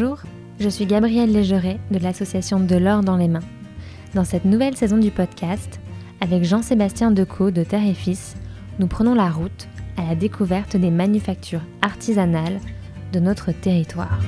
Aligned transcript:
Bonjour, 0.00 0.22
je 0.58 0.68
suis 0.70 0.86
Gabrielle 0.86 1.30
Légeret 1.30 1.78
de 1.90 1.98
l'association 1.98 2.58
De 2.58 2.76
l'or 2.76 3.02
dans 3.02 3.18
les 3.18 3.28
mains. 3.28 3.44
Dans 4.14 4.24
cette 4.24 4.46
nouvelle 4.46 4.74
saison 4.74 4.96
du 4.96 5.10
podcast, 5.10 5.78
avec 6.22 6.42
Jean-Sébastien 6.42 7.10
Decaux 7.10 7.50
de 7.50 7.64
Terre 7.64 7.84
et 7.84 7.92
Fils, 7.92 8.34
nous 8.78 8.86
prenons 8.86 9.14
la 9.14 9.28
route 9.28 9.68
à 9.98 10.06
la 10.06 10.14
découverte 10.14 10.74
des 10.74 10.90
manufactures 10.90 11.60
artisanales 11.82 12.60
de 13.12 13.20
notre 13.20 13.52
territoire. 13.52 14.18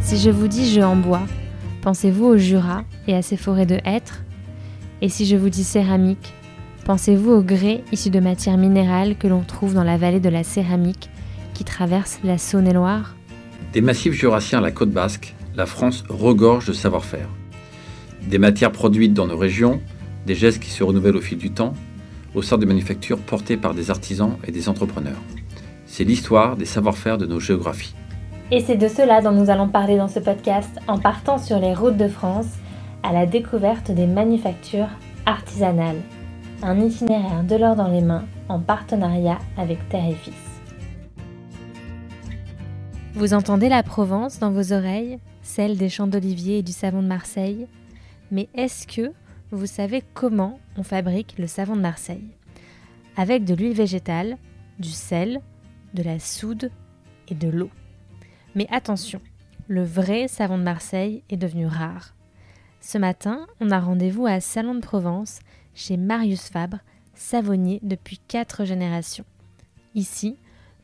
Si 0.00 0.16
je 0.16 0.30
vous 0.30 0.46
dis 0.46 0.70
jeu 0.70 0.84
en 0.84 0.94
bois, 0.94 1.26
pensez-vous 1.82 2.26
au 2.26 2.36
Jura 2.36 2.84
et 3.08 3.16
à 3.16 3.22
ses 3.22 3.36
forêts 3.36 3.66
de 3.66 3.80
hêtres? 3.84 4.22
Et 5.02 5.08
si 5.08 5.26
je 5.26 5.34
vous 5.34 5.50
dis 5.50 5.64
céramique, 5.64 6.34
pensez-vous 6.84 7.32
au 7.32 7.42
grès 7.42 7.82
issu 7.90 8.10
de 8.10 8.20
matières 8.20 8.58
minérales 8.58 9.16
que 9.16 9.26
l'on 9.26 9.42
trouve 9.42 9.74
dans 9.74 9.82
la 9.82 9.96
vallée 9.96 10.20
de 10.20 10.28
la 10.28 10.44
céramique 10.44 11.10
qui 11.52 11.64
traverse 11.64 12.20
la 12.22 12.38
Saône-et-Loire? 12.38 13.15
Des 13.76 13.82
massifs 13.82 14.14
jurassiens 14.14 14.60
à 14.60 14.62
la 14.62 14.70
côte 14.70 14.88
basque, 14.88 15.34
la 15.54 15.66
France 15.66 16.02
regorge 16.08 16.64
de 16.64 16.72
savoir-faire. 16.72 17.28
Des 18.22 18.38
matières 18.38 18.72
produites 18.72 19.12
dans 19.12 19.26
nos 19.26 19.36
régions, 19.36 19.82
des 20.24 20.34
gestes 20.34 20.62
qui 20.62 20.70
se 20.70 20.82
renouvellent 20.82 21.18
au 21.18 21.20
fil 21.20 21.36
du 21.36 21.50
temps, 21.50 21.74
au 22.34 22.40
sein 22.40 22.56
de 22.56 22.64
manufactures 22.64 23.18
portées 23.18 23.58
par 23.58 23.74
des 23.74 23.90
artisans 23.90 24.38
et 24.48 24.50
des 24.50 24.70
entrepreneurs. 24.70 25.20
C'est 25.84 26.04
l'histoire 26.04 26.56
des 26.56 26.64
savoir-faire 26.64 27.18
de 27.18 27.26
nos 27.26 27.38
géographies. 27.38 27.94
Et 28.50 28.60
c'est 28.60 28.78
de 28.78 28.88
cela 28.88 29.20
dont 29.20 29.32
nous 29.32 29.50
allons 29.50 29.68
parler 29.68 29.98
dans 29.98 30.08
ce 30.08 30.20
podcast 30.20 30.70
en 30.88 30.96
partant 30.96 31.36
sur 31.36 31.58
les 31.58 31.74
routes 31.74 31.98
de 31.98 32.08
France 32.08 32.48
à 33.02 33.12
la 33.12 33.26
découverte 33.26 33.90
des 33.90 34.06
manufactures 34.06 34.88
artisanales. 35.26 36.00
Un 36.62 36.80
itinéraire 36.80 37.44
de 37.44 37.56
l'or 37.56 37.76
dans 37.76 37.88
les 37.88 38.00
mains 38.00 38.24
en 38.48 38.58
partenariat 38.58 39.38
avec 39.58 39.86
Terre 39.90 40.08
et 40.08 40.14
Fils. 40.14 40.45
Vous 43.16 43.32
entendez 43.32 43.70
la 43.70 43.82
Provence 43.82 44.40
dans 44.40 44.50
vos 44.50 44.74
oreilles, 44.74 45.18
celle 45.40 45.78
des 45.78 45.88
champs 45.88 46.06
d'olivier 46.06 46.58
et 46.58 46.62
du 46.62 46.72
savon 46.72 47.00
de 47.00 47.06
Marseille 47.06 47.66
Mais 48.30 48.50
est-ce 48.52 48.86
que 48.86 49.10
vous 49.50 49.64
savez 49.64 50.02
comment 50.12 50.60
on 50.76 50.82
fabrique 50.82 51.38
le 51.38 51.46
savon 51.46 51.76
de 51.76 51.80
Marseille? 51.80 52.28
Avec 53.16 53.46
de 53.46 53.54
l'huile 53.54 53.72
végétale, 53.72 54.36
du 54.78 54.90
sel, 54.90 55.40
de 55.94 56.02
la 56.02 56.18
soude 56.18 56.70
et 57.28 57.34
de 57.34 57.48
l'eau. 57.48 57.70
Mais 58.54 58.66
attention, 58.70 59.22
le 59.66 59.82
vrai 59.82 60.28
savon 60.28 60.58
de 60.58 60.64
Marseille 60.64 61.22
est 61.30 61.38
devenu 61.38 61.66
rare. 61.66 62.14
Ce 62.82 62.98
matin, 62.98 63.46
on 63.60 63.70
a 63.70 63.80
rendez-vous 63.80 64.26
à 64.26 64.40
Salon 64.40 64.74
de 64.74 64.80
Provence 64.80 65.38
chez 65.74 65.96
Marius 65.96 66.50
Fabre, 66.50 66.80
savonnier 67.14 67.80
depuis 67.82 68.18
quatre 68.28 68.66
générations. 68.66 69.24
Ici, 69.94 70.36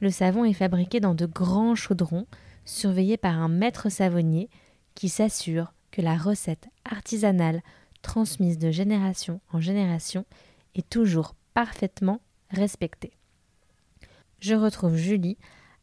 le 0.02 0.10
savon 0.10 0.44
est 0.44 0.52
fabriqué 0.52 0.98
dans 0.98 1.14
de 1.14 1.26
grands 1.26 1.76
chaudrons, 1.76 2.26
surveillés 2.64 3.16
par 3.16 3.38
un 3.38 3.48
maître 3.48 3.88
savonnier 3.88 4.50
qui 4.96 5.08
s'assure 5.08 5.72
que 5.92 6.02
la 6.02 6.16
recette 6.16 6.68
artisanale 6.84 7.62
transmise 8.02 8.58
de 8.58 8.72
génération 8.72 9.40
en 9.52 9.60
génération 9.60 10.24
est 10.74 10.90
toujours 10.90 11.36
parfaitement 11.54 12.20
respectée. 12.50 13.12
Je 14.40 14.56
retrouve 14.56 14.96
Julie, 14.96 15.38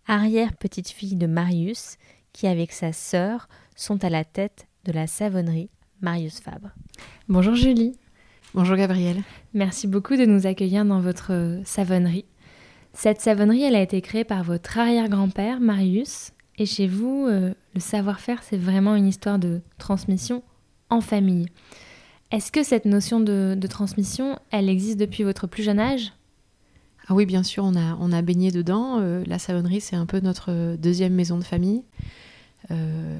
arrière-petite-fille 0.05 1.15
de 1.15 1.27
Marius, 1.27 1.95
qui 2.33 2.45
avec 2.47 2.73
sa 2.73 2.91
sœur 2.91 3.47
sont 3.77 4.03
à 4.03 4.09
la 4.09 4.25
tête 4.25 4.67
de 4.83 4.91
la 4.91 5.07
savonnerie 5.07 5.69
Marius 6.01 6.41
Fabre. 6.41 6.71
Bonjour 7.29 7.55
Julie. 7.55 7.97
Bonjour 8.53 8.75
Gabrielle. 8.75 9.23
Merci 9.53 9.87
beaucoup 9.87 10.17
de 10.17 10.25
nous 10.25 10.45
accueillir 10.45 10.83
dans 10.83 10.99
votre 10.99 11.61
savonnerie. 11.63 12.25
Cette 12.93 13.21
savonnerie, 13.21 13.63
elle 13.63 13.75
a 13.75 13.81
été 13.81 14.01
créée 14.01 14.23
par 14.23 14.43
votre 14.43 14.77
arrière-grand-père, 14.77 15.59
Marius. 15.59 16.31
Et 16.57 16.65
chez 16.65 16.87
vous, 16.87 17.25
euh, 17.27 17.53
le 17.73 17.79
savoir-faire, 17.79 18.43
c'est 18.43 18.57
vraiment 18.57 18.95
une 18.95 19.07
histoire 19.07 19.39
de 19.39 19.61
transmission 19.77 20.43
en 20.89 20.99
famille. 20.99 21.47
Est-ce 22.31 22.51
que 22.51 22.63
cette 22.63 22.85
notion 22.85 23.19
de, 23.19 23.57
transmission, 23.69 24.37
elle 24.51 24.69
existe 24.69 24.99
depuis 24.99 25.23
votre 25.23 25.47
plus 25.47 25.63
jeune 25.63 25.79
âge? 25.79 26.13
Ah 27.07 27.15
oui, 27.15 27.25
bien 27.25 27.43
sûr, 27.43 27.63
on 27.63 27.75
a, 27.75 28.21
baigné 28.21 28.51
dedans. 28.51 28.99
Euh, 28.99 29.23
la 29.25 29.39
savonnerie, 29.39 29.81
c'est 29.81 29.95
un 29.95 30.05
peu 30.05 30.19
notre 30.19 30.75
deuxième 30.75 31.13
maison 31.13 31.37
de 31.37 31.43
famille. 31.43 31.83
Euh, 32.69 33.19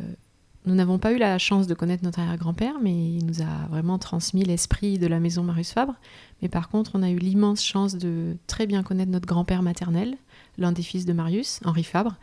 nous 0.65 0.75
n'avons 0.75 0.99
pas 0.99 1.13
eu 1.13 1.17
la 1.17 1.37
chance 1.37 1.67
de 1.67 1.73
connaître 1.73 2.03
notre 2.03 2.19
arrière-grand-père, 2.19 2.75
mais 2.81 2.93
il 2.93 3.25
nous 3.25 3.41
a 3.41 3.67
vraiment 3.69 3.97
transmis 3.97 4.43
l'esprit 4.43 4.99
de 4.99 5.07
la 5.07 5.19
maison 5.19 5.41
Marius 5.43 5.71
Fabre. 5.71 5.95
Mais 6.41 6.49
par 6.49 6.69
contre, 6.69 6.91
on 6.95 7.03
a 7.03 7.09
eu 7.09 7.17
l'immense 7.17 7.63
chance 7.63 7.95
de 7.95 8.35
très 8.45 8.67
bien 8.67 8.83
connaître 8.83 9.11
notre 9.11 9.27
grand-père 9.27 9.63
maternel, 9.63 10.17
l'un 10.57 10.71
des 10.71 10.81
fils 10.81 11.05
de 11.05 11.13
Marius, 11.13 11.61
Henri 11.63 11.83
Fabre, 11.83 12.15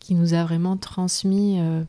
qui 0.00 0.14
nous 0.14 0.34
a 0.34 0.44
vraiment 0.44 0.76
transmis, 0.76 1.60
euh, 1.60 1.82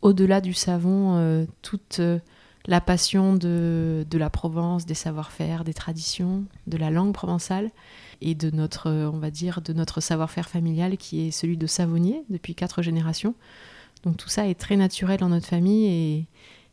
au-delà 0.00 0.40
du 0.40 0.54
savon, 0.54 1.16
euh, 1.16 1.44
toute 1.60 1.98
euh, 2.00 2.18
la 2.66 2.80
passion 2.80 3.34
de, 3.34 4.06
de, 4.08 4.18
la 4.18 4.30
Provence, 4.30 4.86
des 4.86 4.94
savoir-faire, 4.94 5.64
des 5.64 5.74
traditions, 5.74 6.44
de 6.66 6.78
la 6.78 6.90
langue 6.90 7.12
provençale 7.12 7.70
et 8.22 8.34
de 8.34 8.50
notre, 8.50 8.90
on 8.90 9.18
va 9.18 9.30
dire, 9.30 9.60
de 9.60 9.72
notre 9.72 10.00
savoir-faire 10.00 10.48
familial 10.48 10.96
qui 10.96 11.26
est 11.26 11.30
celui 11.30 11.56
de 11.56 11.66
savonnier 11.66 12.22
depuis 12.30 12.54
quatre 12.54 12.80
générations. 12.80 13.34
Donc 14.04 14.16
tout 14.16 14.28
ça 14.28 14.48
est 14.48 14.58
très 14.58 14.76
naturel 14.76 15.20
dans 15.20 15.28
notre 15.28 15.46
famille 15.46 16.26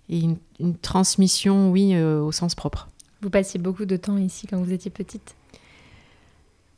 et, 0.09 0.21
une, 0.59 0.75
transmission, 0.81 1.69
oui, 1.71 1.95
au 1.95 2.31
sens 2.31 2.55
propre. 2.55 2.89
Vous 3.21 3.29
passiez 3.29 3.59
beaucoup 3.59 3.85
de 3.85 3.95
temps 3.95 4.17
ici 4.17 4.47
quand 4.47 4.57
vous 4.57 4.73
étiez 4.73 4.89
petite? 4.89 5.35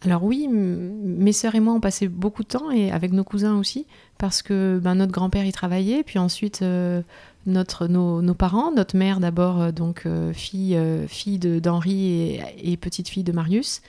Alors 0.03 0.23
oui, 0.23 0.47
mes 0.47 1.31
sœurs 1.31 1.53
et 1.53 1.59
moi 1.59 1.75
on 1.75 1.79
passait 1.79 2.07
beaucoup 2.07 2.41
de 2.41 2.47
temps 2.47 2.71
et 2.71 2.91
avec 2.91 3.11
nos 3.11 3.23
cousins 3.23 3.57
aussi 3.57 3.85
parce 4.17 4.41
que 4.41 4.79
ben, 4.81 4.95
notre 4.95 5.11
grand-père 5.11 5.45
y 5.45 5.51
travaillait, 5.51 6.01
puis 6.01 6.17
ensuite 6.17 6.63
euh, 6.63 7.03
notre, 7.45 7.85
nos, 7.87 8.33
parents, 8.33 8.71
notre 8.71 8.97
mère 8.97 9.19
d'abord 9.19 9.61
euh, 9.61 9.71
donc 9.71 10.03
euh, 10.07 10.33
fille, 10.33 10.79
fille 11.07 11.37
d'Henri 11.37 12.39
et, 12.63 12.77
petite 12.77 13.09
fille 13.09 13.23
de 13.23 13.31
Marius, 13.31 13.83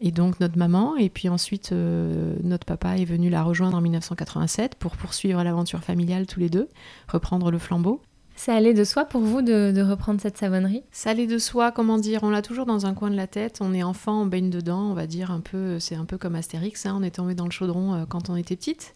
et 0.00 0.10
donc 0.10 0.40
notre 0.40 0.58
maman 0.58 0.96
et 0.96 1.08
puis 1.08 1.28
ensuite 1.28 1.72
notre 1.72 2.64
papa 2.64 2.96
est 2.96 3.04
venu 3.04 3.30
la 3.30 3.42
rejoindre 3.42 3.76
en 3.76 3.80
1987 3.80 4.74
pour 4.76 4.96
poursuivre 4.96 5.42
l'aventure 5.42 5.80
familiale 5.80 6.26
tous 6.26 6.40
les 6.40 6.48
deux, 6.48 6.68
reprendre 7.08 7.50
le 7.50 7.58
flambeau. 7.58 8.00
Ça 8.40 8.54
allait 8.54 8.72
de 8.72 8.84
soi 8.84 9.04
pour 9.04 9.20
vous 9.20 9.42
de, 9.42 9.82
reprendre 9.82 10.18
cette 10.18 10.38
savonnerie? 10.38 10.82
Ça 10.92 11.10
allait 11.10 11.26
de 11.26 11.36
soi, 11.36 11.72
comment 11.72 11.98
dire, 11.98 12.20
on 12.22 12.30
l'a 12.30 12.40
toujours 12.40 12.64
dans 12.64 12.86
un 12.86 12.94
coin 12.94 13.10
de 13.10 13.14
la 13.14 13.26
tête, 13.26 13.58
on 13.60 13.74
est 13.74 13.82
enfant, 13.82 14.22
on 14.22 14.24
baigne 14.24 14.48
dedans, 14.48 14.80
on 14.90 14.94
va 14.94 15.06
dire 15.06 15.30
un 15.30 15.40
peu, 15.40 15.78
c'est 15.78 15.94
un 15.94 16.06
peu 16.06 16.16
comme 16.16 16.34
Astérix, 16.34 16.86
hein, 16.86 16.96
on 16.98 17.02
est 17.02 17.16
tombé 17.16 17.34
dans 17.34 17.44
le 17.44 17.50
chaudron 17.50 17.92
euh, 17.92 18.04
quand 18.08 18.30
on 18.30 18.36
était 18.36 18.56
petite. 18.56 18.94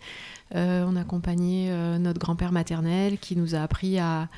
Euh, 0.55 0.87
on 0.89 0.97
accompagnait 0.97 1.69
euh, 1.71 1.99
notre 1.99 2.21
grand-père 2.21 2.53
maternel 2.53 3.19
qui 3.19 3.37
nous 3.37 3.55
a 3.55 3.59
appris 3.59 3.99
à, 3.99 4.29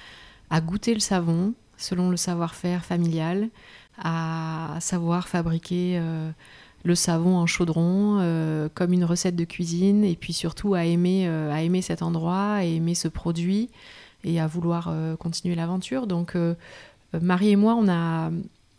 goûter 0.62 0.92
le 0.92 0.98
savon 0.98 1.54
selon 1.76 2.10
le 2.10 2.16
savoir-faire 2.16 2.84
familial, 2.84 3.50
à 4.02 4.76
savoir 4.80 5.28
fabriquer 5.28 6.00
le 6.84 6.94
savon 6.94 7.36
en 7.36 7.46
chaudron 7.46 8.68
comme 8.74 8.92
une 8.92 9.04
recette 9.04 9.36
de 9.36 9.44
cuisine 9.44 10.04
et 10.04 10.16
puis 10.16 10.32
surtout 10.32 10.74
à 10.74 10.84
aimer, 10.84 11.26
à 11.26 11.62
aimer 11.62 11.82
cet 11.82 12.02
endroit, 12.02 12.54
à 12.54 12.62
aimer 12.64 12.94
ce 12.94 13.08
produit 13.08 13.70
et 14.26 14.40
à 14.40 14.46
vouloir 14.46 14.88
euh, 14.88 15.16
continuer 15.16 15.54
l'aventure. 15.54 16.06
Donc 16.06 16.36
euh, 16.36 16.54
euh, 17.14 17.20
Marie 17.22 17.50
et 17.50 17.56
moi, 17.56 17.74
on 17.74 17.86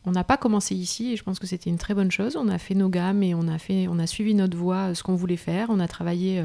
on 0.06 0.11
n'a 0.11 0.23
pas 0.23 0.38
commencé 0.38 0.73
ici 0.73 1.11
et 1.11 1.16
je 1.17 1.23
pense 1.23 1.38
que 1.38 1.47
c'était 1.47 1.69
une 1.69 1.77
très 1.77 1.94
bonne 1.94 2.11
chose. 2.11 2.38
On 2.38 2.47
a 2.47 2.57
fait 2.57 2.75
nos 2.75 2.88
gammes 2.88 3.23
et 3.23 3.35
on 3.35 3.50
a, 3.50 3.57
fait, 3.57 3.89
on 3.89 4.00
a 4.00 4.07
suivi 4.07 4.35
notre 4.35 4.56
voie, 4.56 4.95
ce 4.95 5.03
qu'on 5.03 5.16
voulait 5.16 5.35
faire. 5.35 5.67
On 5.69 5.81
a 5.81 5.88
travaillé 5.89 6.41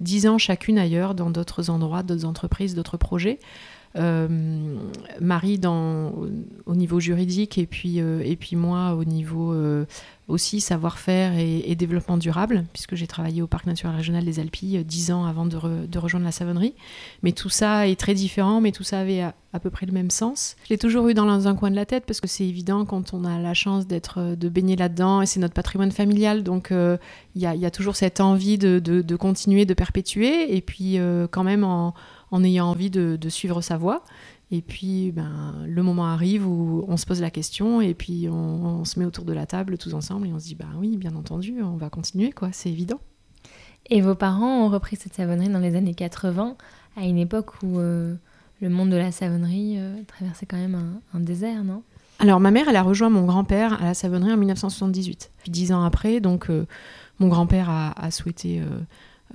dix 0.00 0.26
ans 0.26 0.38
chacune 0.38 0.78
ailleurs, 0.78 1.14
dans 1.14 1.28
d'autres 1.28 1.68
endroits, 1.68 2.02
d'autres 2.02 2.24
entreprises, 2.24 2.74
d'autres 2.74 2.96
projets. 2.96 3.38
Marie 3.94 5.58
dans, 5.58 6.12
au 6.66 6.74
niveau 6.74 7.00
juridique 7.00 7.58
et 7.58 7.66
puis, 7.66 8.00
puis 8.38 8.56
moi 8.56 8.94
au 8.94 9.04
niveau 9.04 9.54
aussi 10.28 10.60
savoir-faire 10.60 11.38
et, 11.38 11.74
développement 11.76 12.16
durable, 12.16 12.64
puisque 12.72 12.94
j'ai 12.94 13.06
travaillé 13.06 13.42
au 13.42 13.46
Parc 13.46 13.66
naturel 13.66 13.94
régional 13.94 14.24
des 14.24 14.40
Alpilles 14.40 14.78
euh, 14.78 14.82
dix 14.82 15.10
ans 15.10 15.24
avant 15.26 15.46
de, 15.46 15.56
rejoindre 15.98 16.24
la 16.24 16.32
savonnerie. 16.32 16.74
Mais 17.22 17.32
tout 17.32 17.48
ça 17.48 17.86
est 17.86 17.98
très 17.98 18.14
différent, 18.14 18.60
mais 18.60 18.72
tout 18.72 18.82
ça 18.82 19.00
avait 19.00 19.20
à, 19.20 19.34
peu 19.62 19.70
près 19.70 19.86
le 19.86 19.92
même 19.92 20.10
sens. 20.10 20.56
Je 20.64 20.70
l'ai 20.70 20.78
toujours 20.78 21.08
eu 21.08 21.14
dans 21.14 21.48
un 21.48 21.54
coin 21.54 21.70
de 21.70 21.76
la 21.76 21.86
tête, 21.86 22.04
parce 22.06 22.20
que 22.20 22.28
c'est 22.28 22.44
évident 22.44 22.84
quand 22.84 23.14
on 23.14 23.24
a 23.24 23.38
la 23.38 23.54
chance 23.54 23.86
d'être 23.86 24.18
euh, 24.18 24.36
de 24.36 24.48
baigner 24.48 24.76
là-dedans, 24.76 25.22
et 25.22 25.26
c'est 25.26 25.40
notre 25.40 25.54
patrimoine 25.54 25.92
familial, 25.92 26.42
donc 26.42 26.72
euh, 26.72 26.96
il 27.34 27.42
y, 27.42 27.46
a, 27.46 27.70
toujours 27.70 27.94
cette 27.94 28.20
envie 28.20 28.58
de, 28.58 29.16
continuer, 29.16 29.64
de 29.64 29.74
perpétuer, 29.74 30.56
et 30.56 30.60
puis 30.62 30.98
quand 31.30 31.44
même 31.44 31.64
en, 31.64 31.92
ayant 32.32 32.66
envie 32.66 32.90
de, 32.90 33.28
suivre 33.28 33.60
sa 33.60 33.76
voie. 33.76 34.02
Et 34.50 34.62
puis, 34.62 35.12
ben, 35.12 35.54
le 35.66 35.82
moment 35.82 36.06
arrive 36.06 36.46
où 36.46 36.84
on 36.86 36.96
se 36.96 37.04
pose 37.04 37.20
la 37.20 37.30
question 37.30 37.80
et 37.80 37.94
puis 37.94 38.28
on, 38.28 38.84
se 38.84 38.98
met 38.98 39.04
autour 39.04 39.24
de 39.24 39.32
la 39.32 39.46
table 39.46 39.76
tous 39.76 39.94
ensemble 39.94 40.28
et 40.28 40.32
on 40.32 40.38
se 40.38 40.46
dit, 40.46 40.54
bah 40.54 40.66
oui, 40.78 40.96
bien 40.96 41.14
entendu, 41.16 41.62
on 41.62 41.76
va 41.76 41.90
continuer, 41.90 42.30
quoi, 42.30 42.50
c'est 42.52 42.70
évident. 42.70 43.00
Et 43.88 44.00
vos 44.00 44.14
parents 44.14 44.64
ont 44.64 44.68
repris 44.68 44.96
cette 44.96 45.14
savonnerie 45.14 45.48
dans 45.48 45.58
les 45.58 45.76
années 45.76 45.94
80, 45.94 46.56
à 46.96 47.04
une 47.04 47.18
époque 47.18 47.62
où 47.62 47.78
euh, 47.78 48.14
le 48.60 48.68
monde 48.68 48.90
de 48.90 48.96
la 48.96 49.12
savonnerie 49.12 49.74
euh, 49.78 50.02
traversait 50.06 50.46
quand 50.46 50.56
même 50.56 51.00
un, 51.12 51.20
désert, 51.20 51.64
non? 51.64 51.82
Alors, 52.18 52.40
ma 52.40 52.50
mère, 52.50 52.68
elle 52.68 52.76
a 52.76 52.82
rejoint 52.82 53.10
mon 53.10 53.26
grand-père 53.26 53.80
à 53.80 53.84
la 53.84 53.94
savonnerie 53.94 54.32
en 54.32 54.38
1978. 54.38 55.30
Puis 55.38 55.50
dix 55.50 55.72
ans 55.72 55.84
après, 55.84 56.20
donc, 56.20 56.50
euh, 56.50 56.66
mon 57.18 57.28
grand-père 57.28 57.68
a, 57.68 58.10
souhaité 58.10 58.62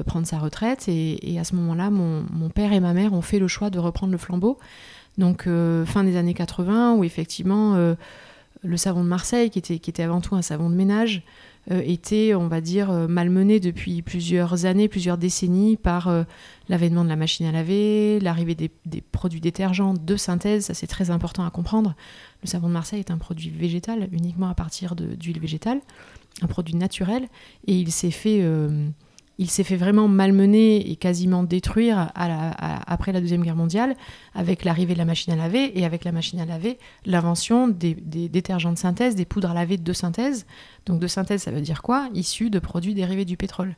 prendre 0.06 0.26
sa 0.26 0.40
retraite. 0.40 0.88
Et, 0.88 1.38
à 1.40 1.44
ce 1.44 1.56
moment-là, 1.56 1.90
mon, 1.90 2.50
père 2.50 2.74
et 2.74 2.80
ma 2.80 2.94
mère 2.94 3.14
ont 3.14 3.22
fait 3.22 3.40
le 3.40 3.48
choix 3.48 3.70
de 3.70 3.80
reprendre 3.80 4.12
le 4.12 4.18
flambeau. 4.18 4.58
Donc 5.18 5.44
fin 5.44 6.04
des 6.04 6.16
années 6.16 6.34
80, 6.34 6.94
où 6.96 7.04
effectivement 7.04 7.96
le 8.64 8.78
savon 8.78 9.04
de 9.04 9.10
Marseille, 9.10 9.50
qui 9.50 9.60
était, 9.60 10.04
avant 10.04 10.22
tout 10.22 10.36
un 10.36 10.42
savon 10.42 10.70
de 10.70 10.76
ménage, 10.76 11.24
euh, 11.70 11.82
était, 11.86 12.34
on 12.34 12.48
va 12.48 12.60
dire, 12.60 12.90
euh, 12.90 13.08
malmené 13.08 13.60
depuis 13.60 14.02
plusieurs 14.02 14.66
années, 14.66 14.88
plusieurs 14.88 15.18
décennies 15.18 15.78
par 15.78 16.08
euh, 16.08 16.24
l'avènement 16.70 17.04
de 17.04 17.10
la 17.10 17.16
machine 17.16 17.46
à 17.46 17.52
laver, 17.52 18.20
l'arrivée 18.20 18.56
des, 18.56 19.02
produits 19.12 19.42
détergents 19.42 19.94
de 19.94 20.16
synthèse, 20.16 20.66
ça 20.66 20.74
c'est 20.74 20.88
très 20.88 21.12
important 21.12 21.46
à 21.46 21.52
comprendre. 21.52 21.96
Le 22.42 22.48
savon 22.48 22.68
de 22.68 22.74
Marseille 22.74 23.00
est 23.00 23.12
un 23.12 23.18
produit 23.18 23.50
végétal, 23.50 24.10
uniquement 24.12 24.50
à 24.50 24.56
partir 24.56 24.96
d'huile 24.96 25.40
végétale, 25.40 25.82
un 26.42 26.48
produit 26.48 26.76
naturel, 26.76 27.28
et 27.68 27.76
il 27.76 27.92
s'est 27.92 28.10
fait 28.10 28.44
il 29.38 29.50
s'est 29.50 29.64
fait 29.64 29.76
vraiment 29.76 30.08
malmener 30.08 30.92
et 30.92 30.96
quasiment 30.96 31.44
détruire 31.44 32.12
après 32.16 33.12
la 33.12 33.22
Deuxième 33.22 33.44
Guerre 33.44 33.56
mondiale 33.56 33.96
avec 34.36 34.64
l'arrivée 34.64 34.94
de 34.94 35.00
la 35.00 35.06
machine 35.06 35.34
à 35.34 35.36
laver 35.36 35.78
et 35.80 35.86
avec 35.86 36.04
la 36.04 36.12
machine 36.12 36.40
à 36.40 36.46
laver, 36.46 36.78
l'invention 37.06 37.68
des, 37.68 37.96
détergents 37.96 38.72
de 38.72 38.78
synthèse, 38.78 39.16
des 39.16 39.26
poudres 39.26 39.52
à 39.52 39.54
laver 39.54 39.78
de 39.78 39.94
synthèse. 39.94 40.46
Donc 40.86 41.00
de 41.00 41.08
synthèse, 41.08 41.44
ça 41.44 41.52
veut 41.52 41.62
dire 41.62 41.82
quoi? 41.82 42.10
Issus 42.14 42.50
de 42.50 42.60
produits 42.60 42.94
dérivés 42.94 43.26
du 43.26 43.38
pétrole 43.38 43.76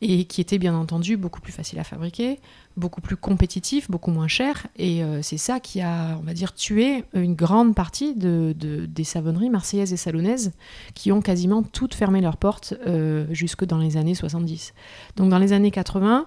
et 0.00 0.24
qui 0.24 0.40
était 0.40 0.58
bien 0.58 0.74
entendu 0.74 1.16
beaucoup 1.16 1.40
plus 1.40 1.52
facile 1.52 1.78
à 1.78 1.84
fabriquer, 1.84 2.38
beaucoup 2.76 3.00
plus 3.00 3.16
compétitif, 3.16 3.90
beaucoup 3.90 4.12
moins 4.12 4.28
cher. 4.28 4.68
Et 4.76 5.02
euh, 5.02 5.22
c'est 5.22 5.38
ça 5.38 5.58
qui 5.58 5.80
a, 5.80 6.16
on 6.18 6.22
va 6.22 6.34
dire, 6.34 6.54
tué 6.54 7.04
une 7.14 7.34
grande 7.34 7.74
partie 7.74 8.14
de, 8.14 8.54
des 8.54 9.04
savonneries 9.04 9.50
marseillaises 9.50 9.92
et 9.92 9.96
salonnaises 9.96 10.52
qui 10.94 11.10
ont 11.10 11.20
quasiment 11.20 11.62
toutes 11.62 11.94
fermé 11.94 12.20
leurs 12.20 12.36
portes 12.36 12.74
euh, 12.86 13.26
jusque 13.32 13.64
dans 13.64 13.78
les 13.78 13.96
années 13.96 14.14
70. 14.14 14.72
Donc 15.16 15.30
dans 15.30 15.38
les 15.38 15.52
années 15.52 15.72
80, 15.72 16.26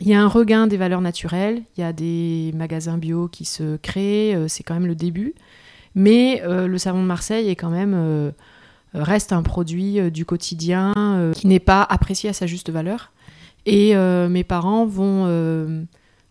il 0.00 0.08
y 0.08 0.14
a 0.14 0.22
un 0.22 0.28
regain 0.28 0.66
des 0.66 0.76
valeurs 0.76 1.00
naturelles, 1.02 1.62
il 1.76 1.80
y 1.80 1.84
a 1.84 1.92
des 1.92 2.52
magasins 2.54 2.96
bio 2.96 3.28
qui 3.28 3.44
se 3.44 3.76
créent, 3.76 4.34
euh, 4.34 4.48
c'est 4.48 4.62
quand 4.62 4.74
même 4.74 4.86
le 4.86 4.94
début. 4.94 5.34
Mais 5.94 6.42
le 6.44 6.78
savon 6.78 7.02
de 7.02 7.06
Marseille 7.06 7.48
est 7.48 7.56
quand 7.56 7.70
même 7.70 8.32
reste 8.94 9.32
un 9.32 9.42
produit 9.42 10.00
euh, 10.00 10.10
du 10.10 10.24
quotidien 10.24 10.92
euh, 10.96 11.32
qui 11.32 11.46
n'est 11.46 11.60
pas 11.60 11.82
apprécié 11.82 12.30
à 12.30 12.32
sa 12.32 12.46
juste 12.46 12.70
valeur. 12.70 13.12
Et 13.66 13.96
euh, 13.96 14.28
mes 14.28 14.44
parents 14.44 14.86
vont, 14.86 15.26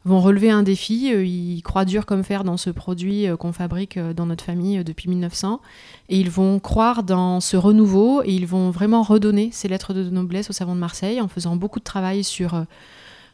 vont 0.05 0.21
relever 0.21 0.49
un 0.49 0.63
défi. 0.63 1.09
Ils 1.11 1.61
croient 1.61 1.85
dur 1.85 2.07
comme 2.07 2.23
fer 2.23 2.43
dans 2.43 2.57
ce 2.57 2.71
produit 2.71 3.27
qu'on 3.37 3.51
fabrique 3.51 3.99
dans 3.99 4.25
notre 4.25 4.43
famille 4.43 4.83
depuis 4.83 5.07
1900. 5.07 5.61
Et 6.09 6.19
ils 6.19 6.31
vont 6.31 6.59
croire 6.59 7.03
dans 7.03 7.39
ce 7.39 7.55
renouveau 7.55 8.23
et 8.23 8.33
ils 8.33 8.47
vont 8.47 8.71
vraiment 8.71 9.03
redonner 9.03 9.49
ces 9.51 9.67
lettres 9.67 9.93
de 9.93 10.09
noblesse 10.09 10.49
au 10.49 10.53
savon 10.53 10.73
de 10.73 10.79
Marseille 10.79 11.21
en 11.21 11.27
faisant 11.27 11.57
beaucoup 11.57 11.79
de 11.79 11.83
travail 11.83 12.23
sur 12.23 12.65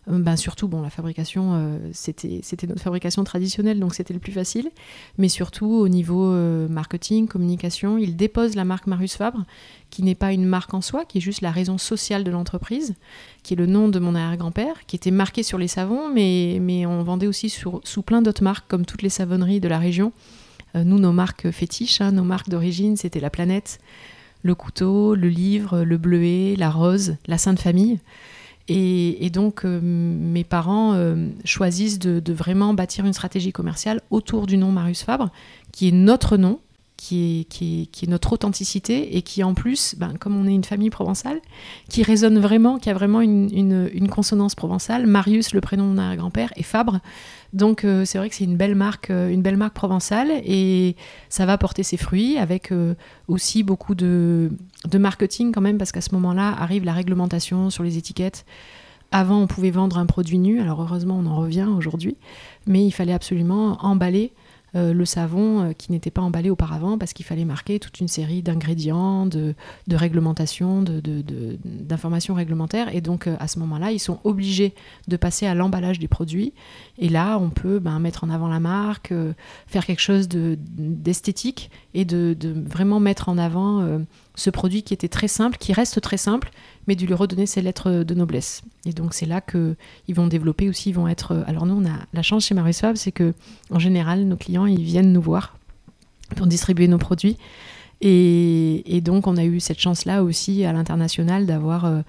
ben 0.08 0.36
surtout, 0.36 0.68
bon, 0.68 0.82
la 0.82 0.90
fabrication, 0.90 1.52
euh, 1.54 1.78
c'était, 1.94 2.68
notre 2.68 2.82
fabrication 2.82 3.24
traditionnelle, 3.24 3.80
donc 3.80 3.94
c'était 3.94 4.14
le 4.14 4.20
plus 4.20 4.34
facile. 4.34 4.70
Mais 5.18 5.30
surtout, 5.30 5.68
au 5.68 5.88
niveau 5.88 6.26
euh, 6.26 6.68
marketing, 6.68 7.28
communication, 7.28 7.98
il 7.98 8.18
dépose 8.18 8.56
la 8.56 8.66
marque 8.66 8.88
Marius 8.88 9.16
Fabre, 9.16 9.46
qui 9.90 10.04
n'est 10.04 10.16
pas 10.16 10.34
une 10.34 10.46
marque 10.46 10.74
en 10.74 10.82
soi, 10.82 11.06
qui 11.06 11.20
est 11.20 11.22
juste 11.22 11.40
la 11.40 11.52
raison 11.52 11.78
sociale 11.78 12.26
de 12.26 12.32
l'entreprise, 12.32 12.96
qui 13.44 13.54
est 13.54 13.58
le 13.58 13.66
nom 13.66 13.88
de 13.88 14.00
mon 14.00 14.14
arrière-grand-père, 14.14 14.86
qui 14.88 14.98
était 14.98 15.12
marqué 15.12 15.42
sur 15.42 15.58
les 15.58 15.70
savons, 15.70 16.14
mais, 16.14 16.58
mais 16.60 16.86
on 16.86 17.02
vendait 17.04 17.28
aussi 17.28 17.50
sous 17.50 18.02
plein 18.02 18.22
d'autres 18.22 18.44
marques, 18.44 18.68
comme 18.68 18.86
toutes 18.86 19.04
les 19.04 19.10
savonneries 19.10 19.62
de 19.62 19.70
la 19.70 19.80
région. 19.80 20.12
nous, 20.76 21.00
nos 21.00 21.14
marques 21.14 21.50
fétiches, 21.52 22.02
hein, 22.02 22.12
nos 22.12 22.24
marques 22.24 22.50
d'origine, 22.50 22.98
c'était 22.98 23.22
la 23.22 23.30
planète, 23.30 23.80
le 24.42 24.56
couteau, 24.56 25.16
le 25.16 25.30
livre, 25.30 25.84
le 25.84 25.98
bleuet, 25.98 26.56
la 26.58 26.70
rose, 26.70 27.16
la 27.28 27.38
sainte 27.38 27.60
famille. 27.60 28.00
Et, 28.69 29.30
donc, 29.30 29.65
euh, 29.65 29.80
mes 29.81 30.45
parents 30.45 30.94
euh, 30.94 31.30
choisissent 31.44 32.00
de, 32.00 32.33
vraiment 32.33 32.74
bâtir 32.74 33.06
une 33.06 33.13
stratégie 33.13 33.51
commerciale 33.51 34.01
autour 34.10 34.48
du 34.48 34.57
nom 34.57 34.71
Marius 34.71 35.04
Fabre, 35.04 35.31
qui 35.71 35.89
est 35.89 35.92
notre 35.92 36.38
nom, 36.38 36.60
qui 37.04 37.92
est, 38.02 38.08
notre 38.08 38.32
authenticité 38.32 39.18
et 39.18 39.22
qui, 39.22 39.44
en 39.44 39.54
plus, 39.54 39.96
ben, 39.98 40.14
comme 40.18 40.38
on 40.38 40.48
est 40.48 40.54
une 40.54 40.64
famille 40.64 40.90
provençale, 40.90 41.42
qui 41.90 42.02
résonne 42.02 42.40
vraiment, 42.40 42.80
qui 42.80 42.90
a 42.90 42.94
vraiment 42.94 43.20
une, 43.20 44.08
consonance 44.10 44.56
provençale. 44.56 45.06
Marius, 45.06 45.54
le 45.54 45.60
prénom 45.60 45.90
de 45.90 46.00
mon 46.00 46.16
grand-père, 46.16 46.54
et 46.56 46.64
Fabre, 46.64 47.00
donc 47.52 47.84
euh, 47.84 48.06
c'est 48.06 48.18
vrai 48.18 48.30
que 48.30 48.36
c'est 48.36 48.46
une 48.46 48.56
belle 48.56 48.76
marque, 48.76 49.10
euh, 49.10 49.30
une 49.30 49.42
belle 49.42 49.58
marque 49.58 49.74
provençale 49.74 50.32
et 50.32 50.96
ça 51.30 51.46
va 51.46 51.58
porter 51.58 51.84
ses 51.84 51.98
fruits 51.98 52.38
avec 52.38 52.72
euh, 52.72 52.96
aussi 53.28 53.64
beaucoup 53.64 53.94
de, 53.94 54.50
marketing 54.92 55.52
quand 55.52 55.62
même 55.62 55.78
parce 55.78 55.92
qu'à 55.92 56.02
ce 56.02 56.16
moment-là 56.16 56.56
arrive 56.58 56.84
la 56.84 56.94
réglementation 56.94 57.70
sur 57.70 57.84
les 57.84 57.98
étiquettes. 57.98 58.46
Avant, 59.12 59.40
on 59.40 59.48
pouvait 59.48 59.72
vendre 59.72 60.00
un 60.00 60.08
produit 60.08 60.40
nu, 60.40 60.60
alors 60.60 60.82
heureusement, 60.82 61.20
on 61.24 61.28
en 61.28 61.36
revient 61.36 61.68
aujourd'hui, 61.78 62.18
mais 62.66 62.84
il 62.84 62.92
fallait 62.92 63.14
absolument 63.14 63.78
emballer 63.86 64.32
le 64.74 65.06
savon 65.06 65.62
euh, 65.62 65.74
qui 65.74 65.92
n'était 65.92 66.12
pas 66.12 66.22
emballé 66.22 66.50
auparavant 66.50 66.98
parce 66.98 67.14
qu'il 67.14 67.25
fallait 67.25 67.46
marquer 67.46 67.80
toute 67.80 68.00
une 68.00 68.08
série 68.08 68.42
d'ingrédients, 68.42 69.25
de, 69.25 69.56
réglementations, 69.92 70.84
d'informations 70.84 72.34
réglementaires. 72.34 72.94
Et 72.94 73.02
donc 73.02 73.28
euh, 73.28 73.36
à 73.40 73.48
ce 73.48 73.60
moment-là, 73.60 73.92
ils 73.92 74.00
sont 74.00 74.20
obligés 74.24 74.74
de 75.08 75.18
passer 75.18 75.46
à 75.46 75.54
l'emballage 75.54 76.00
des 76.00 76.08
produits. 76.08 76.54
Et 76.98 77.10
là, 77.10 77.38
on 77.38 77.50
peut 77.50 77.80
ben, 77.80 78.00
mettre 78.00 78.24
en 78.24 78.30
avant 78.30 78.48
la 78.48 78.60
marque, 78.60 79.14
faire 79.68 79.86
quelque 79.86 80.02
chose 80.02 80.28
d'esthétique 80.28 81.69
et 81.94 82.06
de, 82.06 82.36
vraiment 82.66 83.00
mettre 83.00 83.30
en 83.30 83.38
avant 83.38 84.00
ce 84.35 84.50
produit 84.50 84.83
qui 84.83 84.94
était 84.94 85.07
très 85.07 85.27
simple, 85.27 85.57
qui 85.57 85.74
reste 85.74 86.01
très 86.01 86.18
simple, 86.18 86.51
mais 86.88 86.95
de 86.95 87.06
lui 87.06 87.13
redonner 87.13 87.45
ses 87.45 87.62
lettres 87.62 88.03
de 88.03 88.13
noblesse. 88.13 88.63
Et 88.85 88.94
donc 88.94 89.13
c'est 89.13 89.25
là 89.25 89.41
qu'ils 89.41 90.15
vont 90.15 90.27
développer 90.27 90.69
aussi, 90.69 90.89
ils 90.89 90.95
vont 90.95 91.07
être... 91.07 91.44
Alors 91.47 91.65
nous, 91.65 91.75
on 91.75 91.85
a 91.85 92.00
la 92.13 92.21
chance 92.21 92.45
chez 92.45 92.56
Maurice 92.56 92.81
Fab, 92.81 92.95
c'est 92.95 93.12
que 93.12 93.33
en 93.69 93.80
général, 93.80 94.25
nos 94.25 94.38
clients, 94.38 94.65
ils 94.65 94.83
viennent 94.83 95.13
nous 95.13 95.21
voir 95.21 95.57
pour 96.35 96.47
distribuer 96.47 96.88
nos 96.88 96.97
produits. 96.97 97.38
Et, 98.01 99.01
donc 99.01 99.27
on 99.27 99.38
a 99.38 99.45
eu 99.45 99.59
cette 99.59 99.80
chance-là 99.80 100.24
aussi 100.24 100.65
à 100.65 100.74
l'international 100.74 101.45
d'avoir 101.45 101.85
euh, 101.85 102.01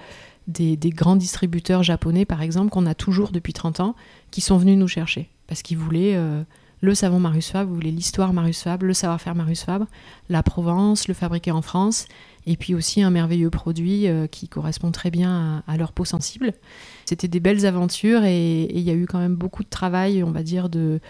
des, 0.49 0.77
grands 0.91 1.15
distributeurs 1.15 1.85
japonais, 1.85 2.25
par 2.25 2.43
exemple, 2.43 2.71
qu'on 2.71 2.87
a 2.87 2.95
toujours 2.95 3.31
depuis 3.31 3.53
30 3.53 3.81
ans, 3.81 3.95
qui 4.31 4.41
sont 4.41 4.57
venus 4.57 4.79
nous 4.79 4.89
chercher, 4.89 5.29
parce 5.47 5.63
qu'ils 5.63 5.79
voulaient... 5.79 6.17
Euh, 6.17 6.43
le 6.85 6.95
savon 6.95 7.19
Marius 7.19 7.51
Fabre, 7.51 7.69
vous 7.69 7.75
voulez 7.75 7.91
l'histoire 7.91 8.33
Marius 8.33 8.63
Fabre, 8.63 8.85
le 8.85 8.95
savoir-faire 8.95 9.35
Marius 9.35 9.65
Fabre, 9.65 9.87
la 10.29 10.43
Provence, 10.43 11.09
le 11.09 11.15
fabriquer 11.15 11.51
en 11.51 11.63
France, 11.63 12.07
et 12.47 12.57
puis 12.57 12.75
aussi 12.75 13.03
un 13.03 13.11
merveilleux 13.11 13.51
produit 13.51 14.07
euh, 14.07 14.27
qui 14.27 14.49
correspond 14.49 14.93
très 14.93 15.11
bien 15.11 15.65
à, 15.67 15.77
leur 15.77 15.93
peau 15.93 16.05
sensible. 16.05 16.53
C'était 17.07 17.29
des 17.29 17.41
belles 17.41 17.65
aventures 17.67 18.25
et 18.25 18.65
il 18.65 18.81
y 18.81 18.91
a 18.91 18.95
eu 18.95 19.07
quand 19.07 19.19
même 19.19 19.35
beaucoup 19.35 19.65
de 19.65 19.69
travail, 19.69 20.23
on 20.23 20.31
va 20.31 20.43
dire, 20.43 20.69
de, 20.69 21.01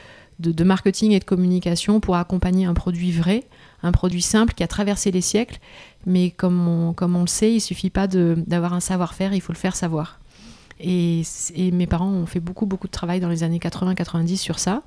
marketing 0.64 1.12
et 1.12 1.18
de 1.18 1.24
communication 1.24 1.98
pour 1.98 2.16
accompagner 2.16 2.66
un 2.66 2.74
produit 2.74 3.10
vrai, 3.10 3.44
un 3.82 3.92
produit 3.92 4.22
simple 4.22 4.54
qui 4.54 4.62
a 4.62 4.68
traversé 4.68 5.10
les 5.10 5.20
siècles, 5.20 5.58
mais 6.06 6.30
comme 6.30 6.68
on, 6.68 6.92
comme 6.92 7.16
on 7.16 7.22
le 7.22 7.26
sait, 7.26 7.52
il 7.52 7.60
suffit 7.60 7.90
pas 7.90 8.06
d'avoir 8.06 8.74
un 8.74 8.80
savoir-faire, 8.80 9.34
il 9.34 9.40
faut 9.40 9.52
le 9.52 9.58
faire 9.58 9.74
savoir. 9.74 10.20
Et, 10.80 11.22
et, 11.54 11.70
mes 11.70 11.86
parents 11.86 12.10
ont 12.10 12.26
fait 12.26 12.40
beaucoup, 12.40 12.66
beaucoup 12.66 12.88
de 12.88 12.92
travail 12.92 13.20
dans 13.20 13.28
les 13.28 13.44
années 13.44 13.60
80-90 13.60 14.36
sur 14.36 14.58
ça. 14.58 14.82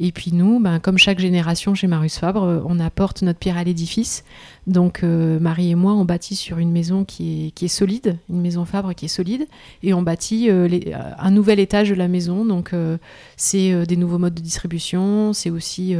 Et 0.00 0.12
puis 0.12 0.32
nous, 0.32 0.60
ben, 0.60 0.78
comme 0.78 0.96
chaque 0.96 1.18
génération 1.18 1.74
chez 1.74 1.88
Marius 1.88 2.18
Fabre, 2.18 2.44
euh, 2.44 2.60
on 2.64 2.78
apporte 2.78 3.22
notre 3.22 3.38
pierre 3.38 3.56
à 3.56 3.64
l'édifice. 3.64 4.24
Donc 4.66 5.02
euh, 5.02 5.40
Marie 5.40 5.70
et 5.70 5.74
moi, 5.74 5.92
on 5.92 6.04
bâtit 6.04 6.36
sur 6.36 6.58
une 6.58 6.70
maison 6.70 7.04
qui 7.04 7.46
est, 7.46 7.50
qui 7.50 7.64
est 7.64 7.68
solide, 7.68 8.16
une 8.30 8.40
maison 8.40 8.64
Fabre 8.64 8.94
qui 8.94 9.06
est 9.06 9.08
solide, 9.08 9.46
et 9.82 9.94
on 9.94 10.02
bâtit 10.02 10.50
euh, 10.50 10.68
un 11.18 11.30
nouvel 11.30 11.58
étage 11.58 11.90
de 11.90 11.94
la 11.94 12.06
maison. 12.06 12.44
Donc 12.44 12.72
c'est 13.36 13.86
des 13.86 13.96
nouveaux 13.96 14.18
modes 14.18 14.34
de 14.34 14.40
distribution, 14.40 15.32
c'est 15.32 15.50
aussi 15.50 15.96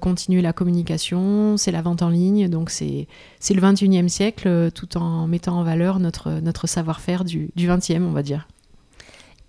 continuer 0.00 0.42
la 0.42 0.52
communication, 0.52 1.56
c'est 1.56 1.72
la 1.72 1.82
vente 1.82 2.02
en 2.02 2.10
ligne. 2.10 2.48
Donc 2.48 2.70
c'est 2.70 3.06
le 3.50 3.60
21e 3.60 4.08
siècle, 4.08 4.70
tout 4.74 4.96
en 4.96 5.26
mettant 5.26 5.58
en 5.58 5.64
valeur 5.64 5.98
notre, 5.98 6.40
notre 6.40 6.66
savoir-faire 6.66 7.24
du, 7.24 7.50
du 7.56 7.68
20e, 7.68 8.02
on 8.02 8.12
va 8.12 8.22
dire. 8.22 8.46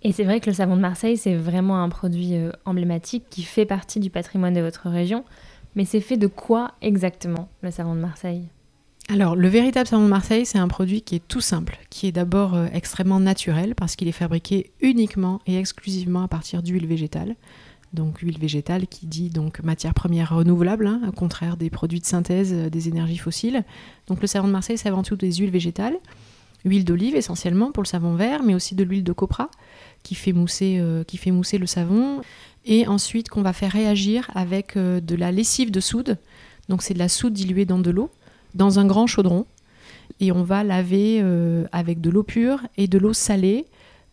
Et 0.01 0.11
c'est 0.13 0.23
vrai 0.23 0.39
que 0.39 0.49
le 0.49 0.55
savon 0.55 0.75
de 0.75 0.81
Marseille, 0.81 1.17
c'est 1.17 1.35
vraiment 1.35 1.83
un 1.83 1.89
produit 1.89 2.35
euh, 2.35 2.51
emblématique 2.65 3.25
qui 3.29 3.43
fait 3.43 3.65
partie 3.65 3.99
du 3.99 4.09
patrimoine 4.09 4.53
de 4.53 4.61
votre 4.61 4.89
région. 4.89 5.25
Mais 5.75 5.85
c'est 5.85 6.01
fait 6.01 6.17
de 6.17 6.27
quoi 6.27 6.71
exactement, 6.81 7.49
le 7.61 7.71
savon 7.71 7.95
de 7.95 7.99
Marseille? 7.99 8.43
Alors, 9.11 9.35
le 9.35 9.47
véritable 9.47 9.87
savon 9.87 10.03
de 10.03 10.09
Marseille, 10.09 10.45
c'est 10.45 10.59
un 10.59 10.67
produit 10.67 11.01
qui 11.01 11.15
est 11.15 11.27
tout 11.27 11.41
simple, 11.41 11.79
qui 11.89 12.07
est 12.07 12.11
d'abord 12.11 12.53
euh, 12.53 12.67
extrêmement 12.73 13.19
naturel 13.19 13.73
parce 13.75 13.95
qu'il 13.95 14.07
est 14.07 14.13
fabriqué 14.13 14.71
uniquement 14.81 15.41
et 15.47 15.57
exclusivement 15.57 16.23
à 16.23 16.27
partir 16.27 16.61
d'huile 16.63 16.85
végétale. 16.85 17.35
Donc, 17.91 18.19
huile 18.19 18.37
végétale 18.37 18.87
qui 18.87 19.07
dit 19.07 19.29
donc 19.29 19.63
matière 19.63 19.95
première 19.95 20.35
renouvelable, 20.35 20.85
hein, 20.85 21.01
au 21.07 21.11
contraire 21.11 21.57
des 21.57 21.71
produits 21.71 21.99
de 21.99 22.05
synthèse 22.05 22.53
euh, 22.53 22.69
des 22.69 22.87
énergies 22.87 23.17
fossiles. 23.17 23.65
Donc, 24.07 24.21
le 24.21 24.27
savon 24.27 24.47
de 24.47 24.53
Marseille, 24.53 24.77
c'est 24.77 24.89
avant 24.89 25.03
tout 25.03 25.15
des 25.15 25.33
huiles 25.33 25.49
végétales, 25.49 25.97
huile 26.63 26.85
d'olive 26.85 27.15
essentiellement 27.15 27.71
pour 27.71 27.81
le 27.81 27.87
savon 27.87 28.13
vert, 28.13 28.43
mais 28.43 28.53
aussi 28.53 28.75
de 28.75 28.83
l'huile 28.83 29.03
de 29.03 29.11
copra 29.11 29.49
qui 30.03 30.15
fait 30.15 30.33
mousser, 30.33 30.77
euh, 30.79 31.03
qui 31.03 31.17
fait 31.17 31.31
mousser 31.31 31.57
le 31.57 31.65
savon. 31.65 32.21
Et 32.65 32.87
ensuite 32.87 33.29
qu'on 33.29 33.41
va 33.41 33.53
faire 33.53 33.71
réagir 33.71 34.29
avec 34.35 34.75
euh, 34.75 34.99
de 34.99 35.15
la 35.15 35.31
lessive 35.31 35.71
de 35.71 35.79
soude. 35.79 36.17
Donc 36.67 36.81
c'est 36.81 36.93
de 36.93 36.99
la 36.99 37.09
soude 37.09 37.33
diluée 37.33 37.65
dans 37.65 37.79
de 37.79 37.89
l'eau, 37.89 38.09
dans 38.53 38.79
un 38.79 38.85
grand 38.85 39.07
chaudron. 39.07 39.45
Et 40.19 40.31
on 40.31 40.43
va 40.43 40.63
laver 40.63 41.19
euh, 41.21 41.65
avec 41.71 42.01
de 42.01 42.09
l'eau 42.09 42.23
pure 42.23 42.61
et 42.77 42.87
de 42.87 42.97
l'eau 42.97 43.13
salée 43.13 43.65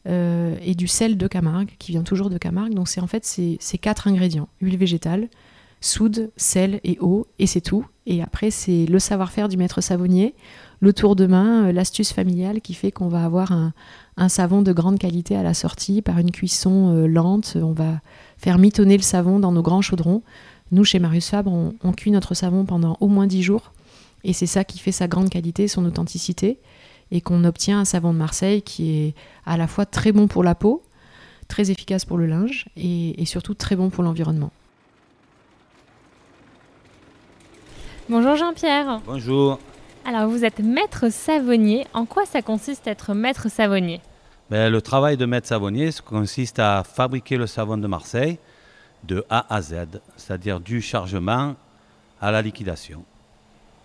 et 0.09 0.77
du 0.77 0.87
sel 0.87 1.17
de 1.17 1.27
Camargue, 1.27 1.73
qui 1.81 1.91
vient 1.91 2.05
toujours 2.05 2.31
de 2.31 2.39
Camargue. 2.39 2.75
Donc 2.75 2.87
c'est 2.87 3.01
en 3.01 3.09
fait 3.09 3.25
ces, 3.25 3.59
quatre 3.81 4.07
ingrédients 4.07 4.49
huile 4.61 4.77
végétale, 4.77 5.27
soude, 5.81 6.31
sel 6.37 6.79
et 6.85 6.97
eau, 7.01 7.27
et 7.41 7.49
c'est 7.49 7.61
tout. 7.61 7.85
Et 8.07 8.23
après, 8.23 8.53
c'est 8.53 8.87
le 8.87 9.01
savoir-faire 9.01 9.49
du 9.49 9.57
maître 9.57 9.81
savonnier, 9.81 10.35
le 10.81 10.93
tour 10.93 11.17
de 11.17 11.27
main, 11.27 11.73
l'astuce 11.73 12.13
familiale 12.13 12.61
qui 12.61 12.75
fait 12.75 12.93
qu'on 12.93 13.09
va 13.09 13.25
avoir 13.25 13.53
un, 13.53 13.73
un, 14.17 14.29
savon 14.29 14.63
de 14.63 14.73
grande 14.73 14.99
qualité 14.99 15.37
à 15.37 15.43
la 15.43 15.55
sortie 15.55 16.03
par 16.03 16.19
une 16.19 16.31
cuisson 16.31 17.07
lente. 17.07 17.57
On 17.61 17.73
va 17.73 18.01
faire 18.37 18.59
mitonner 18.59 18.97
le 18.97 19.03
savon 19.03 19.39
dans 19.39 19.53
nos 19.53 19.63
grands 19.63 19.83
chaudrons. 19.83 20.23
Nous, 20.73 20.85
chez 20.85 20.99
Marius 20.99 21.31
Fabre, 21.31 21.53
on, 21.53 21.93
cuit 21.93 22.11
notre 22.11 22.35
savon 22.35 22.65
pendant 22.65 22.97
au 23.01 23.09
moins 23.09 23.27
10 23.27 23.43
jours. 23.43 23.73
Et 24.25 24.33
c'est 24.33 24.47
ça 24.47 24.65
qui 24.65 24.79
fait 24.79 24.93
sa 24.93 25.07
grande 25.07 25.31
qualité, 25.31 25.69
son 25.69 25.85
authenticité. 25.85 26.59
Et 27.13 27.21
qu'on 27.21 27.45
obtient 27.45 27.79
un 27.79 27.85
savon 27.85 28.13
de 28.13 28.19
Marseille 28.19 28.63
qui 28.63 28.99
est 28.99 29.15
à 29.45 29.57
la 29.57 29.69
fois 29.69 29.87
très 29.87 30.11
bon 30.11 30.27
pour 30.27 30.43
la 30.43 30.57
peau, 30.57 30.83
très 31.47 31.71
efficace 31.71 32.05
pour 32.05 32.19
le 32.19 32.27
linge 32.27 32.67
et, 32.77 33.25
surtout 33.27 33.55
très 33.55 33.77
bon 33.77 33.91
pour 33.91 34.03
l'environnement. 34.03 34.51
Bonjour 38.09 38.35
Jean-Pierre. 38.35 39.01
Bonjour. 39.07 39.61
Alors 40.09 40.29
vous 40.29 40.45
êtes 40.45 40.61
maître 40.61 41.09
savonnier. 41.09 41.85
En 41.93 42.07
quoi 42.07 42.27
ça 42.27 42.41
consiste 42.41 42.87
être 42.87 43.13
maître 43.13 43.51
savonnier? 43.51 44.01
Ben, 44.51 44.71
Le 44.71 44.81
travail 44.81 45.17
de 45.17 45.27
maître 45.27 45.49
savonnier 45.49 45.91
consiste 46.05 46.61
à 46.61 46.85
fabriquer 46.85 47.37
le 47.37 47.49
savon 47.49 47.77
de 47.77 47.89
Marseille 47.89 48.39
de 49.03 49.25
A 49.29 49.53
à 49.53 49.61
Z, 49.61 50.01
c'est-à-dire 50.17 50.61
du 50.61 50.81
chargement 50.81 51.57
à 52.21 52.31
la 52.31 52.41
liquidation. 52.41 53.05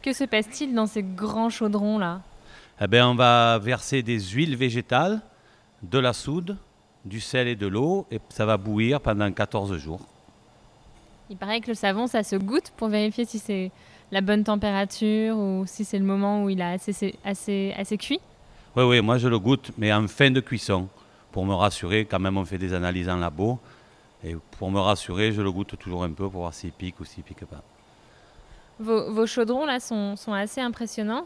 Que 0.03 0.13
se 0.13 0.23
passe-t-il 0.23 0.75
dans 0.75 0.85
ces 0.85 1.01
grands 1.01 1.49
chaudrons-là? 1.49 2.21
Eh 2.79 2.85
bien, 2.87 3.07
On 3.07 3.15
va 3.15 3.57
verser 3.57 4.03
des 4.03 4.19
huiles 4.19 4.55
végétales, 4.55 5.21
de 5.81 5.97
la 5.97 6.13
soude, 6.13 6.55
du 7.03 7.19
sel 7.19 7.47
et 7.47 7.55
de 7.55 7.65
l'eau, 7.65 8.05
et 8.11 8.19
ça 8.29 8.45
va 8.45 8.57
bouillir 8.57 9.01
pendant 9.01 9.31
14 9.31 9.75
jours. 9.77 10.01
Il 11.31 11.37
paraît 11.37 11.61
que 11.61 11.69
le 11.69 11.75
savon, 11.75 12.05
ça 12.05 12.21
se 12.21 12.35
goûte 12.35 12.71
pour 12.77 12.89
vérifier 12.89 13.25
si 13.25 13.39
c'est 13.39 13.71
la 14.11 14.21
bonne 14.21 14.43
température 14.43 15.37
ou 15.37 15.63
si 15.65 15.85
c'est 15.85 15.99
le 15.99 16.05
moment 16.05 16.43
où 16.43 16.49
il 16.49 16.61
a 16.61 16.71
assez, 16.71 17.15
assez, 17.23 17.73
assez 17.77 17.97
cuit 17.97 18.19
Oui, 18.75 18.83
oui, 18.83 19.01
moi 19.01 19.17
je 19.17 19.27
le 19.27 19.39
goûte, 19.39 19.71
mais 19.77 19.91
en 19.93 20.07
fin 20.07 20.31
de 20.31 20.39
cuisson, 20.39 20.87
pour 21.31 21.45
me 21.45 21.53
rassurer, 21.53 22.05
quand 22.05 22.19
même 22.19 22.37
on 22.37 22.45
fait 22.45 22.57
des 22.57 22.73
analyses 22.73 23.09
en 23.09 23.17
labo, 23.17 23.59
et 24.23 24.35
pour 24.59 24.69
me 24.69 24.79
rassurer, 24.79 25.31
je 25.31 25.41
le 25.41 25.51
goûte 25.51 25.77
toujours 25.79 26.03
un 26.03 26.11
peu 26.11 26.29
pour 26.29 26.41
voir 26.41 26.53
s'il 26.53 26.71
pique 26.71 26.99
ou 26.99 27.05
s'il 27.05 27.23
pique 27.23 27.45
pas. 27.45 27.63
Vos, 28.79 29.25
chaudrons 29.27 29.65
là 29.65 29.79
sont, 29.79 30.15
assez 30.33 30.59
impressionnants. 30.59 31.25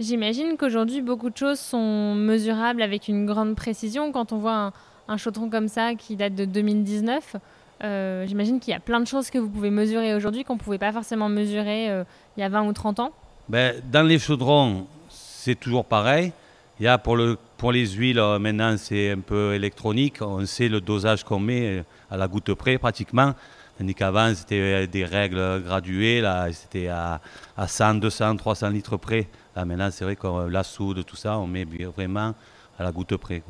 J'imagine 0.00 0.56
qu'aujourd'hui 0.56 1.02
beaucoup 1.02 1.30
de 1.30 1.36
choses 1.36 1.58
sont 1.58 2.14
mesurables 2.14 2.82
avec 2.82 3.08
une 3.08 3.26
grande 3.26 3.54
précision. 3.54 4.12
Quand 4.12 4.32
on 4.32 4.38
voit 4.38 4.72
un, 5.08 5.16
chaudron 5.16 5.48
comme 5.48 5.68
ça 5.68 5.94
qui 5.94 6.16
date 6.16 6.34
de 6.34 6.44
2019, 6.44 7.36
euh, 7.84 8.26
j'imagine 8.26 8.58
qu'il 8.58 8.72
y 8.72 8.76
a 8.76 8.80
plein 8.80 9.00
de 9.00 9.06
choses 9.06 9.28
que 9.28 9.38
vous 9.38 9.48
pouvez 9.48 9.70
mesurer 9.70 10.14
aujourd'hui 10.14 10.44
qu'on 10.44 10.54
ne 10.54 10.58
pouvait 10.58 10.78
pas 10.78 10.92
forcément 10.92 11.28
mesurer 11.28 11.90
euh, 11.90 12.04
il 12.36 12.40
y 12.40 12.42
a 12.42 12.48
20 12.48 12.66
ou 12.66 12.72
30 12.72 13.00
ans. 13.00 13.10
Ben, 13.48 13.74
dans 13.90 14.02
les 14.02 14.18
chaudrons, 14.18 14.86
c'est 15.10 15.58
toujours 15.58 15.84
pareil. 15.84 16.32
Il 16.80 16.84
y 16.84 16.88
a 16.88 16.98
pour, 16.98 17.16
le, 17.16 17.38
pour 17.56 17.72
les 17.72 17.86
huiles, 17.86 18.18
euh, 18.18 18.38
maintenant 18.38 18.76
c'est 18.78 19.10
un 19.10 19.20
peu 19.20 19.54
électronique. 19.54 20.22
On 20.22 20.44
sait 20.46 20.68
le 20.68 20.80
dosage 20.80 21.22
qu'on 21.24 21.38
met 21.38 21.84
à 22.10 22.16
la 22.16 22.28
goutte 22.28 22.52
près 22.54 22.78
pratiquement. 22.78 23.34
Tandis 23.78 23.94
qu'avant, 23.94 24.34
c'était 24.34 24.86
des 24.86 25.04
règles 25.04 25.62
graduées, 25.62 26.22
là, 26.22 26.50
c'était 26.50 26.88
à, 26.88 27.20
à, 27.58 27.68
100, 27.68 27.96
200, 27.96 28.36
300 28.36 28.70
litres 28.70 28.96
près. 28.96 29.28
Là, 29.54 29.66
maintenant, 29.66 29.90
c'est 29.90 30.02
vrai 30.02 30.16
que 30.16 30.48
la 30.48 30.62
soude, 30.62 31.04
tout 31.04 31.16
ça, 31.16 31.36
on 31.38 31.46
met 31.46 31.66
vraiment 31.94 32.34
à 32.78 32.82
la 32.82 32.90
goutte 32.90 33.14
près. 33.18 33.42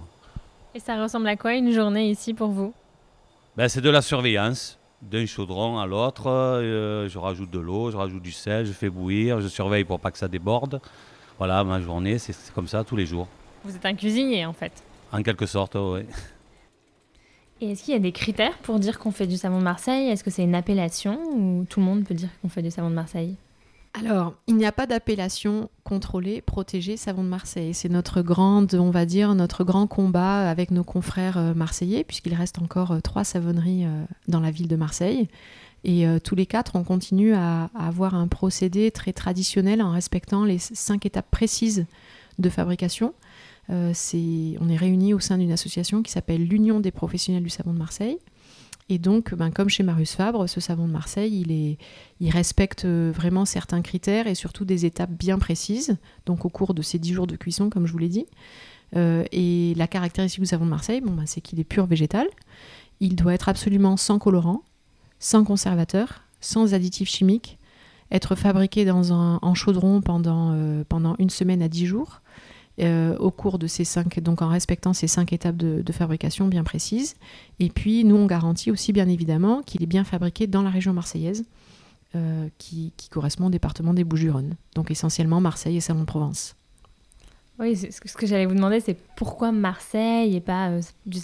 Et 0.74 0.80
ça 0.80 1.00
ressemble 1.00 1.28
à 1.28 1.36
quoi 1.36 1.54
une 1.54 1.70
journée 1.70 2.10
ici 2.10 2.34
pour 2.34 2.48
vous? 2.48 2.74
Ben, 3.56 3.68
C'est 3.68 3.80
de 3.80 3.90
la 3.90 4.02
surveillance, 4.02 4.78
d'un 5.02 5.26
chaudron 5.26 5.78
à 5.78 5.86
l'autre. 5.86 6.26
Euh, 6.26 7.08
je 7.08 7.18
rajoute 7.18 7.50
de 7.50 7.58
l'eau, 7.58 7.90
je 7.90 7.96
rajoute 7.96 8.22
du 8.22 8.32
sel, 8.32 8.66
je 8.66 8.72
fais 8.72 8.90
bouillir, 8.90 9.40
je 9.40 9.48
surveille 9.48 9.84
pour 9.84 10.00
pas 10.00 10.10
que 10.10 10.18
ça 10.18 10.28
déborde. 10.28 10.80
Voilà, 11.38 11.62
ma 11.64 11.80
journée, 11.80 12.18
c'est 12.18 12.34
comme 12.54 12.68
ça 12.68 12.82
tous 12.84 12.96
les 12.96 13.06
jours. 13.06 13.28
Vous 13.64 13.74
êtes 13.74 13.84
un 13.84 13.94
cuisinier, 13.94 14.46
en 14.46 14.52
fait 14.52 14.72
En 15.12 15.22
quelque 15.22 15.46
sorte, 15.46 15.76
oui. 15.76 16.02
Et 17.60 17.70
est-ce 17.70 17.84
qu'il 17.84 17.94
y 17.94 17.96
a 17.96 18.00
des 18.00 18.12
critères 18.12 18.56
pour 18.58 18.78
dire 18.78 18.98
qu'on 18.98 19.12
fait 19.12 19.26
du 19.26 19.36
savon 19.36 19.58
de 19.58 19.64
Marseille? 19.64 20.08
Est-ce 20.08 20.22
que 20.22 20.30
c'est 20.30 20.44
une 20.44 20.54
appellation 20.54 21.18
ou 21.32 21.64
tout 21.68 21.80
le 21.80 21.86
monde 21.86 22.04
peut 22.04 22.14
dire 22.14 22.28
qu'on 22.40 22.50
fait 22.50 22.62
du 22.62 22.70
savon 22.70 22.90
de 22.90 22.94
Marseille? 22.94 23.36
Alors, 23.98 24.34
il 24.46 24.56
n'y 24.56 24.66
a 24.66 24.72
pas 24.72 24.86
d'appellation 24.86 25.70
contrôlée, 25.82 26.42
protégée 26.42 26.98
savon 26.98 27.24
de 27.24 27.28
Marseille. 27.28 27.72
C'est 27.72 27.88
notre 27.88 28.20
grande, 28.20 28.74
on 28.74 28.90
va 28.90 29.06
dire, 29.06 29.34
notre 29.34 29.64
grand 29.64 29.86
combat 29.86 30.50
avec 30.50 30.70
nos 30.70 30.84
confrères 30.84 31.38
euh, 31.38 31.54
marseillais, 31.54 32.04
puisqu'il 32.04 32.34
reste 32.34 32.60
encore 32.60 32.92
euh, 32.92 33.00
trois 33.00 33.24
savonneries 33.24 33.86
euh, 33.86 34.04
dans 34.28 34.40
la 34.40 34.50
ville 34.50 34.68
de 34.68 34.76
Marseille. 34.76 35.28
Et 35.84 36.04
tous 36.24 36.34
les 36.34 36.46
quatre, 36.46 36.74
on 36.74 36.82
continue 36.82 37.34
à, 37.34 37.70
avoir 37.78 38.16
un 38.16 38.26
procédé 38.26 38.90
très 38.90 39.12
traditionnel 39.12 39.80
en 39.80 39.92
respectant 39.92 40.44
les 40.44 40.58
cinq 40.58 41.06
étapes 41.06 41.30
précises 41.30 41.86
de 42.40 42.48
fabrication. 42.48 43.14
On 43.68 43.92
est 43.92 44.76
réunis 44.76 45.14
au 45.14 45.20
sein 45.20 45.38
d'une 45.38 45.52
association 45.52 46.02
qui 46.02 46.10
s'appelle 46.10 46.44
l'Union 46.44 46.80
des 46.80 46.90
professionnels 46.90 47.44
du 47.44 47.50
savon 47.50 47.72
de 47.72 47.78
Marseille. 47.78 48.18
Et 48.88 48.98
donc, 48.98 49.34
ben, 49.34 49.50
comme 49.50 49.68
chez 49.68 49.82
Marius 49.82 50.14
Fabre, 50.14 50.48
ce 50.48 50.60
savon 50.60 50.86
de 50.86 50.92
Marseille, 50.92 51.78
il, 52.20 52.30
respecte 52.30 52.84
euh, 52.84 53.10
vraiment 53.12 53.44
certains 53.44 53.82
critères 53.82 54.28
et 54.28 54.36
surtout 54.36 54.64
des 54.64 54.86
étapes 54.86 55.10
bien 55.10 55.38
précises, 55.38 55.96
donc 56.24 56.44
au 56.44 56.48
cours 56.48 56.72
de 56.72 56.82
ces 56.82 56.98
10 56.98 57.12
jours 57.12 57.26
de 57.26 57.34
cuisson, 57.34 57.68
comme 57.68 57.86
je 57.86 57.92
vous 57.92 57.98
l'ai 57.98 58.08
dit. 58.08 58.26
Euh, 58.94 59.24
et 59.32 59.74
la 59.76 59.88
caractéristique 59.88 60.40
du 60.40 60.46
savon 60.46 60.66
de 60.66 60.70
Marseille, 60.70 61.00
ben, 61.00 61.24
c'est 61.26 61.40
qu'il 61.40 61.58
est 61.58 61.64
pur 61.64 61.86
végétal. 61.86 62.28
Il 63.00 63.16
doit 63.16 63.34
être 63.34 63.48
absolument 63.48 63.96
sans 63.96 64.20
colorant, 64.20 64.62
sans 65.18 65.42
conservateur, 65.42 66.22
sans 66.40 66.72
additifs 66.72 67.08
chimiques, 67.08 67.58
être 68.12 68.36
fabriqué 68.36 68.84
dans 68.84 69.12
un, 69.12 69.40
en 69.42 69.54
chaudron 69.54 70.00
pendant, 70.00 70.56
pendant 70.88 71.16
une 71.18 71.30
semaine 71.30 71.60
à 71.60 71.68
10 71.68 71.86
jours 71.86 72.20
euh, 72.80 73.16
au 73.18 73.30
cours 73.30 73.58
de 73.58 73.66
ces 73.66 73.84
cinq, 73.84 74.20
donc 74.20 74.42
en 74.42 74.48
respectant 74.48 74.92
ces 74.92 75.06
cinq 75.06 75.32
étapes 75.32 75.56
de, 75.56 75.92
fabrication 75.92 76.46
bien 76.46 76.64
précises. 76.64 77.16
Et 77.58 77.70
puis, 77.70 78.04
nous, 78.04 78.16
on 78.16 78.26
garantit 78.26 78.70
aussi, 78.70 78.92
bien 78.92 79.08
évidemment, 79.08 79.62
qu'il 79.62 79.82
est 79.82 79.86
bien 79.86 80.04
fabriqué 80.04 80.46
dans 80.46 80.62
la 80.62 80.70
région 80.70 80.92
marseillaise, 80.92 81.44
euh, 82.14 82.48
qui, 82.58 82.92
qui, 82.96 83.08
correspond 83.08 83.46
au 83.46 83.50
département 83.50 83.94
des 83.94 84.04
Bouches-du-Rhône. 84.04 84.54
Donc, 84.74 84.90
essentiellement 84.90 85.40
Marseille 85.40 85.76
et 85.76 85.80
Salon-de-Provence. 85.80 86.54
Oui, 87.58 87.74
ce 87.74 88.00
que 88.00 88.26
j'allais 88.26 88.44
vous 88.44 88.54
demander, 88.54 88.80
c'est 88.80 88.98
pourquoi 89.16 89.50
Marseille 89.50 90.36
et 90.36 90.40
pas 90.40 90.68
euh, 90.68 90.82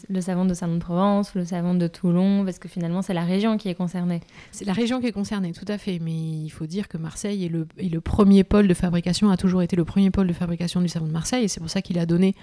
le 0.08 0.20
savon 0.22 0.46
de 0.46 0.54
Salon-de-Provence, 0.54 1.34
le 1.34 1.44
savon 1.44 1.74
de 1.74 1.86
Toulon, 1.86 2.42
parce 2.46 2.58
que 2.58 2.68
finalement, 2.68 3.02
c'est 3.02 3.12
la 3.12 3.24
région 3.24 3.58
qui 3.58 3.68
est 3.68 3.74
concernée. 3.74 4.20
C'est 4.50 4.64
la 4.64 4.72
région 4.72 4.98
qui 5.00 5.08
est 5.08 5.12
concernée, 5.12 5.52
tout 5.52 5.66
à 5.68 5.76
fait. 5.76 5.98
Mais 5.98 6.12
il 6.14 6.48
faut 6.48 6.64
dire 6.64 6.88
que 6.88 6.96
Marseille 6.96 7.44
est 7.44 7.50
le, 7.50 7.66
est 7.76 7.90
le 7.90 8.00
premier 8.00 8.44
pôle 8.44 8.66
de 8.66 8.72
fabrication, 8.72 9.28
a 9.28 9.36
toujours 9.36 9.60
été 9.60 9.76
le 9.76 9.84
premier 9.84 10.10
pôle 10.10 10.26
de 10.26 10.32
fabrication 10.32 10.80
du 10.80 10.88
savon 10.88 11.06
de 11.06 11.12
Marseille. 11.12 11.44
Et 11.44 11.48
c'est 11.48 11.60
pour 11.60 11.68
ça 11.68 11.82
qu'il 11.82 11.98
a 11.98 12.06
donné, 12.06 12.34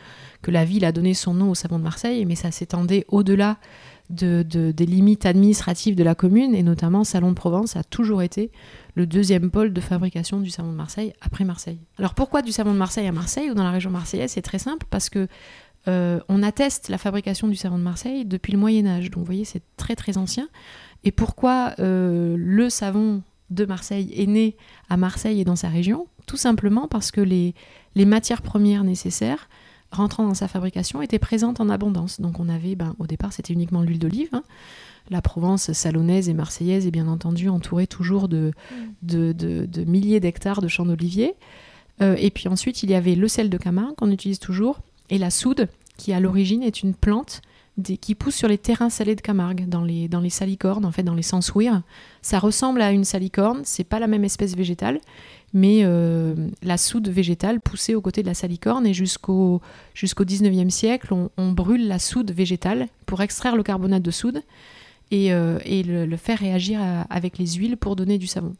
que 0.43 0.51
la 0.51 0.65
ville 0.65 0.85
a 0.85 0.91
donné 0.91 1.15
son 1.15 1.33
nom 1.33 1.49
au 1.49 1.55
savon 1.55 1.79
de 1.79 1.83
Marseille. 1.83 2.25
Mais 2.25 2.35
ça 2.35 2.51
s'étendait 2.51 3.05
au-delà 3.07 3.57
de, 4.09 4.43
des 4.71 4.85
limites 4.85 5.25
administratives 5.25 5.95
de 5.95 6.03
la 6.03 6.15
commune, 6.15 6.55
et 6.55 6.63
notamment 6.63 7.03
Salon 7.03 7.29
de 7.29 7.35
Provence 7.35 7.75
a 7.75 7.83
toujours 7.83 8.21
été 8.21 8.51
le 8.95 9.05
deuxième 9.05 9.51
pôle 9.51 9.71
de 9.71 9.81
fabrication 9.81 10.39
du 10.39 10.49
savon 10.49 10.71
de 10.71 10.75
Marseille 10.75 11.13
après 11.21 11.45
Marseille. 11.45 11.79
Alors 11.97 12.15
pourquoi 12.15 12.41
du 12.41 12.51
savon 12.51 12.73
de 12.73 12.77
Marseille 12.77 13.07
à 13.07 13.11
Marseille 13.11 13.51
ou 13.51 13.53
dans 13.53 13.63
la 13.63 13.71
région 13.71 13.91
marseillaise? 13.91 14.31
C'est 14.31 14.41
très 14.41 14.59
simple 14.59 14.85
parce 14.89 15.09
que 15.09 15.27
euh, 15.87 16.19
on 16.27 16.43
atteste 16.43 16.89
la 16.89 16.97
fabrication 16.97 17.47
du 17.47 17.55
savon 17.55 17.77
de 17.77 17.83
Marseille 17.83 18.25
depuis 18.25 18.51
le 18.51 18.59
Moyen 18.59 18.85
Âge. 18.87 19.11
Donc 19.11 19.19
vous 19.19 19.25
voyez, 19.25 19.45
c'est 19.45 19.63
très 19.77 19.95
très 19.95 20.17
ancien. 20.17 20.49
Et 21.03 21.11
pourquoi 21.11 21.73
euh, 21.79 22.35
le 22.37 22.69
savon 22.69 23.21
de 23.49 23.65
Marseille 23.65 24.11
est 24.15 24.27
né 24.27 24.57
à 24.89 24.97
Marseille 24.97 25.39
et 25.39 25.45
dans 25.45 25.55
sa 25.55 25.69
région? 25.69 26.07
Tout 26.25 26.37
simplement 26.37 26.87
parce 26.87 27.11
que 27.11 27.21
les 27.21 27.53
matières 27.95 28.41
premières 28.41 28.83
nécessaires 28.83 29.49
rentrant 29.91 30.27
dans 30.27 30.33
sa 30.33 30.47
fabrication 30.47 31.01
étaient 31.01 31.19
présentes 31.19 31.59
en 31.59 31.69
abondance. 31.69 32.21
Donc 32.21 32.39
on 32.39 32.49
avait, 32.49 32.75
ben, 32.75 32.95
au 32.99 33.07
départ 33.07 33.33
c'était 33.33 33.53
uniquement 33.53 33.81
l'huile 33.81 33.99
d'olive. 33.99 34.29
Hein. 34.33 34.43
La 35.09 35.21
Provence 35.21 35.71
salonnaise 35.73 36.29
et 36.29 36.33
marseillaise 36.33 36.85
est 36.85 36.91
bien 36.91 37.07
entendu 37.07 37.49
entourée 37.49 37.87
toujours 37.87 38.27
de, 38.27 38.51
mm. 38.71 39.33
de, 39.33 39.83
milliers 39.85 40.19
d'hectares 40.19 40.61
de 40.61 40.67
champs 40.67 40.85
d'oliviers. 40.85 41.35
Euh, 42.01 42.15
et 42.19 42.29
puis 42.29 42.47
ensuite 42.47 42.83
il 42.83 42.89
y 42.89 42.95
avait 42.95 43.15
le 43.15 43.27
sel 43.27 43.49
de 43.49 43.57
Camargue 43.57 43.95
qu'on 43.95 44.11
utilise 44.11 44.39
toujours 44.39 44.79
et 45.09 45.17
la 45.17 45.31
soude 45.31 45.67
qui 45.97 46.13
à 46.13 46.19
l'origine 46.19 46.63
est 46.63 46.81
une 46.81 46.93
plante 46.93 47.41
qui 47.83 48.15
pousse 48.15 48.35
sur 48.35 48.47
les 48.47 48.57
terrains 48.57 48.89
salés 48.89 49.15
de 49.15 49.21
Camargue, 49.21 49.67
dans 49.67 49.83
les, 49.83 50.07
dans 50.07 50.19
les 50.19 50.29
salicornes, 50.29 50.85
en 50.85 50.91
fait 50.91 51.03
dans 51.03 51.13
les 51.13 51.23
sansouirs. 51.23 51.81
Ça 52.21 52.39
ressemble 52.39 52.81
à 52.81 52.91
une 52.91 53.05
salicorne, 53.05 53.61
c'est 53.63 53.83
pas 53.83 53.99
la 53.99 54.07
même 54.07 54.23
espèce 54.23 54.55
végétale, 54.55 54.99
mais 55.53 55.81
euh, 55.83 56.35
la 56.61 56.77
soude 56.77 57.09
végétale 57.09 57.59
poussait 57.59 57.95
aux 57.95 58.01
côtés 58.01 58.21
de 58.21 58.27
la 58.27 58.33
salicorne 58.33 58.85
et 58.85 58.93
jusqu'au 58.93 59.61
jusqu'au 59.93 60.23
19e 60.23 60.69
siècle, 60.69 61.13
on, 61.37 61.51
brûle 61.51 61.87
la 61.87 61.99
soude 61.99 62.31
végétale 62.31 62.87
pour 63.05 63.21
extraire 63.21 63.55
le 63.55 63.63
carbonate 63.63 64.03
de 64.03 64.11
soude 64.11 64.43
et, 65.11 65.33
euh, 65.33 65.59
et 65.65 65.83
le, 65.83 66.15
faire 66.17 66.39
réagir 66.39 66.79
avec 67.09 67.37
les 67.37 67.47
huiles 67.47 67.77
pour 67.77 67.95
donner 67.95 68.17
du 68.17 68.27
savon. 68.27 68.53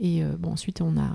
Et 0.00 0.22
euh, 0.22 0.32
bon, 0.38 0.52
ensuite, 0.52 0.80
on 0.80 0.96
a 0.96 1.10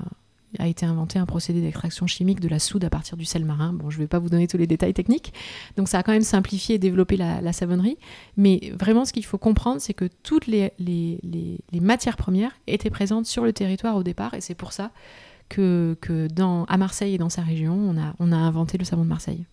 a 0.59 0.67
été 0.67 0.85
inventé 0.85 1.19
un 1.19 1.25
procédé 1.25 1.61
d'extraction 1.61 2.07
chimique 2.07 2.39
de 2.39 2.47
la 2.47 2.59
soude 2.59 2.83
à 2.83 2.89
partir 2.89 3.17
du 3.17 3.25
sel 3.25 3.45
marin. 3.45 3.73
Bon, 3.73 3.89
je 3.89 3.97
ne 3.97 4.03
vais 4.03 4.07
pas 4.07 4.19
vous 4.19 4.29
donner 4.29 4.47
tous 4.47 4.57
les 4.57 4.67
détails 4.67 4.93
techniques. 4.93 5.33
Donc 5.75 5.87
ça 5.87 5.99
a 5.99 6.03
quand 6.03 6.11
même 6.11 6.21
simplifié 6.21 6.75
et 6.75 6.79
développé 6.79 7.17
la, 7.17 7.53
savonnerie. 7.53 7.97
Mais 8.35 8.71
vraiment, 8.77 9.05
ce 9.05 9.13
qu'il 9.13 9.25
faut 9.25 9.37
comprendre, 9.37 9.81
c'est 9.81 9.93
que 9.93 10.09
toutes 10.23 10.47
les, 10.47 10.71
les, 10.79 11.59
matières 11.81 12.17
premières 12.17 12.51
étaient 12.67 12.89
présentes 12.89 13.25
sur 13.25 13.43
le 13.43 13.53
territoire 13.53 13.95
au 13.95 14.03
départ. 14.03 14.33
Et 14.33 14.41
c'est 14.41 14.55
pour 14.55 14.73
ça 14.73 14.91
que, 15.49 15.97
que 16.01 16.27
dans, 16.27 16.65
à 16.65 16.77
Marseille 16.77 17.15
et 17.15 17.17
dans 17.17 17.29
sa 17.29 17.41
région, 17.41 17.73
on 17.73 17.97
a, 17.97 18.13
on 18.19 18.31
a 18.31 18.37
inventé 18.37 18.77
le 18.77 18.85
savon 18.85 19.03
de 19.03 19.09
Marseille. 19.09 19.45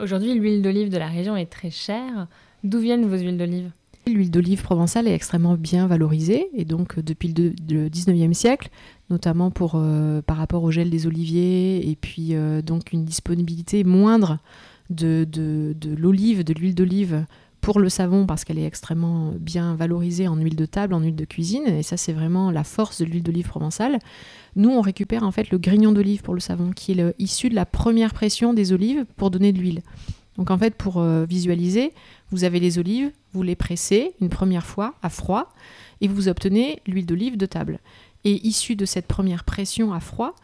Aujourd'hui, 0.00 0.34
l'huile 0.34 0.62
d'olive 0.62 0.88
de 0.88 0.98
la 0.98 1.08
région 1.08 1.36
est 1.36 1.46
très 1.46 1.70
chère. 1.70 2.26
D'où 2.64 2.78
viennent 2.78 3.06
vos 3.06 3.18
huiles 3.18 3.36
d'olive? 3.36 3.70
L'huile 4.06 4.30
d'olive 4.32 4.62
provençale 4.62 5.06
est 5.06 5.14
extrêmement 5.14 5.54
bien 5.54 5.86
valorisée 5.86 6.48
et 6.54 6.64
donc 6.64 6.98
depuis 6.98 7.32
le, 7.32 7.88
19e 7.88 8.32
siècle, 8.32 8.68
notamment 9.12 9.50
pour, 9.50 9.74
euh, 9.76 10.22
par 10.22 10.36
rapport 10.36 10.64
au 10.64 10.70
gel 10.70 10.90
des 10.90 11.06
oliviers 11.06 11.88
et 11.88 11.94
puis 11.96 12.34
euh, 12.34 12.62
donc 12.62 12.92
une 12.92 13.04
disponibilité 13.04 13.84
moindre 13.84 14.38
de, 14.90 15.24
de, 15.30 15.94
l'olive, 15.96 16.42
de 16.44 16.52
l'huile 16.52 16.74
d'olive 16.74 17.24
pour 17.60 17.78
le 17.78 17.88
savon 17.88 18.26
parce 18.26 18.44
qu'elle 18.44 18.58
est 18.58 18.66
extrêmement 18.66 19.32
bien 19.38 19.76
valorisée 19.76 20.26
en 20.26 20.36
huile 20.36 20.56
de 20.56 20.66
table, 20.66 20.94
en 20.94 21.00
huile 21.00 21.14
de 21.14 21.24
cuisine 21.24 21.66
et 21.66 21.84
ça 21.84 21.96
c'est 21.96 22.12
vraiment 22.12 22.50
la 22.50 22.64
force 22.64 23.00
de 23.00 23.04
l'huile 23.04 23.22
d'olive 23.22 23.48
provençale. 23.48 24.00
Nous 24.56 24.70
on 24.70 24.80
récupère 24.80 25.22
en 25.22 25.30
fait 25.30 25.50
le 25.50 25.58
grignon 25.58 25.92
d'olive 25.92 26.22
pour 26.22 26.34
le 26.34 26.40
savon 26.40 26.72
qui 26.72 26.92
est 26.92 27.14
issu 27.20 27.48
de 27.48 27.54
la 27.54 27.66
première 27.66 28.12
pression 28.12 28.52
des 28.52 28.72
olives 28.72 29.04
pour 29.16 29.30
donner 29.30 29.52
de 29.52 29.58
l'huile. 29.58 29.82
Donc 30.36 30.50
en 30.50 30.58
fait, 30.58 30.74
pour 30.74 30.98
euh, 30.98 31.24
visualiser, 31.24 31.92
vous 32.30 32.44
avez 32.44 32.60
les 32.60 32.78
olives, 32.78 33.10
vous 33.32 33.42
les 33.42 33.56
pressez 33.56 34.14
une 34.20 34.28
première 34.28 34.64
fois 34.64 34.94
à 35.02 35.10
froid 35.10 35.52
et 36.00 36.08
vous 36.08 36.28
obtenez 36.28 36.80
l'huile 36.86 37.06
d'olive 37.06 37.36
de 37.36 37.46
table. 37.46 37.80
Et 38.24 38.46
issu 38.46 38.76
de 38.76 38.84
cette 38.84 39.06
première 39.06 39.44
pression 39.44 39.92
à 39.92 40.00
froid, 40.00 40.34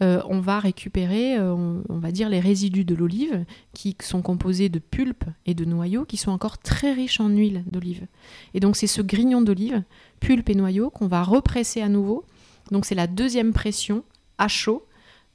euh, 0.00 0.22
on 0.28 0.40
va 0.40 0.60
récupérer, 0.60 1.36
euh, 1.36 1.54
on, 1.88 1.98
va 1.98 2.12
dire, 2.12 2.28
les 2.28 2.38
résidus 2.38 2.84
de 2.84 2.94
l'olive 2.94 3.44
qui 3.74 3.96
sont 4.00 4.22
composés 4.22 4.68
de 4.68 4.78
pulpe 4.78 5.24
et 5.44 5.54
de 5.54 5.64
noyaux 5.64 6.04
qui 6.04 6.16
sont 6.16 6.30
encore 6.30 6.58
très 6.58 6.92
riches 6.92 7.20
en 7.20 7.28
huile 7.28 7.64
d'olive. 7.70 8.06
Et 8.54 8.60
donc 8.60 8.76
c'est 8.76 8.86
ce 8.86 9.02
grignon 9.02 9.42
d'olive, 9.42 9.82
pulpe 10.20 10.50
et 10.50 10.54
noyaux, 10.54 10.90
qu'on 10.90 11.08
va 11.08 11.22
represser 11.22 11.80
à 11.80 11.88
nouveau. 11.88 12.24
Donc 12.70 12.84
c'est 12.84 12.94
la 12.94 13.08
deuxième 13.08 13.52
pression 13.52 14.04
à 14.38 14.46
chaud 14.46 14.86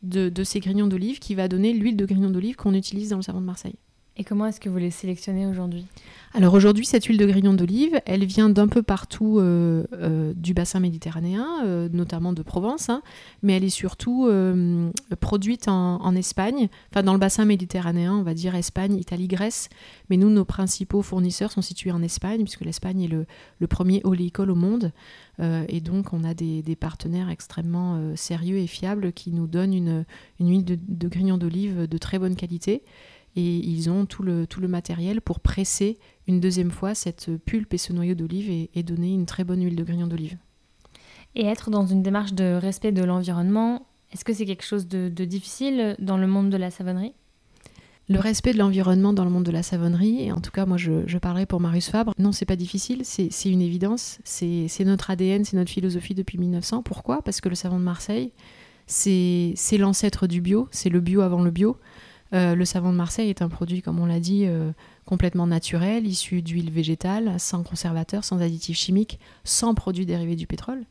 de, 0.01 0.29
de 0.29 0.43
ces 0.43 0.61
grignons 0.61 0.87
d'olive 0.87 1.19
qui 1.19 1.35
va 1.35 1.49
donner 1.49 1.73
l'huile 1.73 1.97
de 1.97 2.05
grignon 2.05 2.29
d'olive 2.29 2.55
qu'on 2.55 2.73
utilise 2.73 3.09
dans 3.09 3.17
le 3.17 3.21
savon 3.21 3.41
de 3.41 3.45
Marseille. 3.45 3.75
Et 4.15 4.23
comment 4.23 4.45
est-ce 4.45 4.59
que 4.59 4.69
vous 4.69 4.77
les 4.77 4.91
sélectionnez 4.91 5.47
aujourd'hui? 5.47 5.87
Alors 6.35 6.53
aujourd'hui, 6.53 6.85
cette 6.85 7.05
huile 7.05 7.17
de 7.17 7.25
grignon 7.25 7.53
d'olive, 7.53 7.99
elle 8.05 8.25
vient 8.25 8.49
d'un 8.49 8.67
peu 8.67 8.83
partout 8.83 9.39
euh, 9.39 9.85
euh, 9.93 10.33
du 10.35 10.53
bassin 10.53 10.79
méditerranéen, 10.79 11.63
euh, 11.63 11.89
notamment 11.91 12.31
de 12.31 12.43
Provence, 12.43 12.89
hein, 12.89 13.01
mais 13.41 13.53
elle 13.53 13.63
est 13.63 13.69
surtout 13.69 14.29
produite 15.19 15.67
en, 15.67 16.15
Espagne, 16.15 16.69
enfin 16.91 17.01
dans 17.01 17.13
le 17.13 17.19
bassin 17.19 17.45
méditerranéen, 17.45 18.13
on 18.13 18.21
va 18.23 18.35
dire 18.35 18.55
Espagne, 18.55 18.95
Italie, 18.95 19.27
Grèce. 19.27 19.69
Mais 20.09 20.17
nous, 20.17 20.29
nos 20.29 20.45
principaux 20.45 21.01
fournisseurs 21.01 21.51
sont 21.51 21.63
situés 21.63 21.91
en 21.91 22.03
Espagne, 22.03 22.43
puisque 22.43 22.65
l'Espagne 22.65 23.01
est 23.01 23.07
le, 23.07 23.67
premier 23.67 24.01
oléicole 24.03 24.51
au 24.51 24.55
monde. 24.55 24.91
et 25.39 25.81
donc, 25.81 26.13
on 26.13 26.23
a 26.23 26.35
des, 26.35 26.77
partenaires 26.79 27.29
extrêmement 27.29 28.15
sérieux 28.15 28.57
et 28.57 28.67
fiables 28.67 29.11
qui 29.13 29.31
nous 29.31 29.47
donnent 29.47 29.73
une, 29.73 30.05
huile 30.39 30.65
de, 30.65 30.77
de 30.87 31.07
grignon 31.07 31.37
d'olive 31.37 31.87
de 31.87 31.97
très 31.97 32.19
bonne 32.19 32.35
qualité 32.35 32.83
et 33.35 33.57
ils 33.57 33.89
ont 33.89 34.05
tout 34.05 34.23
le, 34.23 34.45
tout 34.45 34.61
le 34.61 34.67
matériel 34.67 35.21
pour 35.21 35.39
presser 35.39 35.97
une 36.27 36.39
deuxième 36.39 36.71
fois 36.71 36.95
cette 36.95 37.35
pulpe 37.37 37.73
et 37.73 37.77
ce 37.77 37.93
noyau 37.93 38.15
d'olive 38.15 38.67
et, 38.73 38.83
donner 38.83 39.13
une 39.13 39.25
très 39.25 39.43
bonne 39.43 39.63
huile 39.63 39.75
de 39.75 39.83
grignon 39.83 40.07
d'olive. 40.07 40.37
Et 41.35 41.45
être 41.45 41.71
dans 41.71 41.85
une 41.85 42.03
démarche 42.03 42.33
de 42.33 42.57
respect 42.61 42.91
de 42.91 43.03
l'environnement, 43.03 43.87
est-ce 44.11 44.23
que 44.23 44.33
c'est 44.33 44.45
quelque 44.45 44.65
chose 44.65 44.87
de, 44.87 45.09
difficile 45.09 45.95
dans 45.99 46.17
le 46.17 46.27
monde 46.27 46.49
de 46.49 46.57
la 46.57 46.69
savonnerie? 46.69 47.13
Le 48.09 48.19
respect 48.19 48.53
de 48.53 48.57
l'environnement 48.57 49.13
dans 49.13 49.23
le 49.23 49.31
monde 49.31 49.45
de 49.45 49.51
la 49.51 49.63
savonnerie, 49.63 50.23
et 50.23 50.31
en 50.33 50.41
tout 50.41 50.51
cas 50.51 50.65
moi 50.65 50.75
je, 50.77 51.07
je 51.07 51.17
parlerai 51.17 51.45
pour 51.45 51.61
Marius 51.61 51.89
Fabre, 51.89 52.13
non 52.19 52.33
c'est 52.33 52.45
pas 52.45 52.57
difficile, 52.57 53.03
c'est 53.05 53.29
une 53.45 53.61
évidence, 53.61 54.19
c'est 54.25 54.67
notre 54.81 55.09
ADN, 55.09 55.45
c'est 55.45 55.55
notre 55.55 55.71
philosophie 55.71 56.13
depuis 56.13 56.37
1900. 56.37 56.83
Pourquoi? 56.83 57.21
Parce 57.21 57.39
que 57.39 57.47
le 57.47 57.55
savon 57.55 57.79
de 57.79 57.83
Marseille, 57.83 58.31
c'est 58.85 59.77
l'ancêtre 59.77 60.27
du 60.27 60.41
bio, 60.41 60.67
c'est 60.71 60.89
le 60.89 60.99
bio 60.99 61.21
avant 61.21 61.41
le 61.41 61.51
bio. 61.51 61.77
Euh, 62.33 62.55
le 62.55 62.65
savon 62.65 62.91
de 62.91 62.97
Marseille 62.97 63.29
est 63.29 63.41
un 63.41 63.49
produit, 63.49 63.81
comme 63.81 63.99
on 63.99 64.05
l'a 64.05 64.19
dit, 64.19 64.45
euh, 64.45 64.71
complètement 65.05 65.45
naturel, 65.45 66.07
issu 66.07 66.41
d'huile 66.41 66.71
végétale, 66.71 67.35
sans 67.37 67.61
conservateur, 67.63 68.23
sans 68.23 68.41
additifs 68.41 68.77
chimiques, 68.77 69.19
sans 69.43 69.75
produits 69.75 70.05
dérivés 70.05 70.35
du 70.35 70.47
pétrole. 70.47 70.83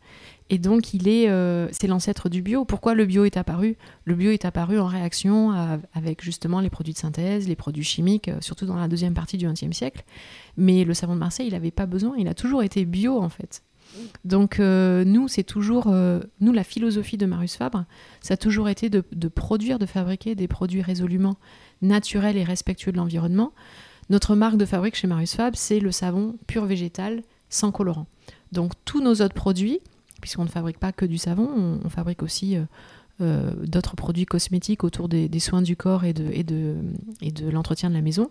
Et 0.50 0.58
donc, 0.58 0.94
il 0.94 1.08
est, 1.08 1.28
euh, 1.30 1.68
c'est 1.72 1.86
l'ancêtre 1.86 2.28
du 2.28 2.42
bio. 2.42 2.64
Pourquoi 2.64 2.94
le 2.94 3.06
bio 3.06 3.24
est 3.24 3.36
apparu? 3.36 3.76
Le 4.04 4.14
bio 4.14 4.30
est 4.30 4.44
apparu 4.44 4.78
en 4.78 4.86
réaction 4.86 5.50
avec 5.94 6.22
justement 6.22 6.60
les 6.60 6.70
produits 6.70 6.92
de 6.92 6.98
synthèse, 6.98 7.48
les 7.48 7.56
produits 7.56 7.84
chimiques, 7.84 8.30
surtout 8.40 8.66
dans 8.66 8.76
la 8.76 8.86
deuxième 8.86 9.14
partie 9.14 9.38
du 9.38 9.46
XXe 9.46 9.72
siècle. 9.72 10.04
Mais 10.56 10.84
le 10.84 10.94
savon 10.94 11.14
de 11.14 11.20
Marseille, 11.20 11.46
il 11.46 11.54
n'avait 11.54 11.70
pas 11.70 11.86
besoin. 11.86 12.14
Il 12.18 12.28
a 12.28 12.34
toujours 12.34 12.62
été 12.62 12.84
bio 12.84 13.18
en 13.18 13.30
fait. 13.30 13.62
Donc 14.24 14.60
euh, 14.60 15.04
nous, 15.04 15.28
c'est 15.28 15.42
toujours, 15.42 15.86
euh, 15.88 16.20
nous, 16.40 16.52
la 16.52 16.64
philosophie 16.64 17.16
de 17.16 17.26
Marius 17.26 17.56
Fabre, 17.56 17.84
ça 18.20 18.34
a 18.34 18.36
toujours 18.36 18.68
été 18.68 18.90
de, 18.90 19.02
produire, 19.28 19.78
de 19.78 19.86
fabriquer 19.86 20.34
des 20.34 20.48
produits 20.48 20.82
résolument 20.82 21.36
naturels 21.80 22.36
et 22.36 22.44
respectueux 22.44 22.92
de 22.92 22.96
l'environnement. 22.96 23.52
Notre 24.10 24.34
marque 24.34 24.56
de 24.56 24.64
fabrique 24.64 24.96
chez 24.96 25.06
Marius 25.06 25.34
Fabre, 25.34 25.56
c'est 25.56 25.80
le 25.80 25.92
savon 25.92 26.36
pur 26.46 26.64
végétal, 26.64 27.22
sans 27.48 27.72
colorant. 27.72 28.06
Donc 28.52 28.72
tous 28.84 29.02
nos 29.02 29.14
autres 29.22 29.34
produits, 29.34 29.80
puisqu'on 30.20 30.44
ne 30.44 30.50
fabrique 30.50 30.78
pas 30.78 30.92
que 30.92 31.04
du 31.04 31.18
savon, 31.18 31.80
on, 31.84 31.88
fabrique 31.88 32.22
aussi 32.22 32.56
euh, 33.20 33.50
d'autres 33.66 33.96
produits 33.96 34.26
cosmétiques 34.26 34.84
autour 34.84 35.08
des, 35.08 35.28
soins 35.40 35.62
du 35.62 35.76
corps 35.76 36.04
et 36.04 36.12
de, 36.12 36.30
et 36.32 37.32
de 37.32 37.50
l'entretien 37.50 37.90
de 37.90 37.94
la 37.94 38.02
maison. 38.02 38.28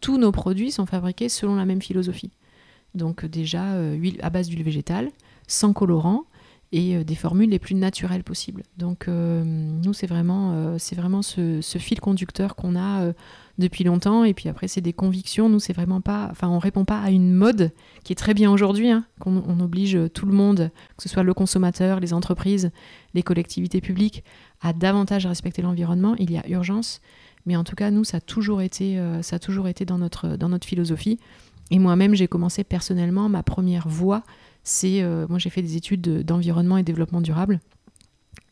Tous 0.00 0.18
nos 0.18 0.32
produits 0.32 0.72
sont 0.72 0.86
fabriqués 0.86 1.28
selon 1.28 1.54
la 1.54 1.64
même 1.64 1.80
philosophie. 1.80 2.32
Donc 2.94 3.24
déjà, 3.24 3.72
euh, 3.74 3.94
huile 3.94 4.18
à 4.22 4.30
base 4.30 4.48
d'huile 4.48 4.62
végétale, 4.62 5.10
sans 5.46 5.72
colorant 5.72 6.24
et 6.72 6.96
euh, 6.96 7.04
des 7.04 7.14
formules 7.14 7.50
les 7.50 7.58
plus 7.58 7.74
naturelles 7.74 8.24
possibles. 8.24 8.62
Donc 8.76 9.08
euh, 9.08 9.42
nous, 9.44 9.92
c'est 9.92 10.06
vraiment, 10.06 10.82
ce, 11.22 11.60
fil 11.78 12.00
conducteur 12.00 12.54
qu'on 12.54 12.76
a 12.76 13.12
depuis 13.58 13.84
longtemps. 13.84 14.24
Et 14.24 14.34
puis 14.34 14.48
après, 14.48 14.68
c'est 14.68 14.80
des 14.80 14.92
convictions. 14.92 15.48
Nous, 15.48 15.60
c'est 15.60 15.72
vraiment 15.72 16.00
pas, 16.00 16.28
enfin, 16.30 16.48
on 16.48 16.58
répond 16.58 16.84
pas 16.84 17.00
à 17.00 17.10
une 17.10 17.32
mode 17.32 17.70
qui 18.04 18.12
est 18.12 18.16
très 18.16 18.34
bien 18.34 18.50
aujourd'hui, 18.50 18.90
hein, 18.90 19.04
qu'on 19.20 19.60
oblige 19.60 19.98
tout 20.12 20.26
le 20.26 20.32
monde, 20.32 20.70
que 20.96 21.02
ce 21.02 21.08
soit 21.08 21.22
le 21.22 21.34
consommateur, 21.34 22.00
les 22.00 22.12
entreprises, 22.12 22.70
les 23.14 23.22
collectivités 23.22 23.80
publiques, 23.80 24.22
à 24.60 24.72
davantage 24.72 25.26
respecter 25.26 25.62
l'environnement. 25.62 26.14
Il 26.18 26.30
y 26.30 26.36
a 26.36 26.46
urgence. 26.48 27.00
Mais 27.44 27.56
en 27.56 27.64
tout 27.64 27.74
cas, 27.74 27.90
nous, 27.90 28.04
ça 28.04 28.18
a 28.18 28.20
toujours 28.20 28.60
été, 28.60 28.96
dans 28.96 29.98
notre 29.98 30.66
philosophie. 30.66 31.18
Et 31.72 31.78
moi-même, 31.78 32.14
j'ai 32.14 32.28
commencé 32.28 32.64
personnellement, 32.64 33.30
ma 33.30 33.42
première 33.42 33.88
voie, 33.88 34.24
c'est, 34.62 35.02
euh, 35.02 35.26
moi 35.30 35.38
j'ai 35.38 35.48
fait 35.48 35.62
des 35.62 35.78
études 35.78 36.22
d'environnement 36.22 36.76
et 36.76 36.82
développement 36.82 37.22
durable. 37.22 37.60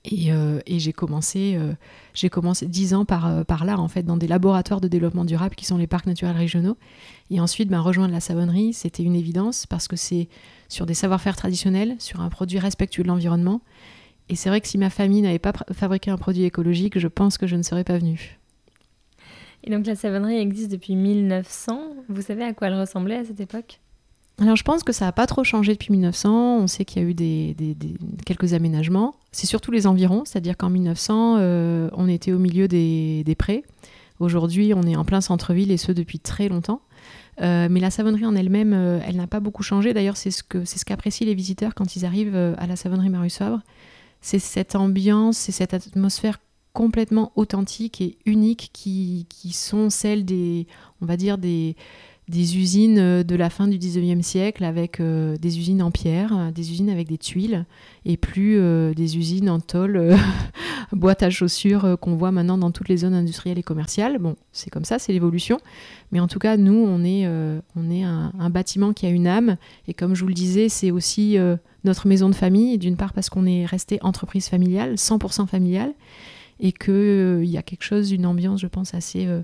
Et, 0.07 0.33
euh, 0.33 0.59
j'ai 0.67 0.95
commencé, 0.95 1.55
euh, 1.55 1.75
j'ai 2.15 2.31
commencé 2.31 2.67
dix 2.67 2.95
ans 2.95 3.05
par, 3.05 3.45
par 3.45 3.67
là, 3.67 3.79
en 3.79 3.89
fait, 3.89 4.05
dans 4.05 4.17
des 4.17 4.27
laboratoires 4.27 4.81
de 4.81 4.89
développement 4.89 5.27
durable 5.27 5.55
qui 5.55 5.67
sont 5.67 5.77
les 5.77 5.87
parcs 5.87 6.07
naturels 6.07 6.35
régionaux. 6.35 6.79
Et 7.29 7.41
ensuite, 7.41 7.69
ben, 7.69 7.81
rejoindre 7.81 8.15
la 8.15 8.21
savonnerie, 8.21 8.73
c'était 8.73 9.03
une 9.03 9.15
évidence 9.15 9.67
parce 9.67 9.87
que 9.87 9.97
c'est 9.97 10.31
sur 10.71 10.87
des 10.87 10.95
savoir-faire 10.95 11.37
traditionnels, 11.37 11.97
sur 11.99 12.23
un 12.23 12.31
produit 12.31 12.59
respectueux 12.59 13.03
de 13.03 13.09
l'environnement. 13.09 13.61
Et 14.31 14.35
c'est 14.35 14.49
vrai 14.49 14.63
que 14.63 14.69
si 14.69 14.79
ma 14.79 14.89
famille 14.89 15.21
n'avait 15.21 15.39
pas 15.39 15.53
fabriqué 15.75 16.11
un 16.11 16.17
produit 16.17 16.45
écologique, 16.45 16.99
je 16.99 17.09
pense 17.09 17.37
que 17.37 17.47
je 17.47 17.57
ne 17.57 17.63
serais 17.63 17.85
pas 17.85 17.99
venue. 17.99 18.40
Et 19.65 19.71
donc 19.71 19.87
la 19.87 19.95
savonnerie 19.95 20.39
existe 20.39 20.71
depuis 20.71 20.97
1900. 20.97 21.81
Vous 22.09 22.23
savez 22.23 22.45
à 22.45 22.53
quoi 22.53 22.69
elle 22.69 22.79
ressemblait 22.79 23.17
à 23.17 23.25
cette 23.25 23.41
époque? 23.41 23.81
Alors 24.41 24.57
je 24.57 24.65
pense 24.65 24.83
que 24.83 24.93
ça 24.93 25.05
n'a 25.05 25.13
pas 25.13 25.27
trop 25.27 25.45
changé 25.45 25.73
depuis 25.73 25.93
1900. 25.93 26.59
On 26.59 26.67
sait 26.67 26.87
qu'il 26.87 27.03
y 27.03 27.05
a 27.05 27.09
eu 27.09 27.15
des, 27.15 27.55
quelques 28.25 28.55
aménagements. 28.55 29.15
C'est 29.33 29.47
surtout 29.47 29.71
les 29.71 29.87
environs, 29.87 30.25
c'est-à-dire 30.25 30.57
qu'en 30.57 30.71
1900, 30.71 31.37
euh, 31.39 31.91
on 31.93 32.09
était 32.09 32.33
au 32.33 32.39
milieu 32.39 32.67
des, 32.67 33.37
prés. 33.39 33.65
Aujourd'hui, 34.19 34.73
on 34.75 34.83
est 34.83 34.97
en 34.97 35.05
plein 35.05 35.21
centre-ville 35.21 35.71
et 35.71 35.77
ce 35.77 35.93
depuis 35.93 36.19
très 36.19 36.49
longtemps. 36.49 36.81
Euh, 37.43 37.69
mais 37.71 37.81
la 37.81 37.91
savonnerie 37.91 38.27
en 38.27 38.35
elle-même, 38.35 38.73
euh, 38.73 38.99
elle 39.07 39.17
n'a 39.17 39.27
pas 39.27 39.41
beaucoup 39.41 39.63
changé. 39.63 39.93
D'ailleurs, 39.93 40.17
c'est 40.17 40.31
ce 40.31 40.43
que 40.43 40.65
ce 40.65 40.85
qu'apprécient 40.85 41.27
les 41.27 41.35
visiteurs 41.35 41.75
quand 41.75 41.97
ils 41.97 42.07
arrivent 42.07 42.37
à 42.37 42.67
la 42.67 42.77
savonnerie 42.77 43.11
Marius 43.11 43.37
Fabre. 43.39 43.61
C'est 44.23 44.39
cette 44.39 44.75
ambiance, 44.75 45.37
c'est 45.37 45.53
cette 45.53 45.75
atmosphère 45.75 46.39
complètement 46.73 47.33
authentiques 47.37 48.01
et 48.01 48.17
uniques 48.27 48.71
qui, 48.73 49.27
qui 49.29 49.53
sont 49.53 49.91
celles 49.91 50.25
des, 50.25 50.67
on 51.01 51.07
va 51.07 51.17
dire, 51.17 51.39
des, 51.39 51.77
des 52.29 52.59
usines 52.59 53.23
de 53.25 53.37
la 53.37 53.51
fin 53.51 53.67
du 53.67 53.77
19e 53.77 54.23
siècle 54.23 54.63
avec 54.63 55.03
des 55.03 55.59
usines 55.59 55.83
en 55.83 55.91
pierre, 55.91 56.53
des 56.55 56.71
usines 56.71 56.89
avec 56.89 57.09
des 57.09 57.19
tuiles, 57.19 57.65
et 58.05 58.17
plus 58.17 58.57
des 58.95 59.19
usines 59.19 59.51
en 59.51 59.59
tôle, 59.59 60.15
boîte 60.93 61.25
à 61.25 61.31
chaussures 61.31 61.99
qu'on 62.01 62.15
voit 62.15 62.31
maintenant 62.31 62.57
dans 62.57 62.71
toutes 62.71 62.89
les 62.89 62.99
zones 62.99 63.15
industrielles 63.15 63.59
et 63.59 63.65
commerciales. 63.65 64.19
Bon, 64.19 64.37
c'est 64.53 64.71
comme 64.71 64.85
ça, 64.85 65.01
c'est 65.01 65.13
l'évolution. 65.13 65.59
Mais 66.13 66.21
en 66.21 66.29
tout 66.29 66.39
cas, 66.39 66.57
nous, 66.57 66.73
on 66.73 67.03
est, 67.03 67.27
on 67.75 67.91
est 67.91 68.05
un, 68.05 68.33
un, 68.39 68.51
bâtiment 68.51 68.93
qui 68.93 69.07
a 69.07 69.11
une 69.11 69.27
âme, 69.27 69.57
et 69.89 69.95
comme 69.95 70.15
je 70.15 70.23
vous 70.23 70.29
le 70.29 70.35
disais, 70.35 70.69
c'est 70.69 70.93
aussi 70.93 71.37
notre 71.85 72.07
maison 72.07 72.29
de 72.29 72.35
famille, 72.35 72.79
d'une 72.79 72.97
part 72.97 73.13
parce 73.13 73.29
qu'on 73.29 73.47
est 73.47 73.67
resté 73.67 73.99
entreprise 74.03 74.49
familiale, 74.49 74.95
100% 74.95 75.47
familiale, 75.47 75.93
et 76.61 76.73
qu'il 76.73 76.93
euh, 76.93 77.45
y 77.45 77.57
a 77.57 77.63
quelque 77.63 77.83
chose, 77.83 78.13
une 78.13 78.27
ambiance, 78.27 78.61
je 78.61 78.67
pense, 78.67 78.95
assez, 78.95 79.27
euh, 79.27 79.41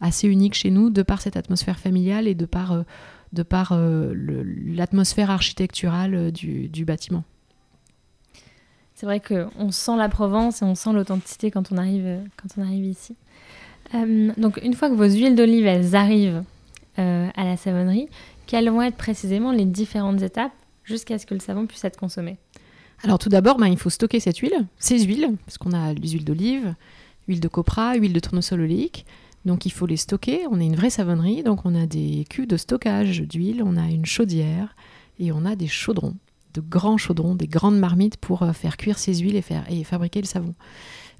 assez 0.00 0.28
unique 0.28 0.54
chez 0.54 0.70
nous, 0.70 0.88
de 0.88 1.02
par 1.02 1.20
cette 1.20 1.36
atmosphère 1.36 1.78
familiale 1.78 2.28
et 2.28 2.34
de 2.34 2.46
par, 2.46 2.72
euh, 2.72 2.82
de 3.32 3.42
par 3.42 3.76
l'atmosphère 3.76 5.30
architecturale 5.30 6.32
du, 6.32 6.68
du 6.68 6.84
bâtiment. 6.84 7.24
C'est 8.94 9.06
vrai 9.06 9.20
qu'on 9.20 9.70
sent 9.70 9.96
la 9.96 10.08
Provence 10.08 10.62
et 10.62 10.64
on 10.64 10.74
sent 10.74 10.92
l'authenticité 10.92 11.50
quand, 11.50 11.72
on 11.72 11.76
arrive, 11.76 12.18
quand 12.36 12.48
on 12.58 12.62
arrive 12.62 12.84
ici. 12.84 13.16
donc 14.36 14.60
une 14.62 14.74
fois 14.74 14.90
que 14.90 14.94
vos 14.94 15.08
huiles 15.08 15.36
d'olive 15.36 15.66
elles 15.66 15.94
arrivent 15.94 16.42
à 16.96 17.44
la 17.44 17.56
savonnerie, 17.56 18.08
quelles 18.46 18.68
vont 18.68 18.82
être 18.82 18.96
précisément 18.96 19.52
les 19.52 19.64
différentes 19.64 20.20
étapes 20.22 20.52
jusqu'à 20.84 21.18
ce 21.18 21.24
que 21.24 21.34
le 21.34 21.40
savon 21.40 21.66
puisse 21.66 21.84
être 21.84 21.96
consommé? 21.96 22.36
Alors 23.02 23.18
tout 23.18 23.28
d'abord, 23.28 23.56
ben, 23.56 23.66
il 23.66 23.78
faut 23.78 23.90
stocker 23.90 24.20
cette 24.20 24.38
huile, 24.38 24.66
ces 24.78 24.98
huiles, 25.00 25.30
parce 25.46 25.58
qu'on 25.58 25.72
a 25.72 25.94
les 25.94 26.10
huiles 26.10 26.24
d'olive, 26.24 26.74
huile 27.28 27.40
de 27.40 27.48
copra, 27.48 27.94
huile 27.94 28.12
de 28.12 28.20
tournesol 28.20 28.60
oléique. 28.60 29.06
Donc 29.46 29.64
il 29.64 29.70
faut 29.70 29.86
les 29.86 29.96
stocker. 29.96 30.46
On 30.50 30.60
est 30.60 30.66
une 30.66 30.76
vraie 30.76 30.90
savonnerie, 30.90 31.42
donc 31.42 31.64
on 31.64 31.74
a 31.74 31.86
des 31.86 32.26
cuves 32.28 32.46
de 32.46 32.56
stockage 32.56 33.22
d'huile, 33.22 33.62
on 33.64 33.76
a 33.76 33.88
une 33.88 34.04
chaudière 34.04 34.76
et 35.18 35.32
on 35.32 35.44
a 35.46 35.56
des 35.56 35.66
chaudrons, 35.66 36.16
de 36.54 36.60
grands 36.60 36.98
chaudrons, 36.98 37.34
des 37.34 37.46
grandes 37.46 37.78
marmites 37.78 38.16
pour 38.18 38.42
euh, 38.42 38.52
faire 38.52 38.76
cuire 38.76 38.98
ces 38.98 39.14
huiles 39.14 39.36
et, 39.68 39.84
fabriquer 39.84 40.20
le 40.20 40.26
savon. 40.26 40.54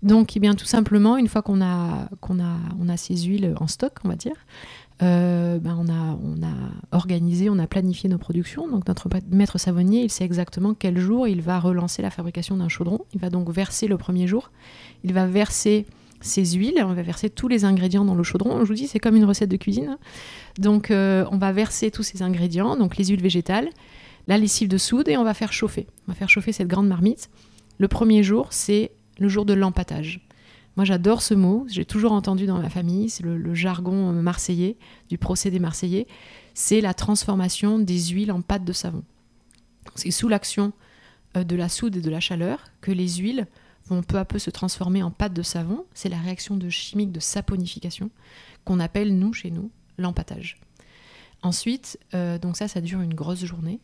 Donc, 0.02 0.36
eh 0.36 0.40
bien, 0.40 0.54
tout 0.54 0.64
simplement, 0.64 1.18
une 1.18 1.28
fois 1.28 1.42
qu'on 1.42 1.60
a, 1.60 2.08
qu'on 2.20 2.40
a, 2.40 2.56
a 2.88 2.96
ces 2.96 3.16
huiles 3.16 3.54
en 3.60 3.66
stock, 3.66 3.92
on 4.04 4.08
va 4.08 4.16
dire, 4.16 4.36
euh, 5.02 5.58
ben 5.58 5.76
on, 5.78 5.90
a, 5.90 6.56
organisé, 6.92 7.48
on 7.48 7.58
a 7.58 7.66
planifié 7.66 8.08
nos 8.08 8.18
productions. 8.18 8.68
Donc 8.68 8.86
notre 8.86 9.08
maître 9.30 9.58
savonnier, 9.58 10.02
il 10.02 10.10
sait 10.10 10.24
exactement 10.24 10.74
quel 10.74 10.98
jour 10.98 11.26
il 11.26 11.40
va 11.40 11.58
relancer 11.58 12.02
la 12.02 12.10
fabrication 12.10 12.56
d'un 12.56 12.68
chaudron. 12.68 13.00
Il 13.14 13.20
va 13.20 13.30
donc 13.30 13.50
verser 13.50 13.86
le 13.86 13.96
premier 13.96 14.26
jour. 14.26 14.50
Il 15.04 15.12
va 15.12 15.26
verser 15.26 15.86
ses 16.20 16.44
huiles, 16.44 16.82
on 16.82 16.92
va 16.92 17.02
verser 17.02 17.30
tous 17.30 17.48
les 17.48 17.64
ingrédients 17.64 18.04
dans 18.04 18.14
le 18.14 18.22
chaudron. 18.22 18.60
Je 18.60 18.66
vous 18.66 18.74
dis, 18.74 18.86
c'est 18.86 18.98
comme 18.98 19.16
une 19.16 19.24
recette 19.24 19.48
de 19.48 19.56
cuisine. 19.56 19.96
Donc 20.58 20.90
euh, 20.90 21.24
on 21.30 21.38
va 21.38 21.52
verser 21.52 21.90
tous 21.90 22.02
ces 22.02 22.22
ingrédients, 22.22 22.76
donc 22.76 22.98
les 22.98 23.06
huiles 23.06 23.22
végétales, 23.22 23.70
la 24.28 24.36
lessive 24.36 24.68
de 24.68 24.76
soude 24.76 25.08
et 25.08 25.16
on 25.16 25.24
va 25.24 25.32
faire 25.32 25.52
chauffer. 25.52 25.86
On 26.06 26.12
va 26.12 26.14
faire 26.14 26.28
chauffer 26.28 26.52
cette 26.52 26.68
grande 26.68 26.88
marmite. 26.88 27.30
Le 27.78 27.88
premier 27.88 28.22
jour, 28.22 28.48
c'est 28.50 28.90
le 29.18 29.28
jour 29.28 29.46
de 29.46 29.54
l'empâtage. 29.54 30.20
Moi, 30.80 30.86
j'adore 30.86 31.20
ce 31.20 31.34
mot. 31.34 31.66
J'ai 31.68 31.84
toujours 31.84 32.12
entendu 32.12 32.46
dans 32.46 32.58
ma 32.58 32.70
famille, 32.70 33.10
c'est 33.10 33.22
le, 33.22 33.54
jargon 33.54 34.14
marseillais, 34.14 34.78
du 35.10 35.18
procédé 35.18 35.58
marseillais. 35.58 36.06
C'est 36.54 36.80
la 36.80 36.94
transformation 36.94 37.78
des 37.78 37.98
huiles 37.98 38.32
en 38.32 38.40
pâte 38.40 38.64
de 38.64 38.72
savon. 38.72 39.04
C'est 39.94 40.10
sous 40.10 40.26
l'action 40.26 40.72
euh, 41.36 41.44
de 41.44 41.54
la 41.54 41.68
soude 41.68 41.96
et 41.96 42.00
de 42.00 42.08
la 42.08 42.18
chaleur 42.18 42.64
que 42.80 42.92
les 42.92 43.16
huiles 43.16 43.46
vont 43.88 44.02
peu 44.02 44.16
à 44.16 44.24
peu 44.24 44.38
se 44.38 44.48
transformer 44.48 45.02
en 45.02 45.10
pâte 45.10 45.34
de 45.34 45.42
savon. 45.42 45.84
C'est 45.92 46.08
la 46.08 46.16
réaction 46.16 46.56
de 46.56 46.70
chimique 46.70 47.12
de 47.12 47.20
saponification 47.20 48.10
qu'on 48.64 48.80
appelle, 48.80 49.18
nous, 49.18 49.34
chez 49.34 49.50
nous, 49.50 49.70
l'empâtage. 49.98 50.58
Ensuite, 51.42 51.98
euh, 52.14 52.38
donc 52.38 52.56
ça, 52.56 52.68
ça 52.68 52.80
dure 52.80 53.02
une 53.02 53.12
grosse 53.12 53.44
journée. 53.44 53.80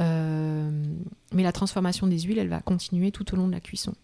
Euh, 0.00 0.70
mais 1.32 1.42
la 1.42 1.52
transformation 1.52 2.06
des 2.06 2.18
huiles, 2.18 2.40
elle 2.40 2.48
va 2.48 2.60
continuer 2.60 3.10
tout 3.10 3.32
au 3.32 3.38
long 3.38 3.46
de 3.46 3.52
la 3.52 3.60
cuisson. 3.60 3.94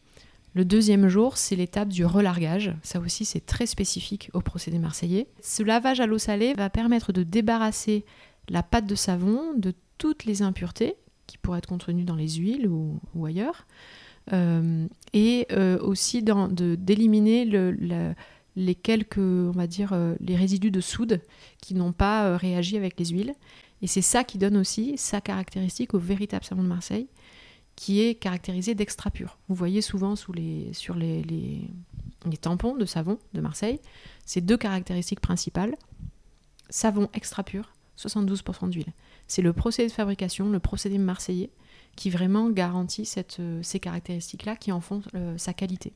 Le 0.57 0.65
deuxième 0.65 1.07
jour, 1.09 1.37
c'est 1.37 1.55
l'étape 1.55 1.91
du 1.91 2.07
relargage. 2.07 2.73
Ça 2.83 2.99
aussi, 2.99 3.27
c'est 3.27 3.45
très 3.45 3.67
spécifique 3.67 4.31
au 4.33 4.41
procédé 4.41 4.79
marseillais. 4.79 5.27
Ce 5.43 5.63
lavage 5.63 6.01
à 6.01 6.07
l'eau 6.07 6.17
salée 6.17 6.55
va 6.55 6.71
permettre 6.71 7.13
de 7.13 7.25
débarrasser 7.25 8.07
la 8.49 8.63
pâte 8.63 8.87
de 8.87 8.95
savon 8.95 9.53
de 9.55 9.75
toutes 9.99 10.25
les 10.25 10.41
impuretés 10.41 10.95
qui 11.27 11.37
pourraient 11.37 11.59
être 11.59 11.69
contenues 11.69 12.05
dans 12.05 12.15
les 12.15 12.37
huiles 12.37 12.69
ou, 12.69 12.99
ailleurs, 13.27 13.67
euh, 14.33 14.87
et 15.13 15.47
euh, 15.53 15.79
aussi 15.81 16.23
d'éliminer 16.23 17.45
les 18.57 18.75
quelques, 18.75 19.19
on 19.19 19.51
va 19.51 19.67
dire, 19.67 19.93
euh, 19.93 20.15
les 20.21 20.37
résidus 20.37 20.71
de 20.71 20.81
soude 20.81 21.21
qui 21.61 21.75
n'ont 21.75 21.93
pas 21.93 22.35
réagi 22.39 22.79
avec 22.79 22.99
les 22.99 23.07
huiles. 23.07 23.35
Et 23.83 23.87
c'est 23.87 24.01
ça 24.01 24.25
qui 24.25 24.39
donne 24.39 24.57
aussi 24.57 24.97
sa 24.97 25.21
caractéristique 25.21 25.93
au 25.93 25.99
véritable 25.99 26.47
savon 26.47 26.63
de 26.63 26.69
Marseille, 26.69 27.09
qui 27.77 28.01
est 28.01 28.15
caractérisé 28.15 28.75
d'extra 28.75 29.11
pur. 29.11 29.39
Vous 29.49 29.55
voyez 29.55 29.83
souvent 29.83 30.17
sur 30.17 30.33
les, 30.35 30.73
tampons 32.41 32.75
de 32.75 32.87
savon 32.87 33.19
de 33.35 33.41
Marseille 33.41 33.81
ces 34.25 34.41
deux 34.41 34.57
caractéristiques 34.57 35.21
principales. 35.21 35.77
Savon 36.69 37.09
extra 37.15 37.45
pur, 37.45 37.73
72% 37.99 38.71
d'huile. 38.71 38.93
C'est 39.29 39.43
le 39.43 39.53
procédé 39.53 39.89
de 39.89 39.93
fabrication, 39.93 40.51
le 40.51 40.59
procédé 40.59 40.99
marseillais, 40.99 41.51
qui 41.95 42.11
vraiment 42.11 42.51
garantit 42.51 43.09
euh, 43.39 43.61
ces 43.63 43.79
caractéristiques-là, 43.79 44.57
qui 44.57 44.73
en 44.73 44.81
font 44.81 45.03
euh, 45.15 45.37
sa 45.39 45.53
qualité. 45.53 45.93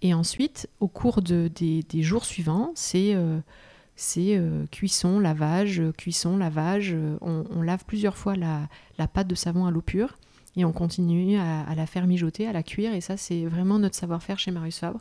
Et 0.00 0.14
ensuite, 0.14 0.68
au 0.80 0.88
cours 0.88 1.20
de, 1.20 1.48
des, 1.48 2.02
jours 2.02 2.24
suivants, 2.24 2.72
c'est 2.74 3.14
euh, 3.14 4.66
cuisson, 4.70 5.20
lavage, 5.20 5.82
cuisson, 5.96 6.36
lavage. 6.36 6.96
On, 7.20 7.62
lave 7.62 7.84
plusieurs 7.84 8.16
fois 8.16 8.34
la, 8.34 8.68
pâte 9.08 9.28
de 9.28 9.34
savon 9.34 9.66
à 9.66 9.70
l'eau 9.70 9.82
pure 9.82 10.18
et 10.56 10.64
on 10.64 10.72
continue 10.72 11.38
à, 11.38 11.74
la 11.74 11.86
faire 11.86 12.06
mijoter, 12.06 12.46
à 12.46 12.52
la 12.52 12.62
cuire. 12.62 12.94
Et 12.94 13.00
ça, 13.00 13.16
c'est 13.16 13.46
vraiment 13.46 13.78
notre 13.78 13.94
savoir-faire 13.94 14.38
chez 14.38 14.50
Marius 14.50 14.78
Fabre. 14.78 15.00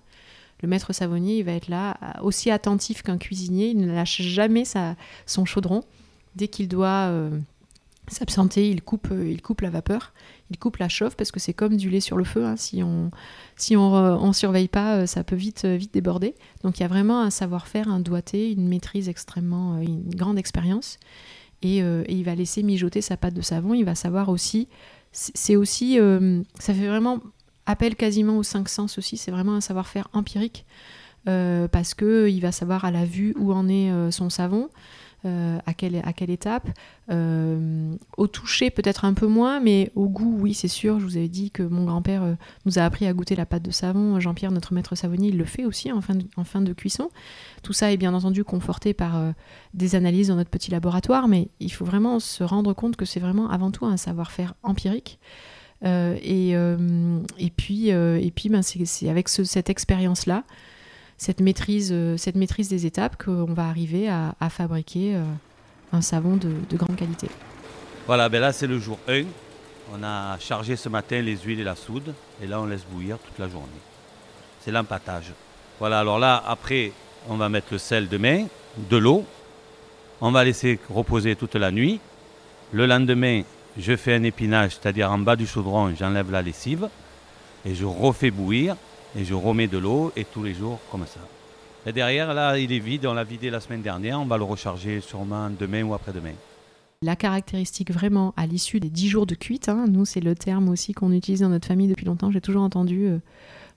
Le 0.61 0.67
maître 0.67 0.93
savonnier, 0.93 1.39
il 1.39 1.43
va 1.43 1.53
être 1.53 1.67
là, 1.67 1.97
aussi 2.21 2.51
attentif 2.51 3.01
qu'un 3.01 3.17
cuisinier. 3.17 3.69
Il 3.69 3.79
ne 3.79 3.91
lâche 3.91 4.21
jamais 4.21 4.63
son 5.25 5.45
chaudron. 5.45 5.83
Dès 6.35 6.47
qu'il 6.47 6.69
doit 6.69 7.09
euh, 7.09 7.37
s'absenter, 8.07 8.69
il 8.69 8.81
coupe, 8.81 9.09
euh, 9.11 9.29
il 9.29 9.41
coupe 9.41 9.61
la 9.61 9.69
vapeur, 9.69 10.13
il 10.49 10.57
coupe 10.57 10.77
la 10.77 10.87
chauffe 10.87 11.15
parce 11.17 11.31
que 11.31 11.41
c'est 11.41 11.53
comme 11.53 11.75
du 11.75 11.89
lait 11.89 11.99
sur 11.99 12.15
le 12.15 12.23
feu. 12.23 12.45
Hein. 12.45 12.55
Si 12.55 12.81
on 12.83 13.11
si 13.57 13.75
on, 13.75 14.31
surveille 14.31 14.69
pas, 14.69 14.99
euh, 14.99 15.05
ça 15.07 15.25
peut 15.25 15.35
vite 15.35 15.65
vite 15.65 15.93
déborder. 15.93 16.35
Donc 16.63 16.79
il 16.79 16.83
y 16.83 16.85
a 16.85 16.87
vraiment 16.87 17.21
un 17.21 17.31
savoir-faire, 17.31 17.89
un 17.89 17.99
doigté, 17.99 18.53
une 18.53 18.69
maîtrise 18.69 19.09
extrêmement, 19.09 19.79
une 19.79 20.09
grande 20.15 20.37
expérience. 20.37 20.99
Et, 21.63 21.79
il 21.79 22.23
va 22.23 22.33
laisser 22.33 22.63
mijoter 22.63 23.01
sa 23.01 23.17
pâte 23.17 23.35
de 23.35 23.41
savon. 23.41 23.75
Il 23.75 23.85
va 23.85 23.93
savoir 23.93 24.29
aussi 24.29 24.67
c'est 25.11 25.55
aussi, 25.55 25.99
euh, 25.99 26.41
ça 26.59 26.73
fait 26.73 26.87
vraiment 26.87 27.19
appel 27.65 27.95
quasiment 27.95 28.37
aux 28.37 28.43
cinq 28.43 28.69
sens 28.69 28.97
aussi. 28.97 29.17
C'est 29.17 29.31
vraiment 29.31 29.55
un 29.55 29.61
savoir-faire 29.61 30.07
empirique 30.13 30.65
euh, 31.27 31.67
parce 31.67 31.93
que 31.93 32.29
il 32.29 32.39
va 32.39 32.51
savoir 32.51 32.85
à 32.85 32.91
la 32.91 33.05
vue 33.05 33.33
où 33.37 33.53
en 33.53 33.67
est 33.67 33.91
euh, 33.91 34.11
son 34.11 34.29
savon. 34.29 34.69
Euh, 35.23 35.59
à, 35.67 35.75
quelle, 35.75 35.97
à 36.03 36.13
quelle 36.13 36.31
étape. 36.31 36.67
Euh, 37.11 37.93
au 38.17 38.25
toucher, 38.25 38.71
peut-être 38.71 39.05
un 39.05 39.13
peu 39.13 39.27
moins, 39.27 39.59
mais 39.59 39.91
au 39.93 40.09
goût, 40.09 40.35
oui, 40.39 40.55
c'est 40.55 40.67
sûr. 40.67 40.99
Je 40.99 41.05
vous 41.05 41.15
avais 41.15 41.27
dit 41.27 41.51
que 41.51 41.61
mon 41.61 41.85
grand-père 41.85 42.23
euh, 42.23 42.33
nous 42.65 42.79
a 42.79 42.81
appris 42.81 43.05
à 43.05 43.13
goûter 43.13 43.35
la 43.35 43.45
pâte 43.45 43.61
de 43.61 43.69
savon. 43.69 44.19
Jean-Pierre, 44.19 44.51
notre 44.51 44.73
maître 44.73 44.95
savonnier, 44.95 45.29
il 45.29 45.37
le 45.37 45.45
fait 45.45 45.63
aussi 45.63 45.91
en 45.91 46.01
fin 46.01 46.15
de, 46.15 46.25
en 46.37 46.43
fin 46.43 46.59
de 46.59 46.73
cuisson. 46.73 47.11
Tout 47.61 47.71
ça 47.71 47.91
est 47.91 47.97
bien 47.97 48.15
entendu 48.15 48.43
conforté 48.43 48.95
par 48.95 49.21
des 49.75 49.93
analyses 49.93 50.29
dans 50.29 50.37
notre 50.37 50.49
petit 50.49 50.71
laboratoire, 50.71 51.27
mais 51.27 51.49
il 51.59 51.71
faut 51.71 51.85
vraiment 51.85 52.19
se 52.19 52.43
rendre 52.43 52.73
compte 52.73 52.95
que 52.95 53.05
c'est 53.05 53.19
vraiment 53.19 53.47
avant 53.51 53.69
tout 53.69 53.85
un 53.85 53.97
savoir-faire 53.97 54.55
empirique. 54.63 55.19
et, 55.83 56.51
et 56.51 57.49
puis, 57.55 57.89
et 57.89 58.31
puis 58.35 58.49
ben, 58.49 58.63
c'est 58.63 59.09
avec 59.09 59.29
cette 59.29 59.69
expérience-là 59.69 60.43
cette 61.21 61.39
maîtrise, 61.39 61.91
euh, 61.93 62.17
cette 62.17 62.35
maîtrise 62.35 62.67
des 62.67 62.87
étapes 62.87 63.23
qu'on 63.23 63.53
va 63.53 63.67
arriver 63.67 64.09
à, 64.09 64.33
fabriquer 64.49 65.13
euh, 65.13 65.23
un 65.93 66.01
savon 66.01 66.35
de, 66.35 66.51
grande 66.75 66.95
qualité. 66.95 67.27
Voilà, 68.07 68.27
ben 68.27 68.41
là 68.41 68.51
c'est 68.51 68.65
le 68.65 68.79
jour 68.79 68.97
1. 69.07 69.25
On 69.93 70.03
a 70.03 70.39
chargé 70.39 70.75
ce 70.75 70.89
matin 70.89 71.21
les 71.21 71.37
huiles 71.37 71.59
et 71.59 71.63
la 71.63 71.75
soude 71.75 72.15
et 72.41 72.47
là 72.47 72.59
on 72.59 72.65
laisse 72.65 72.85
bouillir 72.91 73.19
toute 73.19 73.37
la 73.37 73.47
journée. 73.47 73.67
C'est 74.61 74.71
l'empâtage. 74.71 75.31
Voilà, 75.77 75.99
alors 75.99 76.17
là 76.17 76.41
après 76.43 76.91
on 77.29 77.35
va 77.35 77.49
mettre 77.49 77.67
le 77.71 77.77
sel 77.77 78.09
demain, 78.09 78.47
de 78.89 78.97
l'eau. 78.97 79.23
On 80.21 80.31
va 80.31 80.43
laisser 80.43 80.79
reposer 80.89 81.35
toute 81.35 81.53
la 81.53 81.69
nuit. 81.69 81.99
Le 82.73 82.87
lendemain, 82.87 83.43
je 83.77 83.95
fais 83.95 84.15
un 84.15 84.23
épinage, 84.23 84.71
c'est-à-dire 84.71 85.11
en 85.11 85.19
bas 85.19 85.35
du 85.35 85.45
chaudron, 85.45 85.93
j'enlève 85.95 86.31
la 86.31 86.41
lessive 86.41 86.89
et 87.63 87.75
je 87.75 87.85
refais 87.85 88.31
bouillir 88.31 88.75
et 89.15 89.25
je 89.25 89.33
remets 89.33 89.67
de 89.67 89.77
l'eau 89.77 90.11
et 90.15 90.25
tous 90.25 90.43
les 90.43 90.53
jours 90.53 90.79
comme 90.91 91.05
ça. 91.05 91.19
Et 91.85 91.91
derrière, 91.91 92.33
là, 92.33 92.57
il 92.59 92.71
est 92.71 92.79
vide, 92.79 93.05
on 93.07 93.13
l'a 93.13 93.23
vidé 93.23 93.49
la 93.49 93.59
semaine 93.59 93.81
dernière, 93.81 94.19
on 94.19 94.25
va 94.25 94.37
le 94.37 94.43
recharger 94.43 95.01
sûrement 95.01 95.49
demain 95.49 95.83
ou 95.83 95.93
après-demain. 95.93 96.33
La 97.01 97.15
caractéristique 97.15 97.91
vraiment 97.91 98.33
à 98.37 98.45
l'issue 98.45 98.79
des 98.79 98.89
10 98.89 99.09
jours 99.09 99.25
de 99.25 99.33
cuite, 99.33 99.69
hein, 99.69 99.85
nous 99.89 100.05
c'est 100.05 100.19
le 100.19 100.35
terme 100.35 100.69
aussi 100.69 100.93
qu'on 100.93 101.11
utilise 101.11 101.39
dans 101.39 101.49
notre 101.49 101.67
famille 101.67 101.87
depuis 101.87 102.05
longtemps, 102.05 102.29
j'ai 102.29 102.41
toujours 102.41 102.61
entendu 102.61 103.07
euh, 103.07 103.17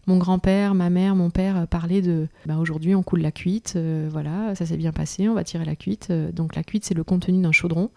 mon 0.06 0.18
grand-père, 0.18 0.74
ma 0.74 0.90
mère, 0.90 1.16
mon 1.16 1.30
père 1.30 1.66
parlaient 1.66 2.02
de 2.02 2.28
bah, 2.44 2.58
aujourd'hui 2.58 2.94
on 2.94 3.02
coule 3.02 3.22
la 3.22 3.32
cuite, 3.32 3.78
voilà, 4.10 4.54
ça 4.54 4.66
s'est 4.66 4.76
bien 4.76 4.92
passé, 4.92 5.26
on 5.30 5.34
va 5.34 5.42
tirer 5.42 5.64
la 5.64 5.74
cuite. 5.74 6.12
donc 6.12 6.54
la 6.54 6.62
cuite 6.62 6.84
c'est 6.84 6.92
le 6.92 7.04
contenu 7.04 7.40
d'un 7.40 7.52
chaudron. 7.52 7.88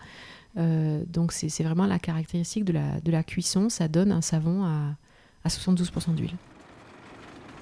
donc 0.55 1.33
c'est 1.33 1.63
vraiment 1.63 1.87
la 1.87 1.99
caractéristique 1.99 2.63
de 2.63 2.71
la, 2.71 3.01
de 3.01 3.11
la 3.11 3.23
cuisson, 3.23 3.67
ça 3.67 3.89
donne 3.89 4.13
un 4.13 4.21
savon 4.21 4.63
à, 4.63 4.95
à 5.43 5.49
72% 5.49 6.15
d'huile. 6.15 6.37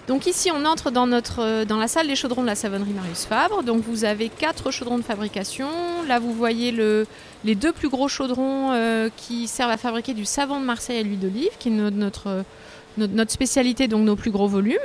Donc 0.08 0.28
ici, 0.28 0.52
on 0.54 0.66
entre 0.66 0.92
dans, 0.92 1.08
notre, 1.08 1.42
euh, 1.42 1.66
dans 1.66 1.78
la 1.78 1.88
salle 1.88 2.08
des 2.08 2.16
chaudrons 2.16 2.44
de 2.44 2.48
la 2.48 2.56
savonnerie 2.56 2.92
Marius 2.92 3.26
Fabre. 3.26 3.64
Donc 3.64 3.84
vous 3.84 4.06
avez 4.06 4.30
quatre 4.30 4.70
chaudrons 4.70 4.98
de 5.00 5.04
fabrication. 5.04 5.68
Là, 6.08 6.20
vous 6.20 6.32
voyez 6.32 6.72
le, 6.72 7.08
les 7.44 7.56
deux 7.56 7.74
plus 7.74 7.90
gros 7.90 8.08
chaudrons 8.08 8.72
euh, 8.72 9.10
qui 9.18 9.48
servent 9.48 9.72
à 9.72 9.78
fabriquer 9.78 10.14
du 10.14 10.26
savon 10.26 10.60
de 10.60 10.66
Marseille 10.66 11.00
à 11.00 11.02
l'huile 11.02 11.20
d'olive, 11.20 11.50
qui 11.58 11.70
est 11.70 11.72
notre, 11.72 12.44
notre, 12.98 13.32
spécialité, 13.32 13.88
donc 13.88 14.06
nos 14.06 14.16
plus 14.16 14.30
gros 14.30 14.48
volumes. 14.48 14.78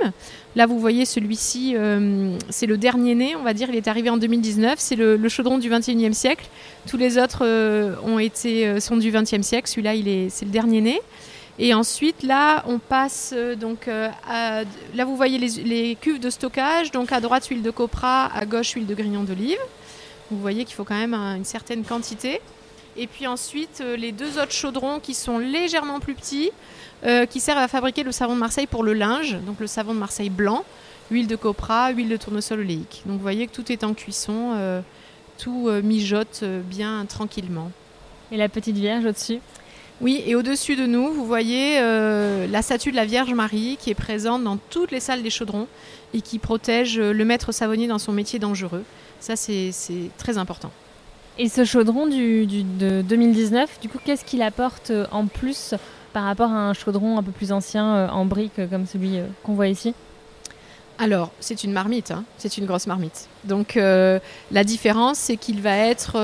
Là, 0.57 0.65
vous 0.65 0.81
voyez 0.81 1.05
celui-ci, 1.05 1.75
euh, 1.77 2.35
c'est 2.49 2.67
le 2.67 2.79
dernier 2.79 3.15
né, 3.15 3.37
on 3.37 3.43
va 3.43 3.53
dire. 3.53 3.69
Il 3.69 3.77
est 3.77 3.89
arrivé 3.89 4.09
en 4.09 4.17
2019. 4.17 4.77
C'est 4.79 4.97
le, 4.97 5.29
chaudron 5.29 5.59
du 5.59 5.69
21e 5.71 6.15
siècle. 6.15 6.49
Tous 6.89 6.97
les 6.97 7.19
autres 7.19 7.45
ont 8.07 8.19
été, 8.19 8.81
sont 8.81 8.97
du 8.97 9.13
20e 9.13 9.43
siècle. 9.43 9.69
Celui-là, 9.69 9.93
c'est 10.31 10.47
le 10.47 10.51
dernier 10.51 10.81
né. 10.81 11.01
Et 11.59 11.75
ensuite, 11.75 12.23
là, 12.23 12.63
on 12.67 12.79
passe 12.79 13.33
euh, 13.37 13.55
donc 13.55 13.89
euh, 13.89 14.09
à, 14.27 14.63
là 14.95 15.05
vous 15.05 15.17
voyez 15.17 15.39
les, 15.39 15.95
cuves 15.95 16.21
de 16.21 16.31
stockage. 16.31 16.91
Donc 16.91 17.13
à 17.13 17.21
droite 17.21 17.47
huile 17.47 17.63
de 17.63 17.71
copra, 17.71 18.27
à 18.35 18.47
gauche 18.47 18.71
huile 18.71 18.87
de 18.87 18.95
grignon 18.95 19.25
d'olive. 19.25 19.59
Vous 20.31 20.41
voyez 20.41 20.65
qu'il 20.65 20.75
faut 20.75 20.85
quand 20.85 20.99
même 20.99 21.15
une 21.15 21.45
certaine 21.45 21.85
quantité. 21.85 22.41
Et 22.97 23.07
puis 23.07 23.27
ensuite, 23.27 23.81
euh, 23.83 23.97
les 23.97 24.13
deux 24.13 24.39
autres 24.39 24.53
chaudrons 24.53 25.01
qui 25.01 25.15
sont 25.15 25.39
légèrement 25.39 26.01
plus 26.01 26.15
petits, 26.15 26.51
qui 27.31 27.41
servent 27.41 27.61
à 27.61 27.69
fabriquer 27.69 28.03
le 28.03 28.13
savon 28.13 28.35
de 28.35 28.41
Marseille 28.41 28.67
pour 28.67 28.83
le 28.83 28.93
linge, 28.93 29.39
donc 29.47 29.59
le 29.59 29.67
savon 29.67 29.95
de 29.95 29.99
Marseille 29.99 30.29
blanc, 30.29 30.67
huile 31.11 31.27
de 31.27 31.37
copra, 31.37 31.89
huile 31.93 32.11
de 32.11 32.19
tournesol 32.19 32.61
oléique. 32.61 33.01
Donc 33.07 33.17
vous 33.17 33.23
voyez 33.23 33.47
que 33.47 33.53
tout 33.55 33.73
est 33.73 33.85
en 33.85 33.95
cuisson, 33.95 34.83
tout 35.39 35.71
mijote 35.83 36.45
bien 36.45 37.07
tranquillement. 37.07 37.71
Et 38.33 38.37
la 38.37 38.51
petite 38.51 38.77
vierge 38.77 39.07
au-dessus? 39.07 39.41
Oui, 40.01 40.23
et 40.27 40.35
au-dessus 40.35 40.77
de 40.77 40.87
nous, 40.87 41.13
vous 41.13 41.27
voyez 41.27 41.79
euh, 41.79 42.47
la 42.47 42.63
statue 42.63 42.91
de 42.91 42.97
la 42.97 43.05
Vierge 43.05 43.35
Marie 43.35 43.77
qui 43.79 43.91
est 43.91 43.95
présente 43.95 44.43
dans 44.43 44.57
toutes 44.57 44.93
les 44.93 45.01
salles 45.01 45.23
des 45.23 45.29
chaudrons 45.29 45.67
et 46.15 46.23
qui 46.23 46.39
protège 46.39 46.99
euh, 46.99 47.13
le 47.13 47.25
maître 47.27 47.53
savonnier 47.53 47.87
dans 47.87 47.99
son 47.99 48.13
métier 48.13 48.39
dangereux. 48.39 48.85
Ça, 49.21 49.37
c'est 49.37 49.73
très 50.17 50.39
important. 50.39 50.71
Et 51.37 51.51
ce 51.51 51.67
chaudron 51.67 52.07
du, 52.07 52.47
de 52.47 53.03
2019, 53.03 53.79
du 53.81 53.91
coup, 53.91 53.99
qu'est-ce 54.03 54.25
qu'il 54.25 54.41
apporte 54.41 54.91
euh, 54.91 55.07
en 55.11 55.27
plus 55.27 55.75
par 56.15 56.25
rapport 56.25 56.51
à 56.51 56.71
un 56.71 56.73
chaudron 56.73 57.19
un 57.19 57.23
peu 57.23 57.33
plus 57.33 57.53
ancien 57.53 58.11
en 58.11 58.25
brique 58.25 58.61
comme 58.71 58.87
celui 58.87 59.19
qu'on 59.43 59.53
voit 59.53 59.69
ici? 59.69 59.95
Alors, 61.03 61.33
c'est 61.41 61.65
une 61.65 61.73
marmite, 61.73 62.11
hein. 62.11 62.25
c'est 62.37 62.59
une 62.59 62.67
grosse 62.67 62.87
marmite. 62.87 63.29
Donc, 63.45 63.75
la 63.77 64.65
différence, 64.65 65.19
c'est 65.19 65.39
qu'il 65.39 65.63
va 65.63 65.75
être 65.75 66.19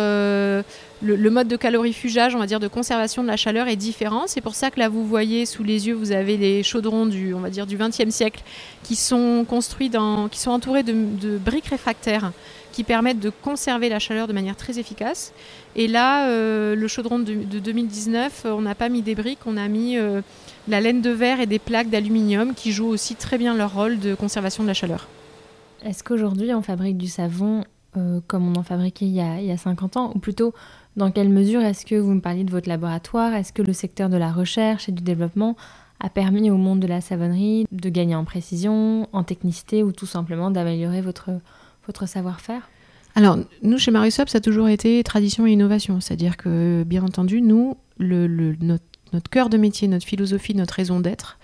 le, 1.03 1.31
mode 1.31 1.49
de 1.49 1.57
calorifugage, 1.57 2.35
on 2.35 2.39
va 2.39 2.47
dire, 2.47 2.61
de 2.61 2.69
conservation 2.69 3.23
de 3.23 3.29
la 3.29 3.37
chaleur 3.37 3.69
est 3.69 3.77
différent. 3.77 4.25
C'est 4.27 4.41
pour 4.41 4.55
ça 4.55 4.71
que 4.71 4.79
là, 4.79 4.89
vous 4.89 5.05
voyez 5.05 5.47
sous 5.47 5.63
les 5.63 5.89
yeux, 5.89 5.95
vous 5.95 6.13
avez 6.13 6.37
les 6.37 6.63
chaudrons 6.63 7.07
du, 7.07 7.35
on 7.35 7.41
va 7.41 7.51
dire, 7.51 7.67
du 7.67 7.77
XXe 7.77 8.11
siècle 8.11 8.43
qui 8.83 8.97
sont 8.97 9.45
construits 9.49 9.91
dans, 9.91 10.29
qui 10.29 10.39
sont 10.39 10.51
entourés 10.51 10.83
de, 10.83 11.39
briques 11.39 11.67
réfractaires 11.67 12.33
qui 12.73 12.85
permettent 12.85 13.21
de 13.21 13.31
conserver 13.31 13.89
la 13.89 13.99
chaleur 13.99 14.27
de 14.27 14.35
manière 14.35 14.57
très 14.57 14.79
efficace. 14.79 15.33
Et 15.77 15.89
là, 15.89 16.29
euh, 16.29 16.75
le 16.75 16.89
chaudron 16.89 17.19
de, 17.19 17.33
2019, 17.35 18.47
on 18.47 18.61
n'a 18.63 18.75
pas 18.75 18.91
mis 18.91 19.01
des 19.01 19.15
briques, 19.15 19.41
on 19.47 19.57
a 19.57 19.67
mis 19.69 19.97
euh, 19.97 20.21
la 20.69 20.81
laine 20.81 21.03
de 21.03 21.11
verre 21.11 21.41
et 21.41 21.47
des 21.47 21.59
plaques 21.59 21.91
d'aluminium 21.91 22.55
qui 22.55 22.73
jouent 22.73 22.89
aussi 22.89 23.15
très 23.15 23.39
bien 23.39 23.55
leur 23.55 23.75
rôle 23.75 23.99
de 23.99 24.15
conservation 24.15 24.63
de 24.63 24.69
la 24.69 24.75
chaleur. 24.75 25.09
Est-ce 25.85 26.03
qu'aujourd'hui 26.03 26.53
on 26.55 26.63
fabrique 26.63 26.97
du 26.97 27.09
savon 27.09 27.65
euh, 27.97 28.21
comme 28.27 28.47
on 28.49 28.59
en 28.59 28.63
fabriquait 28.63 29.07
il 29.07 29.15
y, 29.15 29.21
a, 29.21 29.41
il 29.41 29.47
y, 29.47 29.53
a, 29.53 29.57
50 29.57 29.97
ans? 29.97 30.13
Ou 30.15 30.19
plutôt, 30.19 30.53
dans 30.97 31.11
quelle 31.11 31.29
mesure 31.29 31.63
est-ce 31.63 31.87
que 31.87 31.95
vous 31.95 32.13
me 32.13 32.21
parliez 32.21 32.45
de 32.45 32.51
votre 32.51 32.69
laboratoire? 32.69 33.35
Est-ce 33.35 33.53
que 33.53 33.63
le 33.63 33.73
secteur 33.73 34.09
de 34.09 34.17
la 34.17 34.33
recherche 34.33 34.89
et 34.89 34.93
du 34.93 35.03
développement 35.03 35.57
a 36.01 36.11
permis 36.11 36.51
au 36.51 36.57
monde 36.57 36.81
de 36.81 36.87
la 36.87 37.01
savonnerie 37.01 37.67
de 37.73 37.89
gagner 37.89 38.15
en 38.15 38.25
précision, 38.25 39.09
en 39.13 39.23
technicité 39.23 39.83
ou 39.83 39.93
tout 39.93 40.07
simplement 40.07 40.51
d'améliorer 40.51 41.01
votre, 41.01 41.31
votre 41.87 42.07
savoir-faire? 42.07 42.69
Alors, 43.15 43.39
nous, 43.63 43.79
chez 43.79 43.91
Marius 43.91 44.15
ça 44.15 44.25
a 44.35 44.41
toujours 44.41 44.69
été 44.69 45.03
tradition 45.03 45.47
et 45.47 45.53
innovation. 45.53 46.01
C'est-à-dire 46.01 46.37
que, 46.37 46.85
bien 46.87 47.03
entendu, 47.03 47.41
nous, 47.41 47.79
le, 47.99 48.27
notre, 48.61 48.85
notre, 49.17 49.31
cœur 49.31 49.49
de 49.49 49.57
métier, 49.57 49.89
notre 49.89 50.07
philosophie, 50.07 50.55
notre 50.55 50.75
raison 50.75 51.01
d'être, 51.01 51.39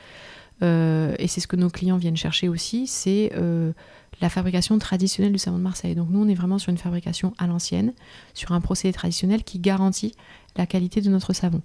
euh, 0.63 1.15
et 1.19 1.27
c'est 1.27 1.41
ce 1.41 1.47
que 1.47 1.57
nos 1.57 1.71
clients 1.71 1.97
viennent 1.97 2.17
chercher 2.17 2.49
aussi, 2.49 2.87
c'est 2.87 3.33
euh, 3.37 3.73
la 4.21 4.29
fabrication 4.29 4.79
traditionnelle 4.79 5.33
du 5.33 5.39
savon 5.39 5.59
de 5.59 5.63
Marseille. 5.63 5.95
Donc 5.95 6.09
nous, 6.11 6.23
on 6.23 6.29
est 6.29 6.35
vraiment 6.35 6.59
sur 6.59 6.71
une 6.71 6.79
fabrication 6.79 7.35
à 7.39 7.47
l'ancienne, 7.47 7.93
sur 8.35 8.53
un 8.53 8.61
procédé 8.61 8.93
traditionnel 8.93 9.43
qui 9.43 9.59
garantit 9.59 10.15
la 10.57 10.67
qualité 10.67 11.01
de 11.01 11.11
notre 11.11 11.33
savon, 11.33 11.63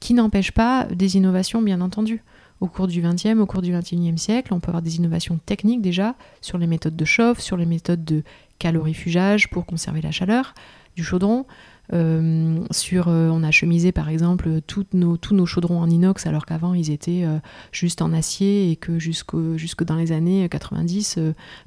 qui 0.00 0.14
n'empêche 0.14 0.52
pas 0.52 0.84
des 0.84 1.16
innovations, 1.16 1.62
bien 1.62 1.80
entendu. 1.80 2.22
Au 2.60 2.66
cours 2.66 2.88
du 2.88 3.00
XXe, 3.00 3.38
au 3.38 3.46
cours 3.46 3.62
du 3.62 3.72
XXIe 3.72 4.18
siècle, 4.18 4.52
on 4.52 4.58
peut 4.58 4.68
avoir 4.68 4.82
des 4.82 4.96
innovations 4.96 5.38
techniques 5.46 5.80
déjà 5.80 6.16
sur 6.40 6.58
les 6.58 6.66
méthodes 6.66 6.96
de 6.96 7.04
chauffe, 7.04 7.38
sur 7.38 7.56
les 7.56 7.66
méthodes 7.66 8.04
de 8.04 8.24
calorifugage 8.58 9.48
pour 9.48 9.64
conserver 9.64 10.00
la 10.00 10.10
chaleur 10.10 10.54
du 10.96 11.04
chaudron, 11.04 11.46
euh, 11.94 12.58
sur, 12.70 13.08
euh, 13.08 13.30
on 13.30 13.42
a 13.42 13.50
chemisé 13.50 13.92
par 13.92 14.10
exemple 14.10 14.48
nos, 14.92 15.16
tous 15.16 15.34
nos 15.34 15.46
chaudrons 15.46 15.80
en 15.80 15.88
inox 15.88 16.26
alors 16.26 16.44
qu'avant 16.44 16.74
ils 16.74 16.90
étaient 16.90 17.22
euh, 17.24 17.38
juste 17.72 18.02
en 18.02 18.12
acier 18.12 18.70
et 18.70 18.76
que 18.76 18.98
jusque, 18.98 19.34
dans 19.84 19.96
les 19.96 20.12
années 20.12 20.48
90 20.48 21.18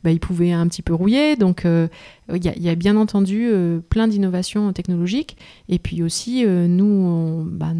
bah, 0.04 0.12
ils 0.12 0.20
pouvaient 0.20 0.52
un 0.52 0.68
petit 0.68 0.82
peu 0.82 0.94
rouiller. 0.94 1.36
Donc 1.36 1.66
il 1.66 2.44
y, 2.44 2.70
a 2.70 2.76
bien 2.76 2.96
entendu 2.96 3.52
plein 3.90 4.08
d'innovations 4.08 4.72
technologiques. 4.74 5.38
Et 5.70 5.80
puis 5.80 6.04
aussi, 6.04 6.46
nous, 6.46 7.46
bah, 7.52 7.74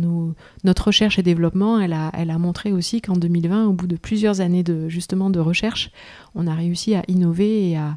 notre 0.64 0.88
recherche 0.88 1.20
et 1.20 1.24
développement, 1.24 1.80
elle 1.80 1.94
a, 1.94 2.12
elle 2.14 2.32
a 2.32 2.38
montré 2.38 2.72
aussi 2.72 3.02
qu'en 3.02 3.16
2020, 3.16 3.68
au 3.68 3.74
bout 3.74 3.88
de 3.88 3.96
plusieurs 3.96 4.42
années 4.42 4.64
de, 4.64 4.90
justement 4.90 5.30
de 5.30 5.40
recherche, 5.40 5.92
on 6.36 6.48
a 6.48 6.56
réussi 6.56 6.96
à 6.96 7.04
innover 7.08 7.70
et 7.70 7.78
à 7.78 7.96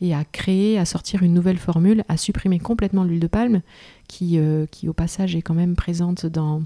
et 0.00 0.14
à 0.14 0.24
créer, 0.24 0.78
à 0.78 0.84
sortir 0.84 1.22
une 1.22 1.34
nouvelle 1.34 1.58
formule, 1.58 2.04
à 2.08 2.16
supprimer 2.16 2.58
complètement 2.58 3.04
l'huile 3.04 3.20
de 3.20 3.26
palme, 3.26 3.62
qui, 4.08 4.38
euh, 4.38 4.66
qui 4.70 4.88
au 4.88 4.92
passage 4.92 5.34
est 5.36 5.42
quand 5.42 5.54
même 5.54 5.74
présente 5.74 6.26
dans 6.26 6.62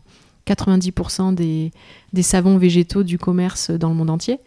90% 0.47 1.35
des, 1.35 1.73
savons 2.23 2.59
végétaux 2.59 3.03
du 3.03 3.19
commerce 3.19 3.71
dans 3.71 3.91
le 3.91 3.95
monde 3.95 4.11
entier. 4.11 4.39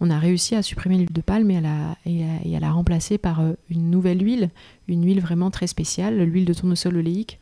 On 0.00 0.10
a 0.10 0.18
réussi 0.18 0.54
à 0.54 0.62
supprimer 0.62 0.96
l'huile 0.96 1.12
de 1.12 1.20
palme 1.20 1.50
et 1.50 1.58
à, 1.58 1.60
la, 1.60 1.96
et, 2.06 2.56
à, 2.56 2.60
la, 2.60 2.70
remplacer 2.70 3.18
par 3.18 3.40
euh, 3.40 3.52
une 3.68 3.90
nouvelle 3.90 4.22
huile, 4.24 4.50
une 4.88 5.04
huile 5.04 5.20
vraiment 5.20 5.50
très 5.50 5.66
spéciale, 5.66 6.22
l'huile 6.22 6.46
de 6.46 6.54
tournesol 6.54 6.96
oléique. 6.96 7.38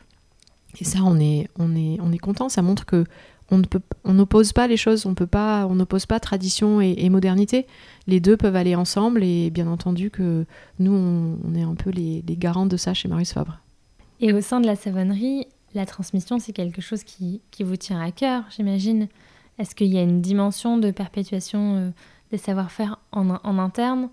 Et 0.79 0.83
ça, 0.83 0.99
on 1.03 1.19
est, 1.19 1.47
on 1.57 1.75
est, 1.75 1.97
on 2.01 2.11
est 2.11 2.19
content. 2.19 2.49
Ça 2.49 2.61
montre 2.61 2.85
que 2.85 3.05
on 3.51 4.13
n'oppose 4.13 4.53
pas 4.53 4.67
les 4.67 4.77
choses, 4.77 5.05
on 5.05 5.13
peut 5.13 5.27
pas, 5.27 5.65
on 5.67 5.75
n'oppose 5.75 6.05
pas 6.05 6.19
tradition 6.19 6.81
et, 6.81 7.09
modernité. 7.09 7.65
Les 8.07 8.19
deux 8.19 8.37
peuvent 8.37 8.55
aller 8.55 8.75
ensemble 8.75 9.23
et 9.23 9.49
bien 9.49 9.67
entendu 9.67 10.11
que 10.11 10.45
nous, 10.79 10.91
on, 10.91 11.55
est 11.55 11.63
un 11.63 11.75
peu 11.75 11.89
les, 11.89 12.23
garants 12.27 12.65
de 12.65 12.77
ça 12.77 12.93
chez 12.93 13.07
Marius 13.07 13.33
Fabre. 13.33 13.59
Et 14.19 14.33
au 14.33 14.41
sein 14.41 14.59
de 14.59 14.67
la 14.67 14.75
savonnerie, 14.75 15.47
la 15.73 15.85
transmission, 15.85 16.39
c'est 16.39 16.53
quelque 16.53 16.81
chose 16.81 17.03
qui, 17.03 17.41
vous 17.59 17.77
tient 17.77 18.01
à 18.01 18.11
cœur, 18.11 18.43
j'imagine. 18.55 19.07
Est-ce 19.57 19.75
qu'il 19.75 19.87
y 19.87 19.97
a 19.97 20.03
une 20.03 20.21
dimension 20.21 20.77
de 20.77 20.91
perpétuation 20.91 21.75
euh, 21.75 21.89
des 22.31 22.37
savoir-faire 22.37 22.99
en 23.11 23.59
interne? 23.59 24.09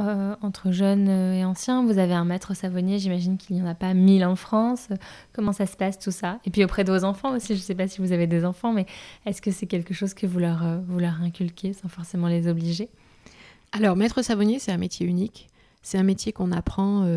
Euh, 0.00 0.34
entre 0.42 0.70
jeunes 0.70 1.08
euh, 1.08 1.34
et 1.34 1.44
anciens 1.44 1.84
Vous 1.84 1.98
avez 1.98 2.14
un 2.14 2.24
maître 2.24 2.54
savonnier, 2.54 2.98
j'imagine 2.98 3.36
qu'il 3.36 3.56
n'y 3.56 3.62
en 3.62 3.66
a 3.66 3.74
pas 3.74 3.94
mille 3.94 4.24
en 4.24 4.36
France. 4.36 4.88
Comment 5.32 5.52
ça 5.52 5.66
se 5.66 5.76
passe 5.76 5.98
tout 5.98 6.10
ça? 6.10 6.38
Et 6.44 6.50
puis 6.50 6.64
auprès 6.64 6.84
de 6.84 6.92
vos 6.92 7.04
enfants 7.04 7.34
aussi, 7.34 7.48
je 7.48 7.60
ne 7.60 7.64
sais 7.64 7.74
pas 7.74 7.88
si 7.88 8.00
vous 8.00 8.12
avez 8.12 8.26
des 8.26 8.44
enfants, 8.44 8.72
mais 8.72 8.86
est-ce 9.26 9.40
que 9.40 9.50
c'est 9.50 9.66
quelque 9.66 9.94
chose 9.94 10.14
que 10.14 10.26
vous 10.26 10.38
leur, 10.38 10.64
euh, 10.64 10.78
vous 10.86 10.98
leur 10.98 11.20
inculquez 11.22 11.72
sans 11.72 11.88
forcément 11.88 12.28
les 12.28 12.48
obliger? 12.48 12.88
Alors, 13.72 13.96
maître 13.96 14.22
savonnier, 14.22 14.58
c'est 14.58 14.72
un 14.72 14.78
métier 14.78 15.06
unique. 15.06 15.48
C'est 15.82 15.98
un 15.98 16.02
métier 16.02 16.32
qu'on 16.32 16.52
apprend 16.52 17.08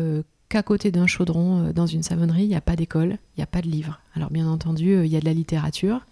qu'à 0.48 0.62
côté 0.62 0.90
d'un 0.90 1.06
chaudron 1.06 1.72
dans 1.72 1.86
une 1.86 2.02
savonnerie. 2.02 2.44
Il 2.44 2.48
n'y 2.48 2.54
a 2.54 2.62
pas 2.62 2.76
d'école, 2.76 3.18
il 3.36 3.38
n'y 3.38 3.42
a 3.42 3.46
pas 3.48 3.60
de 3.60 3.66
livre. 3.66 4.00
Alors, 4.14 4.30
bien 4.30 4.46
entendu, 4.46 5.04
il 5.04 5.10
y 5.10 5.16
a 5.16 5.20
de 5.20 5.24
la 5.24 5.34
littérature. 5.34 6.06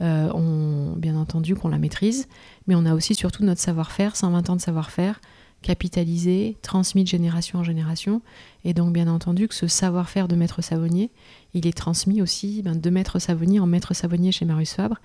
on, 0.00 0.92
bien 0.96 1.16
entendu 1.16 1.54
qu'on 1.54 1.68
la 1.68 1.78
maîtrise, 1.78 2.28
mais 2.66 2.74
on 2.76 2.84
a 2.84 2.94
aussi 2.94 3.14
surtout 3.14 3.44
notre 3.44 3.62
savoir-faire, 3.62 4.14
120 4.14 4.50
ans 4.50 4.56
de 4.56 4.60
savoir-faire, 4.60 5.20
capitalisé, 5.62 6.56
transmis 6.62 7.04
de 7.04 7.08
génération 7.08 7.58
en 7.58 7.64
génération. 7.64 8.22
Et 8.64 8.74
donc, 8.74 8.92
bien 8.92 9.08
entendu, 9.08 9.48
que 9.48 9.54
ce 9.54 9.66
savoir-faire 9.66 10.28
de 10.28 10.36
maître 10.36 10.62
savonnier, 10.62 11.10
il 11.54 11.66
est 11.66 11.76
transmis 11.76 12.22
aussi 12.22 12.62
ben, 12.62 12.76
de 12.76 12.90
maître 12.90 13.18
savonnier 13.18 13.60
en 13.60 13.66
maître 13.66 13.94
savonnier 13.94 14.32
chez 14.32 14.44
Marius 14.44 14.74
Fabre. 14.74 15.00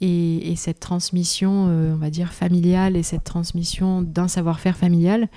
Et, 0.00 0.54
cette 0.56 0.80
transmission, 0.80 1.68
euh, 1.68 1.94
on 1.94 1.96
va 1.96 2.10
dire, 2.10 2.32
familiale 2.32 2.96
et 2.96 3.02
cette 3.02 3.24
transmission 3.24 4.02
d'un 4.02 4.28
savoir-faire 4.28 4.76
familial, 4.76 5.28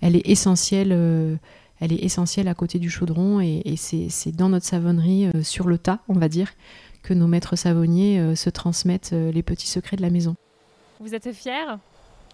elle 0.00 0.16
est 0.16 0.28
essentielle. 0.28 0.90
Euh, 0.92 1.36
elle 1.80 1.92
est 1.92 2.04
essentielle 2.04 2.48
à 2.48 2.54
côté 2.54 2.78
du 2.78 2.88
chaudron 2.88 3.40
et, 3.40 3.74
c'est 3.76 4.34
dans 4.34 4.48
notre 4.48 4.64
savonnerie, 4.64 5.26
euh, 5.26 5.42
sur 5.42 5.66
le 5.66 5.76
tas, 5.76 5.98
on 6.08 6.14
va 6.14 6.28
dire, 6.28 6.52
que 7.02 7.12
nos 7.12 7.26
maîtres 7.26 7.56
savonniers 7.56 8.34
se 8.36 8.48
transmettent 8.48 9.12
les 9.12 9.42
petits 9.42 9.66
secrets 9.66 9.96
de 9.96 10.02
la 10.02 10.08
maison. 10.08 10.36
Vous 11.00 11.14
êtes 11.14 11.30
fiers? 11.32 11.76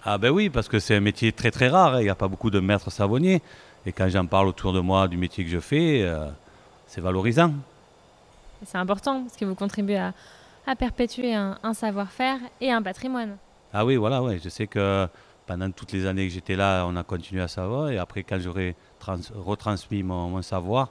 Ah 0.05 0.17
ben 0.19 0.31
oui, 0.31 0.49
parce 0.49 0.69
que 0.69 0.79
c'est 0.79 0.97
un 0.97 1.01
métier 1.01 1.33
très 1.33 1.51
très 1.51 1.69
rare, 1.69 1.95
hein. 1.95 2.01
il 2.01 2.05
n'y 2.05 2.11
a 2.11 2.15
pas 2.15 2.29
beaucoup 2.29 2.51
de 2.51 2.61
maîtres 2.61 2.91
savonniers. 2.91 3.43
Et 3.87 3.93
quand 3.93 4.09
j'en 4.09 4.27
parle 4.27 4.49
autour 4.49 4.73
de 4.73 4.81
moi 4.81 5.09
du 5.09 5.17
métier 5.17 5.45
que 5.45 5.51
je 5.51 5.61
fais, 5.61 6.03
euh, 6.03 6.29
c'est 6.87 7.01
valorisant. 7.01 7.53
C'est 8.65 8.79
important 8.79 9.23
parce 9.23 9.37
que 9.37 9.45
vous 9.45 9.55
contribuez 9.55 9.99
à, 9.99 10.13
à 10.67 10.75
perpétuer 10.77 11.35
un, 11.35 11.59
un 11.63 11.75
savoir-faire 11.75 12.39
et 12.61 12.71
un 12.71 12.83
patrimoine. 12.83 13.37
Ah 13.73 13.85
oui, 13.85 13.97
voilà, 13.97 14.23
ouais. 14.23 14.39
je 14.43 14.49
sais 14.49 14.67
que 14.67 15.07
pendant 15.47 15.71
toutes 15.71 15.93
les 15.93 16.07
années 16.07 16.27
que 16.29 16.33
j'étais 16.33 16.57
là, 16.57 16.85
on 16.87 16.97
a 16.97 17.03
continué 17.03 17.43
à 17.43 17.49
savoir. 17.49 17.91
Et 17.91 17.99
après, 17.99 18.23
quand 18.23 18.39
j'aurai 18.41 18.77
trans- 18.99 19.17
retransmis 19.35 20.03
mon, 20.03 20.29
mon 20.29 20.43
savoir, 20.43 20.91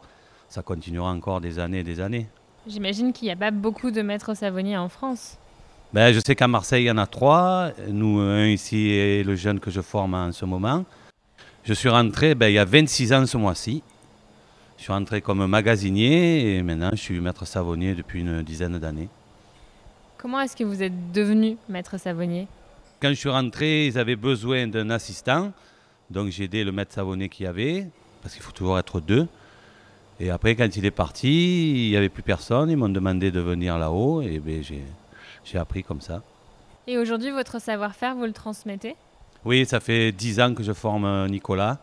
ça 0.49 0.61
continuera 0.61 1.11
encore 1.11 1.41
des 1.41 1.57
années 1.59 1.79
et 1.79 1.83
des 1.83 1.99
années. 1.99 2.27
J'imagine 2.67 3.11
qu'il 3.13 3.25
n'y 3.27 3.31
a 3.31 3.35
pas 3.35 3.51
beaucoup 3.51 3.89
de 3.89 4.01
maîtres 4.03 4.35
savonniers 4.35 4.77
en 4.77 4.89
France. 4.89 5.37
Ben, 5.91 6.13
je 6.13 6.19
sais 6.23 6.35
qu'à 6.35 6.47
Marseille, 6.47 6.83
il 6.83 6.87
y 6.87 6.91
en 6.91 6.99
a 6.99 7.07
trois. 7.07 7.71
Nous, 7.87 8.19
un 8.19 8.45
ici 8.45 8.89
et 8.89 9.23
le 9.23 9.35
jeune 9.35 9.59
que 9.59 9.71
je 9.71 9.81
forme 9.81 10.13
en 10.13 10.31
ce 10.31 10.45
moment. 10.45 10.85
Je 11.63 11.73
suis 11.73 11.89
rentré 11.89 12.35
ben, 12.35 12.47
il 12.47 12.53
y 12.53 12.59
a 12.59 12.65
26 12.65 13.11
ans 13.11 13.25
ce 13.25 13.37
mois-ci. 13.37 13.81
Je 14.77 14.83
suis 14.83 14.93
rentré 14.93 15.19
comme 15.21 15.45
magasinier 15.47 16.57
et 16.57 16.61
maintenant 16.61 16.91
je 16.91 16.99
suis 16.99 17.19
maître 17.19 17.45
savonnier 17.45 17.95
depuis 17.95 18.19
une 18.19 18.43
dizaine 18.43 18.77
d'années. 18.77 19.09
Comment 20.19 20.39
est-ce 20.41 20.55
que 20.55 20.63
vous 20.63 20.83
êtes 20.83 21.11
devenu 21.11 21.57
maître 21.67 21.97
savonnier? 21.99 22.47
Quand 23.01 23.09
je 23.09 23.15
suis 23.15 23.29
rentré, 23.29 23.87
ils 23.87 23.97
avaient 23.97 24.15
besoin 24.15 24.67
d'un 24.67 24.91
assistant. 24.91 25.51
Donc 26.11 26.29
j'ai 26.29 26.43
aidé 26.43 26.63
le 26.63 26.71
maître 26.71 26.93
savonnier 26.93 27.29
qu'il 27.29 27.45
y 27.45 27.47
avait, 27.47 27.87
parce 28.21 28.35
qu'il 28.35 28.43
faut 28.43 28.51
toujours 28.51 28.77
être 28.77 28.99
deux. 28.99 29.27
Et 30.19 30.29
après, 30.29 30.55
quand 30.55 30.75
il 30.75 30.85
est 30.85 30.91
parti, 30.91 31.85
il 31.85 31.89
n'y 31.89 31.97
avait 31.97 32.09
plus 32.09 32.23
personne. 32.23 32.69
Ils 32.69 32.77
m'ont 32.77 32.89
demandé 32.89 33.31
de 33.31 33.39
venir 33.39 33.79
là-haut 33.79 34.21
et 34.21 34.39
ben, 34.39 34.61
j'ai, 34.61 34.83
j'ai 35.43 35.57
appris 35.57 35.83
comme 35.83 36.01
ça. 36.01 36.21
Et 36.87 36.97
aujourd'hui, 36.97 37.31
votre 37.31 37.59
savoir-faire, 37.61 38.15
vous 38.15 38.25
le 38.25 38.33
transmettez? 38.33 38.95
Oui, 39.45 39.65
ça 39.65 39.79
fait 39.79 40.11
10 40.11 40.39
ans 40.41 40.53
que 40.53 40.63
je 40.63 40.73
forme 40.73 41.05
euh, 41.05 41.27
Nicolas, 41.27 41.77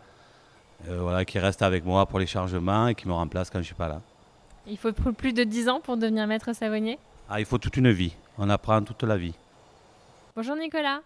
euh, 0.88 0.98
voilà, 1.00 1.24
qui 1.24 1.38
reste 1.38 1.62
avec 1.62 1.84
moi 1.84 2.06
pour 2.06 2.18
les 2.18 2.26
chargements 2.26 2.88
et 2.88 2.94
qui 2.94 3.08
me 3.08 3.12
remplace 3.12 3.48
quand 3.48 3.58
je 3.58 3.60
ne 3.60 3.66
suis 3.66 3.74
pas 3.74 3.88
là. 3.88 4.00
Il 4.66 4.76
faut 4.76 4.92
plus 4.92 5.32
de 5.32 5.44
10 5.44 5.68
ans 5.68 5.80
pour 5.80 5.96
devenir 5.96 6.26
maître 6.26 6.52
savonnier? 6.52 6.98
Ah, 7.30 7.40
il 7.40 7.46
faut 7.46 7.58
toute 7.58 7.76
une 7.76 7.90
vie. 7.90 8.14
On 8.38 8.50
apprend 8.50 8.82
toute 8.82 9.02
la 9.04 9.16
vie. 9.16 9.34
Bonjour 10.34 10.56
Nicolas. 10.56 11.00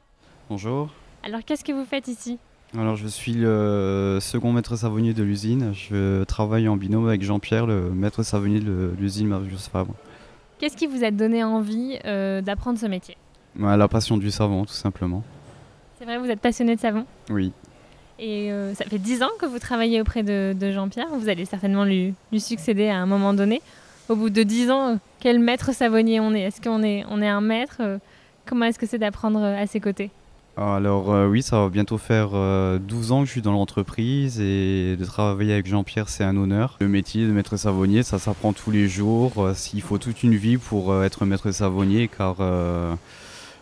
Bonjour. 0.49 0.91
Alors 1.23 1.41
qu'est-ce 1.45 1.63
que 1.63 1.73
vous 1.73 1.85
faites 1.85 2.09
ici? 2.09 2.39
Alors 2.77 2.97
je 2.97 3.07
suis 3.07 3.35
le 3.35 4.19
second 4.21 4.53
maître 4.53 4.77
savonnier 4.77 5.13
de 5.13 5.23
l'usine. 5.23 5.73
Je 5.75 6.25
travaille 6.25 6.69
en 6.69 6.77
binôme 6.77 7.07
avec 7.07 7.23
Jean-Pierre, 7.23 7.67
le 7.67 7.91
maître 7.91 8.23
savonnier 8.23 8.61
de 8.61 8.95
l'usine 8.99 9.29
Marius 9.29 9.69
Fabre. 9.69 9.95
Qu'est-ce 10.61 10.77
qui 10.77 10.87
vous 10.87 11.03
a 11.05 11.11
donné 11.11 11.43
envie 11.43 11.99
euh, 12.05 12.43
d'apprendre 12.43 12.79
ce 12.79 12.85
métier? 12.85 13.17
Ouais, 13.59 13.77
La 13.79 13.89
passion 13.89 14.19
du 14.19 14.31
savon, 14.31 14.67
tout 14.67 14.75
simplement. 14.75 15.23
C'est 15.99 16.05
vrai, 16.05 16.19
vous 16.19 16.29
êtes 16.31 16.41
passionné 16.41 16.77
de 16.77 16.81
savon? 16.81 17.07
Oui. 17.31 17.53
Et 18.19 18.53
euh, 18.53 18.75
ça 18.75 18.85
fait 18.85 18.99
10 18.99 19.23
ans 19.23 19.31
que 19.41 19.47
vous 19.47 19.59
travaillez 19.59 20.03
auprès 20.03 20.23
de, 20.23 20.55
de 20.55 20.71
Jean-Pierre. 20.71 21.07
Vous 21.15 21.31
allez 21.31 21.47
certainement 21.47 21.85
lui, 21.85 22.13
lui 22.31 22.41
succéder 22.41 22.91
à 22.91 22.99
un 22.99 23.07
moment 23.07 23.33
donné. 23.33 23.63
Au 24.11 24.17
bout 24.17 24.29
de 24.29 24.43
10 24.43 24.71
ans, 24.71 24.99
quel 25.19 25.39
maître 25.39 25.73
savonnier 25.75 26.21
on 26.21 26.35
est? 26.35 26.43
Est-ce 26.43 26.61
qu'on 26.61 26.83
est, 26.83 27.05
on 27.09 27.23
est 27.23 27.29
un 27.29 27.41
maître? 27.41 27.77
Euh, 27.81 27.99
Comment 28.47 28.65
est-ce 28.67 28.79
que 28.79 28.87
c'est 28.87 28.99
d'apprendre 28.99 29.43
à 29.43 29.67
ses 29.67 29.81
côtés? 29.81 30.11
Alors 30.57 31.13
euh, 31.13 31.27
oui, 31.29 31.43
ça 31.43 31.61
va 31.61 31.69
bientôt 31.69 31.97
faire 31.97 32.31
euh, 32.35 32.79
12 32.79 33.13
ans 33.13 33.21
que 33.21 33.27
je 33.27 33.31
suis 33.33 33.43
dans 33.43 33.53
l'entreprise 33.53 34.41
et 34.41 34.97
de 34.97 35.05
travailler 35.05 35.55
avec 35.55 35.67
Jean-Pierre, 35.67 36.09
c'est 36.09 36.25
un 36.25 36.37
honneur. 36.37 36.77
Le 36.81 36.89
métier 36.89 37.25
de 37.25 37.33
maître 37.33 37.57
savonnier, 37.57 38.03
ça 38.03 38.19
s'apprend 38.19 38.53
tous 38.53 38.71
les 38.71 38.89
jours. 38.89 39.33
Euh, 39.39 39.55
Il 39.73 39.81
faut 39.81 39.97
toute 39.99 40.23
une 40.23 40.35
vie 40.35 40.59
pour 40.59 40.93
euh, 40.93 41.05
être 41.05 41.25
maître 41.25 41.51
savonnier 41.51 42.09
car 42.09 42.37
euh, 42.41 42.95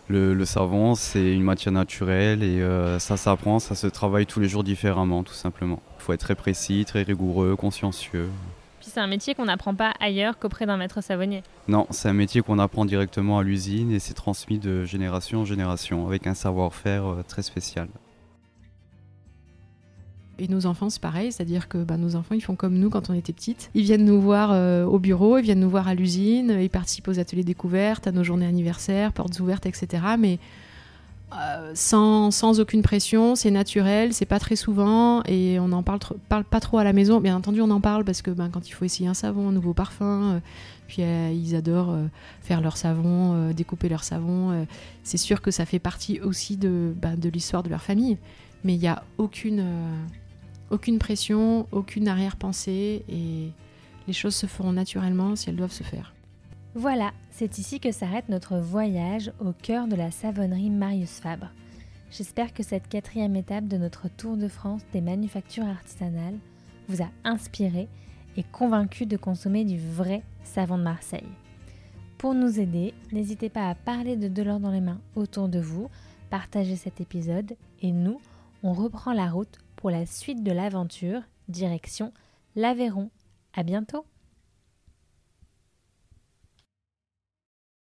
le, 0.09 0.33
le 0.33 0.45
savon, 0.45 0.95
c'est 0.95 1.31
une 1.33 1.43
matière 1.43 1.71
naturelle 1.71 2.43
et 2.43 2.59
euh, 2.61 2.99
ça 2.99 3.15
s'apprend, 3.15 3.59
ça 3.59 3.75
se 3.75 3.87
travaille 3.87 4.25
tous 4.25 4.39
les 4.39 4.49
jours 4.49 4.63
différemment, 4.63 5.23
tout 5.23 5.33
simplement. 5.33 5.79
Il 5.99 6.03
faut 6.03 6.13
être 6.13 6.21
très 6.21 6.35
précis, 6.35 6.83
très 6.85 7.03
rigoureux, 7.03 7.55
consciencieux. 7.55 8.29
C'est 8.99 9.03
un 9.03 9.07
métier 9.07 9.33
qu'on 9.33 9.45
n'apprend 9.45 9.73
pas 9.73 9.93
ailleurs 10.01 10.37
qu'auprès 10.37 10.65
d'un 10.65 10.75
maître 10.75 11.01
savonnier. 11.01 11.41
Non, 11.69 11.87
c'est 11.89 12.09
un 12.09 12.13
métier 12.13 12.41
qu'on 12.41 12.59
apprend 12.59 12.83
directement 12.83 13.39
à 13.39 13.43
l'usine 13.43 13.93
et 13.93 13.99
c'est 13.99 14.13
transmis 14.13 14.59
de 14.59 14.83
génération 14.83 15.39
en 15.39 15.45
génération 15.45 16.05
avec 16.05 16.27
un 16.27 16.33
savoir-faire 16.33 17.05
euh, 17.05 17.23
très 17.25 17.41
spécial. 17.41 17.87
Et 20.37 20.49
nos 20.49 20.65
enfants, 20.65 20.89
c'est 20.89 21.01
pareil, 21.01 21.31
c'est-à-dire 21.31 21.69
que 21.69 21.77
bah, 21.77 21.95
nos 21.95 22.17
enfants, 22.17 22.35
ils 22.35 22.41
font 22.41 22.57
comme 22.57 22.77
nous 22.77 22.89
quand 22.89 23.09
on 23.09 23.13
était 23.13 23.31
petites. 23.31 23.71
Ils 23.73 23.83
viennent 23.83 24.03
nous 24.03 24.19
voir 24.19 24.51
euh, 24.51 24.83
au 24.83 24.99
bureau, 24.99 25.37
ils 25.37 25.45
viennent 25.45 25.61
nous 25.61 25.69
voir 25.69 25.87
à 25.87 25.95
l'usine, 25.95 26.57
ils 26.59 26.69
participent 26.69 27.07
aux 27.07 27.19
ateliers 27.21 27.45
découvertes, 27.45 28.05
à 28.05 28.11
nos 28.11 28.25
journées 28.25 28.47
anniversaires, 28.47 29.13
portes 29.13 29.39
ouvertes, 29.39 29.65
etc. 29.65 30.03
Mais 30.19 30.39
euh, 31.37 31.71
sans, 31.75 32.31
sans 32.31 32.59
aucune 32.59 32.81
pression, 32.81 33.35
c'est 33.35 33.51
naturel, 33.51 34.13
c'est 34.13 34.25
pas 34.25 34.39
très 34.39 34.55
souvent 34.55 35.21
et 35.25 35.59
on 35.59 35.67
n'en 35.67 35.83
parle, 35.83 35.99
parle 36.27 36.43
pas 36.43 36.59
trop 36.59 36.79
à 36.79 36.83
la 36.83 36.93
maison. 36.93 37.19
Bien 37.19 37.35
entendu, 37.35 37.61
on 37.61 37.69
en 37.69 37.81
parle 37.81 38.03
parce 38.03 38.21
que 38.21 38.31
ben, 38.31 38.49
quand 38.49 38.67
il 38.67 38.71
faut 38.71 38.85
essayer 38.85 39.07
un 39.07 39.13
savon, 39.13 39.49
un 39.49 39.51
nouveau 39.51 39.73
parfum, 39.73 40.05
euh, 40.05 40.39
puis 40.87 41.03
euh, 41.03 41.31
ils 41.31 41.55
adorent 41.55 41.95
faire 42.41 42.61
leur 42.61 42.77
savon, 42.77 43.51
découper 43.51 43.89
leur 43.89 44.03
savon. 44.03 44.65
c'est 45.03 45.17
sûr 45.17 45.41
que 45.41 45.51
ça 45.51 45.65
fait 45.65 45.77
partie 45.77 46.19
aussi 46.19 46.57
de, 46.57 46.93
ben, 46.99 47.15
de 47.15 47.29
l'histoire 47.29 47.61
de 47.61 47.69
leur 47.69 47.81
famille. 47.81 48.17
Mais 48.63 48.73
il 48.73 48.79
n'y 48.79 48.87
a 48.87 49.03
aucune, 49.19 49.63
aucune 50.71 50.97
pression, 50.97 51.67
aucune 51.71 52.07
arrière-pensée 52.07 53.03
et 53.07 53.51
les 54.07 54.13
choses 54.13 54.35
se 54.35 54.47
feront 54.47 54.73
naturellement 54.73 55.35
si 55.35 55.49
elles 55.49 55.55
doivent 55.55 55.71
se 55.71 55.83
faire. 55.83 56.13
Voilà, 56.75 57.11
c'est 57.39 57.57
ici 57.57 57.79
que 57.79 57.93
s'arrête 57.93 58.27
notre 58.27 58.57
voyage 58.57 59.31
au 59.39 59.53
cœur 59.53 59.87
de 59.87 59.95
la 59.95 60.11
savonnerie 60.11 60.69
Marius 60.69 61.21
Fabre. 61.21 61.53
J'espère 62.11 62.53
que 62.53 62.63
cette 62.63 62.89
quatrième 62.89 63.37
étape 63.37 63.65
de 63.65 63.77
notre 63.77 64.09
tour 64.09 64.35
de 64.35 64.49
France 64.49 64.81
des 64.91 64.99
manufactures 64.99 65.65
artisanales 65.65 66.37
vous 66.89 67.01
a 67.01 67.07
inspiré 67.23 67.87
et 68.35 68.43
convaincu 68.43 69.05
de 69.05 69.15
consommer 69.15 69.63
du 69.63 69.79
vrai 69.79 70.21
savon 70.43 70.77
de 70.77 70.83
Marseille. 70.83 71.29
Pour 72.17 72.33
nous 72.33 72.59
aider, 72.59 72.93
n'hésitez 73.13 73.47
pas 73.47 73.69
à 73.69 73.75
parler 73.75 74.17
de 74.17 74.27
Delors 74.27 74.59
dans 74.59 74.71
les 74.71 74.81
mains 74.81 74.99
autour 75.15 75.47
de 75.47 75.61
vous, 75.61 75.87
partager 76.29 76.75
cet 76.75 76.99
épisode 76.99 77.55
et 77.81 77.93
nous, 77.93 78.19
on 78.63 78.73
reprend 78.73 79.13
la 79.13 79.29
route 79.29 79.59
pour 79.77 79.91
la 79.91 80.05
suite 80.05 80.43
de 80.43 80.51
l'aventure, 80.51 81.21
direction 81.47 82.11
l'Aveyron. 82.57 83.09
À 83.53 83.63
bientôt! 83.63 84.03